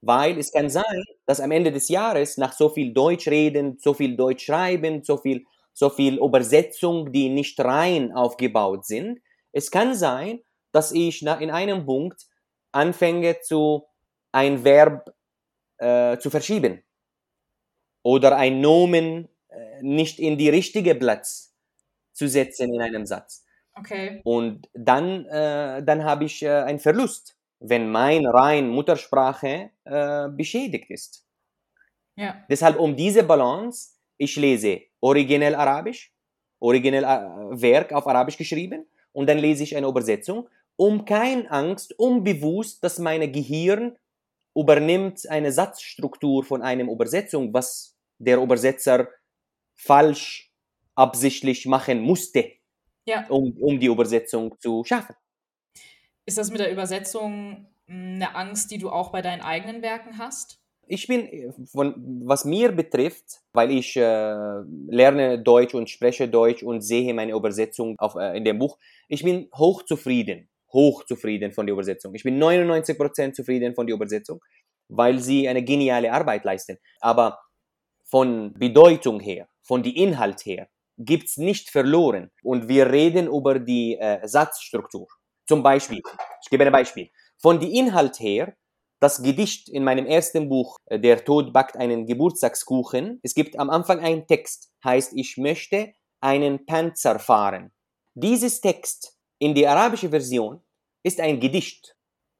Weil 0.00 0.38
es 0.38 0.52
kann 0.52 0.68
sein, 0.68 1.04
dass 1.26 1.40
am 1.40 1.52
Ende 1.52 1.70
des 1.70 1.88
Jahres 1.88 2.36
nach 2.36 2.52
so 2.52 2.68
viel 2.68 2.92
Deutsch 2.92 3.28
reden, 3.28 3.78
so 3.78 3.94
viel 3.94 4.16
Deutsch 4.16 4.46
schreiben, 4.46 5.04
so 5.04 5.16
viel, 5.16 5.44
so 5.72 5.90
viel 5.90 6.18
Übersetzung, 6.18 7.12
die 7.12 7.28
nicht 7.28 7.60
rein 7.60 8.12
aufgebaut 8.12 8.84
sind, 8.84 9.20
es 9.52 9.70
kann 9.70 9.94
sein, 9.94 10.40
dass 10.72 10.92
ich 10.92 11.22
in 11.22 11.50
einem 11.50 11.84
Punkt 11.86 12.26
anfange 12.72 13.40
zu 13.40 13.84
ein 14.32 14.64
Verb 14.64 15.14
äh, 15.78 16.18
zu 16.18 16.30
verschieben 16.30 16.82
oder 18.02 18.36
ein 18.36 18.60
Nomen 18.60 19.28
äh, 19.48 19.82
nicht 19.82 20.18
in 20.18 20.38
die 20.38 20.48
richtige 20.48 20.94
Platz 20.94 21.54
zu 22.12 22.28
setzen 22.28 22.74
in 22.74 22.80
einem 22.80 23.06
Satz. 23.06 23.44
Okay. 23.74 24.20
Und 24.24 24.68
dann, 24.74 25.26
äh, 25.26 25.82
dann 25.82 26.04
habe 26.04 26.24
ich 26.24 26.42
äh, 26.42 26.48
einen 26.48 26.78
Verlust, 26.78 27.36
wenn 27.62 27.90
mein 27.90 28.26
rein 28.26 28.68
Muttersprache 28.68 29.70
äh, 29.84 30.28
beschädigt 30.30 30.90
ist. 30.90 31.26
Ja. 32.16 32.44
Deshalb 32.50 32.78
um 32.78 32.96
diese 32.96 33.22
Balance, 33.22 33.90
ich 34.18 34.36
lese 34.36 34.82
originell 35.00 35.54
Arabisch, 35.54 36.12
originell 36.60 37.04
äh, 37.04 37.60
Werk 37.62 37.92
auf 37.92 38.06
Arabisch 38.06 38.36
geschrieben 38.36 38.86
und 39.12 39.28
dann 39.28 39.38
lese 39.38 39.62
ich 39.62 39.76
eine 39.76 39.86
Übersetzung, 39.88 40.48
um 40.76 41.04
keine 41.04 41.50
Angst, 41.50 41.98
unbewusst, 41.98 42.82
dass 42.84 42.98
mein 42.98 43.30
Gehirn 43.32 43.96
übernimmt 44.54 45.28
eine 45.28 45.52
Satzstruktur 45.52 46.44
von 46.44 46.62
einer 46.62 46.84
Übersetzung, 46.90 47.52
was 47.54 47.96
der 48.18 48.38
Übersetzer 48.38 49.08
falsch 49.74 50.52
absichtlich 50.94 51.66
machen 51.66 52.00
musste, 52.00 52.52
Ja. 53.06 53.26
um, 53.28 53.56
um 53.60 53.80
die 53.80 53.86
Übersetzung 53.86 54.54
zu 54.60 54.84
schaffen. 54.84 55.14
Ist 56.24 56.38
das 56.38 56.50
mit 56.50 56.60
der 56.60 56.70
Übersetzung 56.70 57.66
mh, 57.86 58.14
eine 58.14 58.34
Angst, 58.34 58.70
die 58.70 58.78
du 58.78 58.90
auch 58.90 59.10
bei 59.10 59.22
deinen 59.22 59.42
eigenen 59.42 59.82
Werken 59.82 60.18
hast? 60.18 60.60
Ich 60.86 61.06
bin, 61.06 61.26
äh, 61.26 61.52
von, 61.64 61.94
was 62.24 62.44
mir 62.44 62.72
betrifft, 62.72 63.40
weil 63.52 63.70
ich 63.70 63.96
äh, 63.96 64.00
lerne 64.88 65.40
Deutsch 65.42 65.74
und 65.74 65.90
spreche 65.90 66.28
Deutsch 66.28 66.62
und 66.62 66.82
sehe 66.82 67.14
meine 67.14 67.32
Übersetzung 67.32 67.96
auf, 67.98 68.14
äh, 68.16 68.36
in 68.36 68.44
dem 68.44 68.58
Buch, 68.58 68.78
ich 69.08 69.22
bin 69.22 69.48
hochzufrieden, 69.54 70.48
hochzufrieden 70.72 71.52
von 71.52 71.66
der 71.66 71.74
Übersetzung. 71.74 72.14
Ich 72.14 72.24
bin 72.24 72.38
99% 72.42 73.32
zufrieden 73.32 73.74
von 73.74 73.86
der 73.86 73.94
Übersetzung, 73.94 74.40
weil 74.88 75.18
sie 75.18 75.48
eine 75.48 75.62
geniale 75.62 76.12
Arbeit 76.12 76.44
leisten. 76.44 76.78
Aber 77.00 77.38
von 78.04 78.52
Bedeutung 78.54 79.20
her, 79.20 79.48
von 79.62 79.82
die 79.82 80.02
Inhalt 80.02 80.44
her, 80.44 80.68
gibt's 80.98 81.36
nicht 81.36 81.70
verloren. 81.70 82.30
Und 82.42 82.68
wir 82.68 82.90
reden 82.90 83.26
über 83.26 83.58
die 83.58 83.96
äh, 83.96 84.26
Satzstruktur. 84.26 85.08
Zum 85.52 85.62
Beispiel, 85.62 86.00
ich 86.42 86.48
gebe 86.48 86.64
ein 86.64 86.72
Beispiel. 86.72 87.10
Von 87.36 87.60
die 87.60 87.76
Inhalt 87.78 88.18
her, 88.20 88.56
das 89.00 89.22
Gedicht 89.22 89.68
in 89.68 89.84
meinem 89.84 90.06
ersten 90.06 90.48
Buch, 90.48 90.78
äh, 90.86 90.98
Der 90.98 91.22
Tod 91.26 91.52
backt 91.52 91.76
einen 91.76 92.06
Geburtstagskuchen, 92.06 93.20
es 93.22 93.34
gibt 93.34 93.58
am 93.58 93.68
Anfang 93.68 94.00
einen 94.00 94.26
Text, 94.26 94.70
heißt, 94.82 95.12
ich 95.14 95.36
möchte 95.36 95.92
einen 96.22 96.64
Panzer 96.64 97.18
fahren. 97.18 97.70
Dieses 98.14 98.62
Text 98.62 99.18
in 99.38 99.54
die 99.54 99.66
arabische 99.66 100.08
Version 100.08 100.62
ist 101.02 101.20
ein 101.20 101.38
Gedicht 101.38 101.94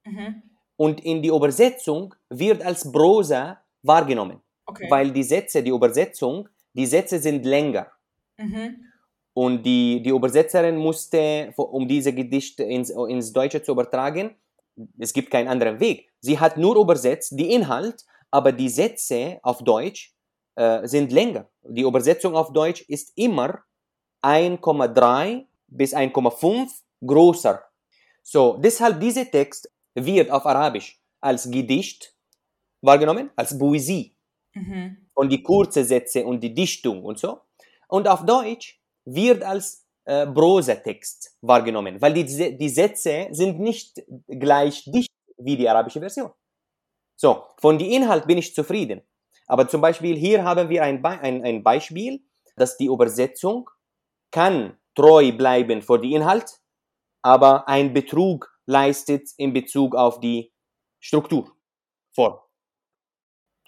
Mhm. 0.06 0.42
und 0.76 1.04
in 1.04 1.20
die 1.22 1.28
Übersetzung 1.28 2.14
wird 2.30 2.62
als 2.62 2.90
Prosa 2.90 3.62
wahrgenommen, 3.82 4.40
Okay. 4.64 4.86
weil 4.90 5.10
die 5.12 5.22
Sätze, 5.22 5.62
die 5.62 5.70
Übersetzung, 5.70 6.48
die 6.72 6.86
Sätze 6.86 7.18
sind 7.18 7.44
länger. 7.44 7.92
mhm. 8.38 8.91
Und 9.34 9.62
die, 9.62 10.02
die 10.02 10.10
Übersetzerin 10.10 10.76
musste, 10.76 11.52
um 11.56 11.88
diese 11.88 12.12
Gedichte 12.12 12.64
ins, 12.64 12.90
ins 12.90 13.32
Deutsche 13.32 13.62
zu 13.62 13.72
übertragen, 13.72 14.36
es 14.98 15.12
gibt 15.12 15.30
keinen 15.30 15.48
anderen 15.48 15.80
Weg. 15.80 16.10
Sie 16.20 16.38
hat 16.38 16.56
nur 16.56 16.76
übersetzt 16.76 17.32
die 17.38 17.52
Inhalt, 17.52 18.04
aber 18.30 18.52
die 18.52 18.68
Sätze 18.68 19.38
auf 19.42 19.62
Deutsch 19.64 20.14
äh, 20.56 20.86
sind 20.86 21.12
länger. 21.12 21.48
Die 21.62 21.82
Übersetzung 21.82 22.34
auf 22.36 22.52
Deutsch 22.52 22.82
ist 22.88 23.12
immer 23.16 23.60
1,3 24.22 25.44
bis 25.68 25.94
1,5 25.94 26.68
größer. 27.06 27.62
So, 28.22 28.56
deshalb 28.58 29.00
dieser 29.00 29.30
Text 29.30 29.70
wird 29.94 30.30
auf 30.30 30.46
Arabisch 30.46 31.00
als 31.20 31.50
Gedicht 31.50 32.14
wahrgenommen, 32.80 33.30
als 33.36 33.56
Poesie 33.58 34.14
Mhm. 34.54 34.98
und 35.14 35.30
die 35.32 35.42
kurzen 35.42 35.82
Sätze 35.82 36.26
und 36.26 36.40
die 36.42 36.52
Dichtung 36.52 37.02
und 37.04 37.18
so. 37.18 37.40
Und 37.88 38.06
auf 38.06 38.26
Deutsch 38.26 38.81
wird 39.04 39.42
als 39.42 39.86
äh, 40.04 40.26
Prosatext 40.26 41.36
wahrgenommen, 41.40 42.00
weil 42.00 42.14
die, 42.14 42.56
die 42.56 42.68
Sätze 42.68 43.28
sind 43.30 43.60
nicht 43.60 44.02
gleich 44.26 44.84
dicht 44.86 45.10
wie 45.38 45.56
die 45.56 45.68
arabische 45.68 46.00
Version. 46.00 46.30
So, 47.16 47.44
von 47.58 47.78
dem 47.78 47.88
Inhalt 47.90 48.26
bin 48.26 48.38
ich 48.38 48.54
zufrieden. 48.54 49.02
Aber 49.46 49.68
zum 49.68 49.80
Beispiel 49.80 50.16
hier 50.16 50.44
haben 50.44 50.68
wir 50.68 50.82
ein, 50.82 51.02
Be 51.02 51.08
ein, 51.08 51.44
ein 51.44 51.62
Beispiel, 51.62 52.24
dass 52.56 52.76
die 52.76 52.86
Übersetzung 52.86 53.68
kann 54.30 54.78
treu 54.94 55.32
bleiben 55.32 55.82
vor 55.82 56.00
die 56.00 56.14
Inhalt, 56.14 56.60
aber 57.22 57.68
ein 57.68 57.92
Betrug 57.92 58.52
leistet 58.66 59.30
in 59.36 59.52
Bezug 59.52 59.94
auf 59.94 60.20
die 60.20 60.52
Struktur, 61.00 61.52
Form. 62.14 62.38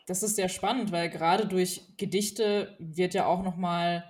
Das 0.06 0.22
ist 0.22 0.36
sehr 0.36 0.48
spannend, 0.48 0.92
weil 0.92 1.08
gerade 1.08 1.46
durch 1.46 1.96
Gedichte 1.96 2.76
wird 2.78 3.14
ja 3.14 3.26
auch 3.26 3.42
nochmal 3.42 4.04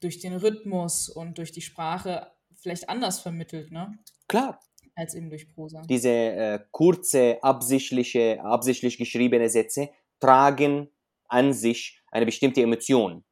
durch 0.00 0.20
den 0.20 0.36
Rhythmus 0.36 1.08
und 1.08 1.38
durch 1.38 1.52
die 1.52 1.60
Sprache 1.60 2.30
vielleicht 2.54 2.88
anders 2.88 3.20
vermittelt, 3.20 3.70
ne? 3.72 3.98
Klar, 4.28 4.60
Als 4.94 5.14
eben 5.14 5.30
durch 5.30 5.48
Prosa. 5.48 5.82
diese 5.88 6.10
äh, 6.10 6.60
kurze, 6.70 7.38
absichtliche, 7.42 8.40
absichtlich 8.42 8.98
geschriebene 8.98 9.48
Sätze 9.48 9.90
tragen 10.20 10.90
an 11.28 11.52
sich 11.52 12.02
eine 12.10 12.26
bestimmte 12.26 12.62
Emotion. 12.62 13.24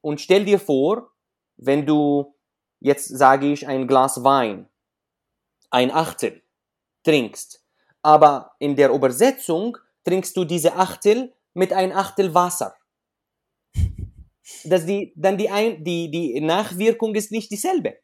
Und 0.00 0.20
stell 0.20 0.44
dir 0.44 0.58
vor, 0.58 1.10
wenn 1.56 1.86
du 1.86 2.34
jetzt 2.80 3.08
sage 3.08 3.50
ich 3.52 3.66
ein 3.66 3.86
Glas 3.86 4.22
Wein, 4.24 4.68
ein 5.70 5.90
Achtel 5.90 6.42
trinkst, 7.02 7.64
aber 8.02 8.54
in 8.58 8.76
der 8.76 8.90
Übersetzung 8.90 9.78
trinkst 10.04 10.36
du 10.36 10.44
diese 10.44 10.74
Achtel 10.76 11.32
mit 11.54 11.72
ein 11.72 11.92
Achtel 11.92 12.34
Wasser. 12.34 12.76
Dass 14.64 14.86
die, 14.86 15.12
dann 15.16 15.36
die, 15.36 15.50
ein, 15.50 15.82
die, 15.84 16.10
die 16.10 16.40
Nachwirkung 16.40 17.14
ist 17.14 17.32
nicht 17.32 17.50
dieselbe. 17.50 17.98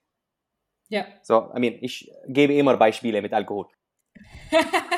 Ja. 0.89 1.07
So, 1.23 1.51
I 1.55 1.61
mean, 1.61 1.79
ich 1.81 2.11
gebe 2.27 2.55
immer 2.55 2.77
Beispiele 2.77 3.23
mit 3.23 3.33
Alkohol. 3.33 3.67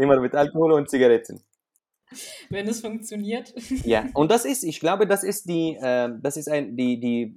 Immer 0.00 0.18
mit 0.18 0.34
Alkohol 0.34 0.72
und 0.72 0.88
Zigaretten. 0.88 1.44
Wenn 2.48 2.66
es 2.66 2.80
funktioniert. 2.80 3.52
Ja, 3.84 4.08
und 4.14 4.30
das 4.30 4.44
ist, 4.46 4.64
ich 4.64 4.80
glaube, 4.80 5.06
das 5.06 5.22
ist 5.22 5.48
die, 5.48 5.76
äh, 5.76 6.08
das 6.20 6.38
ist 6.38 6.48
ein, 6.48 6.74
die, 6.76 6.98
die, 6.98 7.36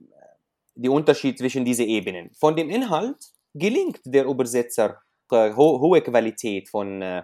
die 0.75 0.89
Unterschied 0.89 1.37
zwischen 1.37 1.65
diesen 1.65 1.87
Ebenen. 1.87 2.31
Von 2.33 2.55
dem 2.55 2.69
Inhalt 2.69 3.17
gelingt 3.53 3.99
der 4.05 4.25
Übersetzer 4.25 5.01
äh, 5.31 5.53
ho 5.53 5.79
hohe 5.79 6.01
Qualität 6.01 6.69
von 6.69 7.01
äh, 7.01 7.23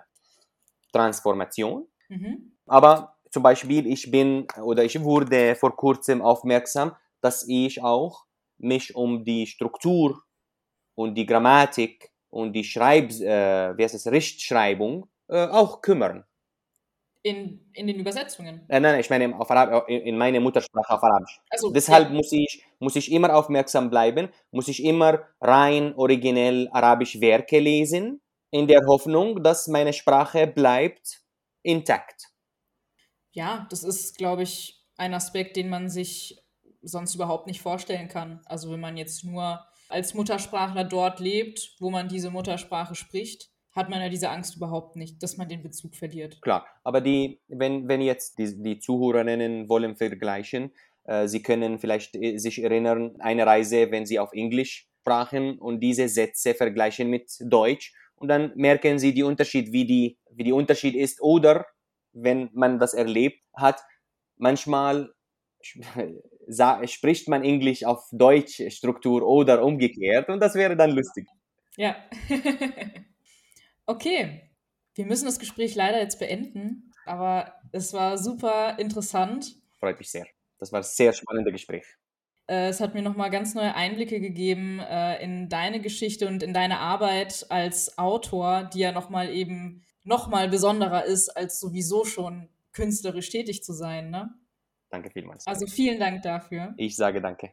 Transformation. 0.92 1.88
Mhm. 2.10 2.52
Aber 2.68 3.16
zum 3.32 3.44
Beispiel, 3.44 3.88
ich 3.88 4.10
bin 4.12 4.48
oder 4.62 4.84
ich 4.84 5.02
wurde 5.04 5.56
vor 5.56 5.76
kurzem 5.76 6.22
aufmerksam, 6.22 6.96
dass 7.22 7.48
ich 7.48 7.82
auch 7.84 8.26
mich 8.58 8.96
um 8.96 9.24
die 9.24 9.48
Struktur 9.48 10.24
und 10.96 11.16
die 11.16 11.26
Grammatik 11.26 12.12
und 12.30 12.54
die 12.54 12.64
Schreib, 12.64 13.12
äh, 13.12 13.78
wie 13.78 13.84
heißt 13.84 13.96
es, 13.96 14.08
Rechtschreibung 14.08 15.10
äh, 15.28 15.48
auch 15.48 15.82
kümmern. 15.82 16.26
In, 17.22 17.70
in 17.74 17.88
den 17.88 18.00
Übersetzungen. 18.00 18.66
Äh, 18.70 18.80
nein, 18.80 19.00
ich 19.00 19.10
meine 19.10 19.38
auf 19.38 19.52
Arab 19.52 19.90
in 19.90 20.02
in 20.02 20.18
meiner 20.18 20.40
Muttersprache 20.40 20.94
auf 20.94 21.04
Arabisch. 21.04 21.42
Also, 21.50 21.70
Deshalb 21.72 22.10
ja. 22.10 22.16
muss 22.16 22.32
ich, 22.32 22.64
muss 22.80 22.96
ich 22.96 23.12
immer 23.12 23.36
aufmerksam 23.36 23.90
bleiben, 23.90 24.30
muss 24.52 24.70
ich 24.70 24.84
immer 24.84 25.28
rein 25.42 25.94
originell 25.96 26.70
arabisch 26.72 27.20
Werke 27.20 27.60
lesen, 27.60 28.22
in 28.52 28.68
der 28.68 28.86
Hoffnung, 28.88 29.44
dass 29.44 29.68
meine 29.68 29.94
Sprache 29.94 30.48
bleibt 30.48 31.22
intakt. 31.62 32.29
Ja, 33.32 33.68
das 33.70 33.84
ist, 33.84 34.18
glaube 34.18 34.44
ich, 34.44 34.84
ein 34.98 35.14
Aspekt, 35.14 35.56
den 35.56 35.70
man 35.70 35.90
sich 35.90 36.44
sonst 36.82 37.16
überhaupt 37.16 37.48
nicht 37.48 37.62
vorstellen 37.62 38.08
kann. 38.08 38.42
Also 38.46 38.72
wenn 38.72 38.80
man 38.80 38.98
jetzt 38.98 39.24
nur 39.24 39.66
als 39.90 40.14
Muttersprachler 40.14 40.84
dort 40.84 41.20
lebt, 41.20 41.76
wo 41.80 41.90
man 41.90 42.08
diese 42.08 42.30
Muttersprache 42.30 42.96
spricht, 42.96 43.50
hat 43.72 43.90
man 43.90 44.02
ja 44.02 44.10
diese 44.10 44.30
Angst 44.30 44.56
überhaupt 44.56 44.96
nicht, 44.96 45.22
dass 45.22 45.38
man 45.38 45.48
den 45.48 45.62
Bezug 45.62 45.96
verliert. 45.96 46.42
Klar, 46.42 46.66
aber 46.84 47.02
die, 47.02 47.40
wenn, 47.48 47.88
wenn 47.88 48.02
jetzt 48.02 48.38
die, 48.38 48.62
die 48.62 48.80
Zuhörerinnen 48.80 49.70
wollen 49.70 49.96
vergleichen, 49.96 50.72
äh, 51.06 51.28
sie 51.28 51.42
können 51.42 51.80
vielleicht 51.80 52.16
äh, 52.16 52.38
sich 52.38 52.62
erinnern, 52.64 53.16
eine 53.20 53.46
Reise, 53.46 53.92
wenn 53.92 54.06
sie 54.06 54.20
auf 54.20 54.34
Englisch 54.34 54.88
sprachen 55.02 55.58
und 55.60 55.80
diese 55.80 56.08
Sätze 56.08 56.54
vergleichen 56.54 57.10
mit 57.10 57.32
Deutsch 57.40 57.94
und 58.16 58.28
dann 58.28 58.52
merken 58.56 59.00
sie 59.00 59.14
die 59.14 59.24
Unterschied, 59.24 59.72
wie 59.72 59.86
die, 59.86 60.18
wie 60.32 60.44
die 60.44 60.52
Unterschied 60.52 60.96
ist 60.96 61.22
oder 61.22 61.66
wenn 62.14 62.50
man 62.54 62.80
das 62.80 62.94
erlebt 62.94 63.42
hat, 63.54 63.82
manchmal 64.38 65.14
spricht 66.86 67.28
man 67.28 67.44
Englisch 67.44 67.84
auf 67.84 68.08
Deutsch 68.12 68.62
Struktur 68.70 69.28
oder 69.28 69.64
umgekehrt 69.64 70.30
und 70.30 70.40
das 70.40 70.56
wäre 70.56 70.76
dann 70.76 70.92
lustig. 70.92 71.28
Ja. 71.78 71.96
okay, 73.86 74.50
wir 74.96 75.06
müssen 75.06 75.26
das 75.26 75.40
Gespräch 75.40 75.76
leider 75.76 76.00
jetzt 76.00 76.20
beenden, 76.20 76.92
aber 77.06 77.54
es 77.72 77.94
war 77.94 78.18
super 78.18 78.78
interessant. 78.80 79.56
Freut 79.80 79.98
mich 80.00 80.12
sehr. 80.12 80.26
Das 80.58 80.72
war 80.72 80.82
ein 80.82 80.84
sehr 80.84 81.14
spannendes 81.14 81.54
Gespräch. 81.54 81.86
Äh, 82.48 82.70
es 82.70 82.82
hat 82.82 82.96
mir 82.96 83.02
nochmal 83.02 83.30
ganz 83.30 83.54
neue 83.54 83.76
Einblicke 83.76 84.20
gegeben 84.20 84.80
äh, 84.80 85.24
in 85.24 85.50
deine 85.50 85.80
Geschichte 85.80 86.28
und 86.28 86.44
in 86.44 86.54
deine 86.54 86.80
Arbeit 86.80 87.46
als 87.50 87.98
Autor, 87.98 88.64
die 88.74 88.80
ja 88.80 88.92
nochmal 88.92 89.30
eben 89.30 89.86
nochmal 90.04 90.50
besonderer 90.50 91.06
ist, 91.06 91.30
als 91.30 91.60
sowieso 91.60 92.06
schon 92.06 92.50
künstlerisch 92.72 93.30
tätig 93.30 93.64
zu 93.64 93.74
sein. 93.74 94.10
Ne? 94.10 94.34
Danke 94.90 95.10
vielmals. 95.12 95.46
Also 95.48 95.68
vielen 95.68 96.00
Dank 96.00 96.22
dafür. 96.22 96.74
Ich 96.78 96.96
sage 96.96 97.22
danke. 97.22 97.52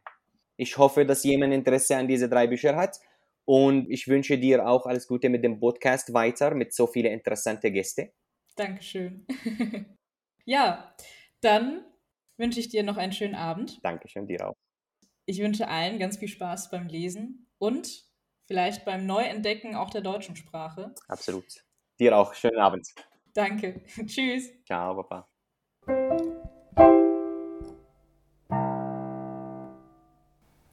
Ich 0.57 0.79
hoffe, 0.79 1.05
dass 1.05 1.23
jemand 1.25 1.53
Interesse 1.53 1.97
an 1.97 2.09
diese 2.09 2.29
drei 2.29 2.47
Bücher 2.47 2.77
hat 2.77 2.99
und 3.45 3.91
ich 3.91 4.09
wünsche 4.09 4.39
dir 4.39 4.67
auch 4.67 4.87
alles 4.87 5.07
Gute 5.07 5.29
mit 5.29 5.45
dem 5.45 5.61
Podcast 5.61 6.13
weiter 6.13 6.55
mit 6.55 6.73
so 6.75 6.87
vielen 6.87 7.13
interessanten 7.13 7.73
Gästen. 7.73 8.11
Dankeschön. 8.57 9.27
ja, 10.45 10.95
dann 11.43 11.85
wünsche 12.39 12.61
ich 12.61 12.69
dir 12.69 12.83
noch 12.83 12.97
einen 12.97 13.13
schönen 13.13 13.35
Abend. 13.35 13.79
Dankeschön, 13.85 14.27
dir 14.27 14.49
auch. 14.49 14.57
Ich 15.27 15.41
wünsche 15.41 15.69
allen 15.69 15.99
ganz 15.99 16.17
viel 16.17 16.29
Spaß 16.29 16.71
beim 16.71 16.87
Lesen 16.87 17.49
und 17.59 18.05
vielleicht 18.47 18.85
beim 18.85 19.07
Neuentdecken 19.07 19.75
auch 19.75 19.91
der 19.91 20.01
deutschen 20.01 20.37
Sprache. 20.37 20.95
Absolut. 21.09 21.66
Dir 21.99 22.17
auch. 22.17 22.35
Schönen 22.35 22.59
Abend. 22.59 22.87
Danke. 23.33 23.81
Tschüss. 24.07 24.51
Ciao, 24.65 25.03
Papa. 25.03 25.29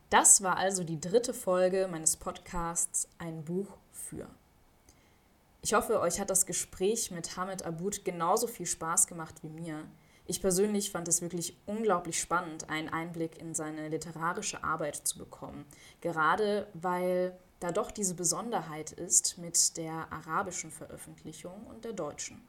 Das 0.09 0.43
war 0.43 0.57
also 0.57 0.83
die 0.83 0.99
dritte 0.99 1.33
Folge 1.33 1.87
meines 1.89 2.17
Podcasts 2.17 3.07
Ein 3.17 3.43
Buch 3.43 3.77
für. 3.91 4.27
Ich 5.61 5.73
hoffe, 5.73 6.01
euch 6.01 6.19
hat 6.19 6.29
das 6.29 6.45
Gespräch 6.45 7.09
mit 7.09 7.37
Hamid 7.37 7.65
Abud 7.65 8.03
genauso 8.05 8.47
viel 8.47 8.65
Spaß 8.65 9.07
gemacht 9.07 9.35
wie 9.41 9.49
mir. 9.49 9.85
Ich 10.25 10.41
persönlich 10.41 10.91
fand 10.91 11.07
es 11.07 11.21
wirklich 11.21 11.57
unglaublich 11.65 12.19
spannend, 12.19 12.69
einen 12.69 12.89
Einblick 12.89 13.39
in 13.39 13.53
seine 13.53 13.89
literarische 13.89 14.63
Arbeit 14.63 14.95
zu 14.95 15.17
bekommen, 15.17 15.65
gerade 15.99 16.67
weil 16.73 17.37
da 17.63 17.71
doch 17.71 17.91
diese 17.91 18.13
Besonderheit 18.13 18.91
ist 18.91 19.37
mit 19.37 19.77
der 19.77 20.11
arabischen 20.11 20.69
Veröffentlichung 20.69 21.65
und 21.67 21.85
der 21.85 21.93
deutschen. 21.93 22.41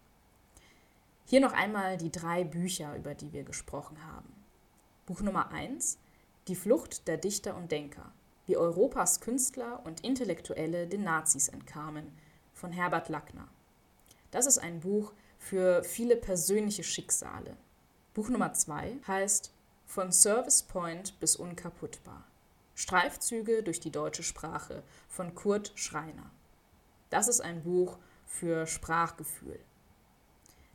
Hier 1.25 1.41
noch 1.41 1.53
einmal 1.53 1.97
die 1.97 2.11
drei 2.11 2.45
Bücher, 2.45 2.97
über 2.97 3.15
die 3.15 3.33
wir 3.33 3.45
gesprochen 3.45 4.05
haben. 4.05 4.29
Buch 5.07 5.21
Nummer 5.21 5.53
1 5.53 5.99
Die 6.49 6.57
Flucht 6.57 7.07
der 7.07 7.17
Dichter 7.17 7.57
und 7.57 7.71
Denker, 7.71 8.12
wie 8.47 8.57
Europas 8.57 9.21
Künstler 9.21 9.81
und 9.87 10.01
Intellektuelle 10.01 10.87
den 10.87 11.05
Nazis 11.05 11.49
entkamen, 11.49 12.12
von 12.53 12.73
Herbert 12.73 13.09
Lackner. 13.09 13.49
Das 14.31 14.47
ist 14.47 14.59
ein 14.59 14.81
Buch 14.81 15.12
für 15.39 15.85
viele 15.85 16.17
persönliche 16.17 16.83
Schicksale, 16.83 17.57
Buch 18.15 18.29
Nummer 18.29 18.53
2 18.53 18.99
heißt 19.09 19.53
Von 19.87 20.12
Service 20.12 20.62
Point 20.62 21.19
bis 21.19 21.35
unkaputtbar. 21.35 22.25
Streifzüge 22.75 23.62
durch 23.62 23.81
die 23.81 23.91
deutsche 23.91 24.22
Sprache 24.22 24.83
von 25.09 25.35
Kurt 25.35 25.72
Schreiner. 25.75 26.31
Das 27.11 27.29
ist 27.29 27.41
ein 27.41 27.62
Buch 27.62 27.99
für 28.27 28.66
Sprachgefühl. 28.66 29.61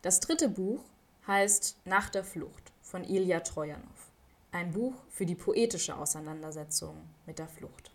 Das 0.02 0.20
dritte 0.20 0.48
Buch 0.48 0.84
heißt 1.28 1.78
Nach 1.86 2.10
der 2.10 2.24
Flucht 2.24 2.72
von 2.82 3.04
Ilja 3.04 3.42
Trojanow. 3.42 4.12
Ein 4.52 4.72
Buch 4.72 4.96
für 5.10 5.26
die 5.26 5.36
poetische 5.36 5.98
Auseinandersetzung 5.98 6.96
mit 7.26 7.38
der 7.38 7.48
Flucht. 7.48 7.92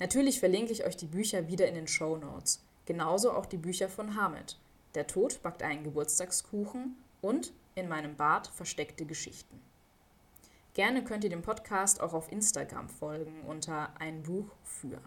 Natürlich 0.00 0.40
verlinke 0.40 0.72
ich 0.72 0.84
euch 0.84 0.96
die 0.96 1.06
Bücher 1.06 1.46
wieder 1.48 1.68
in 1.68 1.76
den 1.76 1.86
Show 1.86 2.16
Notes. 2.16 2.62
Genauso 2.84 3.32
auch 3.32 3.46
die 3.46 3.56
Bücher 3.56 3.88
von 3.88 4.16
Hamid. 4.16 4.58
Der 4.94 5.06
Tod 5.06 5.40
backt 5.42 5.62
einen 5.62 5.84
Geburtstagskuchen 5.84 6.96
und 7.22 7.52
in 7.74 7.88
meinem 7.88 8.16
Bad 8.16 8.48
versteckte 8.48 9.06
Geschichten. 9.06 9.60
Gerne 10.74 11.04
könnt 11.04 11.22
ihr 11.22 11.30
dem 11.30 11.42
Podcast 11.42 12.00
auch 12.00 12.12
auf 12.12 12.32
Instagram 12.32 12.88
folgen 12.88 13.42
unter 13.46 13.90
ein 14.00 14.24
Buch 14.24 14.48
für. 14.64 15.00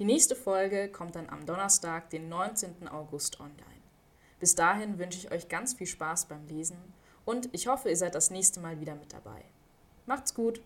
Die 0.00 0.04
nächste 0.04 0.34
Folge 0.34 0.88
kommt 0.88 1.14
dann 1.14 1.30
am 1.30 1.46
Donnerstag, 1.46 2.10
den 2.10 2.28
19. 2.28 2.88
August 2.88 3.38
online. 3.38 3.56
Bis 4.40 4.56
dahin 4.56 4.98
wünsche 4.98 5.18
ich 5.18 5.30
euch 5.30 5.48
ganz 5.48 5.74
viel 5.74 5.86
Spaß 5.86 6.26
beim 6.26 6.48
Lesen 6.48 6.78
und 7.24 7.48
ich 7.52 7.68
hoffe, 7.68 7.90
ihr 7.90 7.96
seid 7.96 8.16
das 8.16 8.30
nächste 8.30 8.58
Mal 8.58 8.80
wieder 8.80 8.96
mit 8.96 9.12
dabei. 9.12 9.44
Macht's 10.06 10.34
gut! 10.34 10.60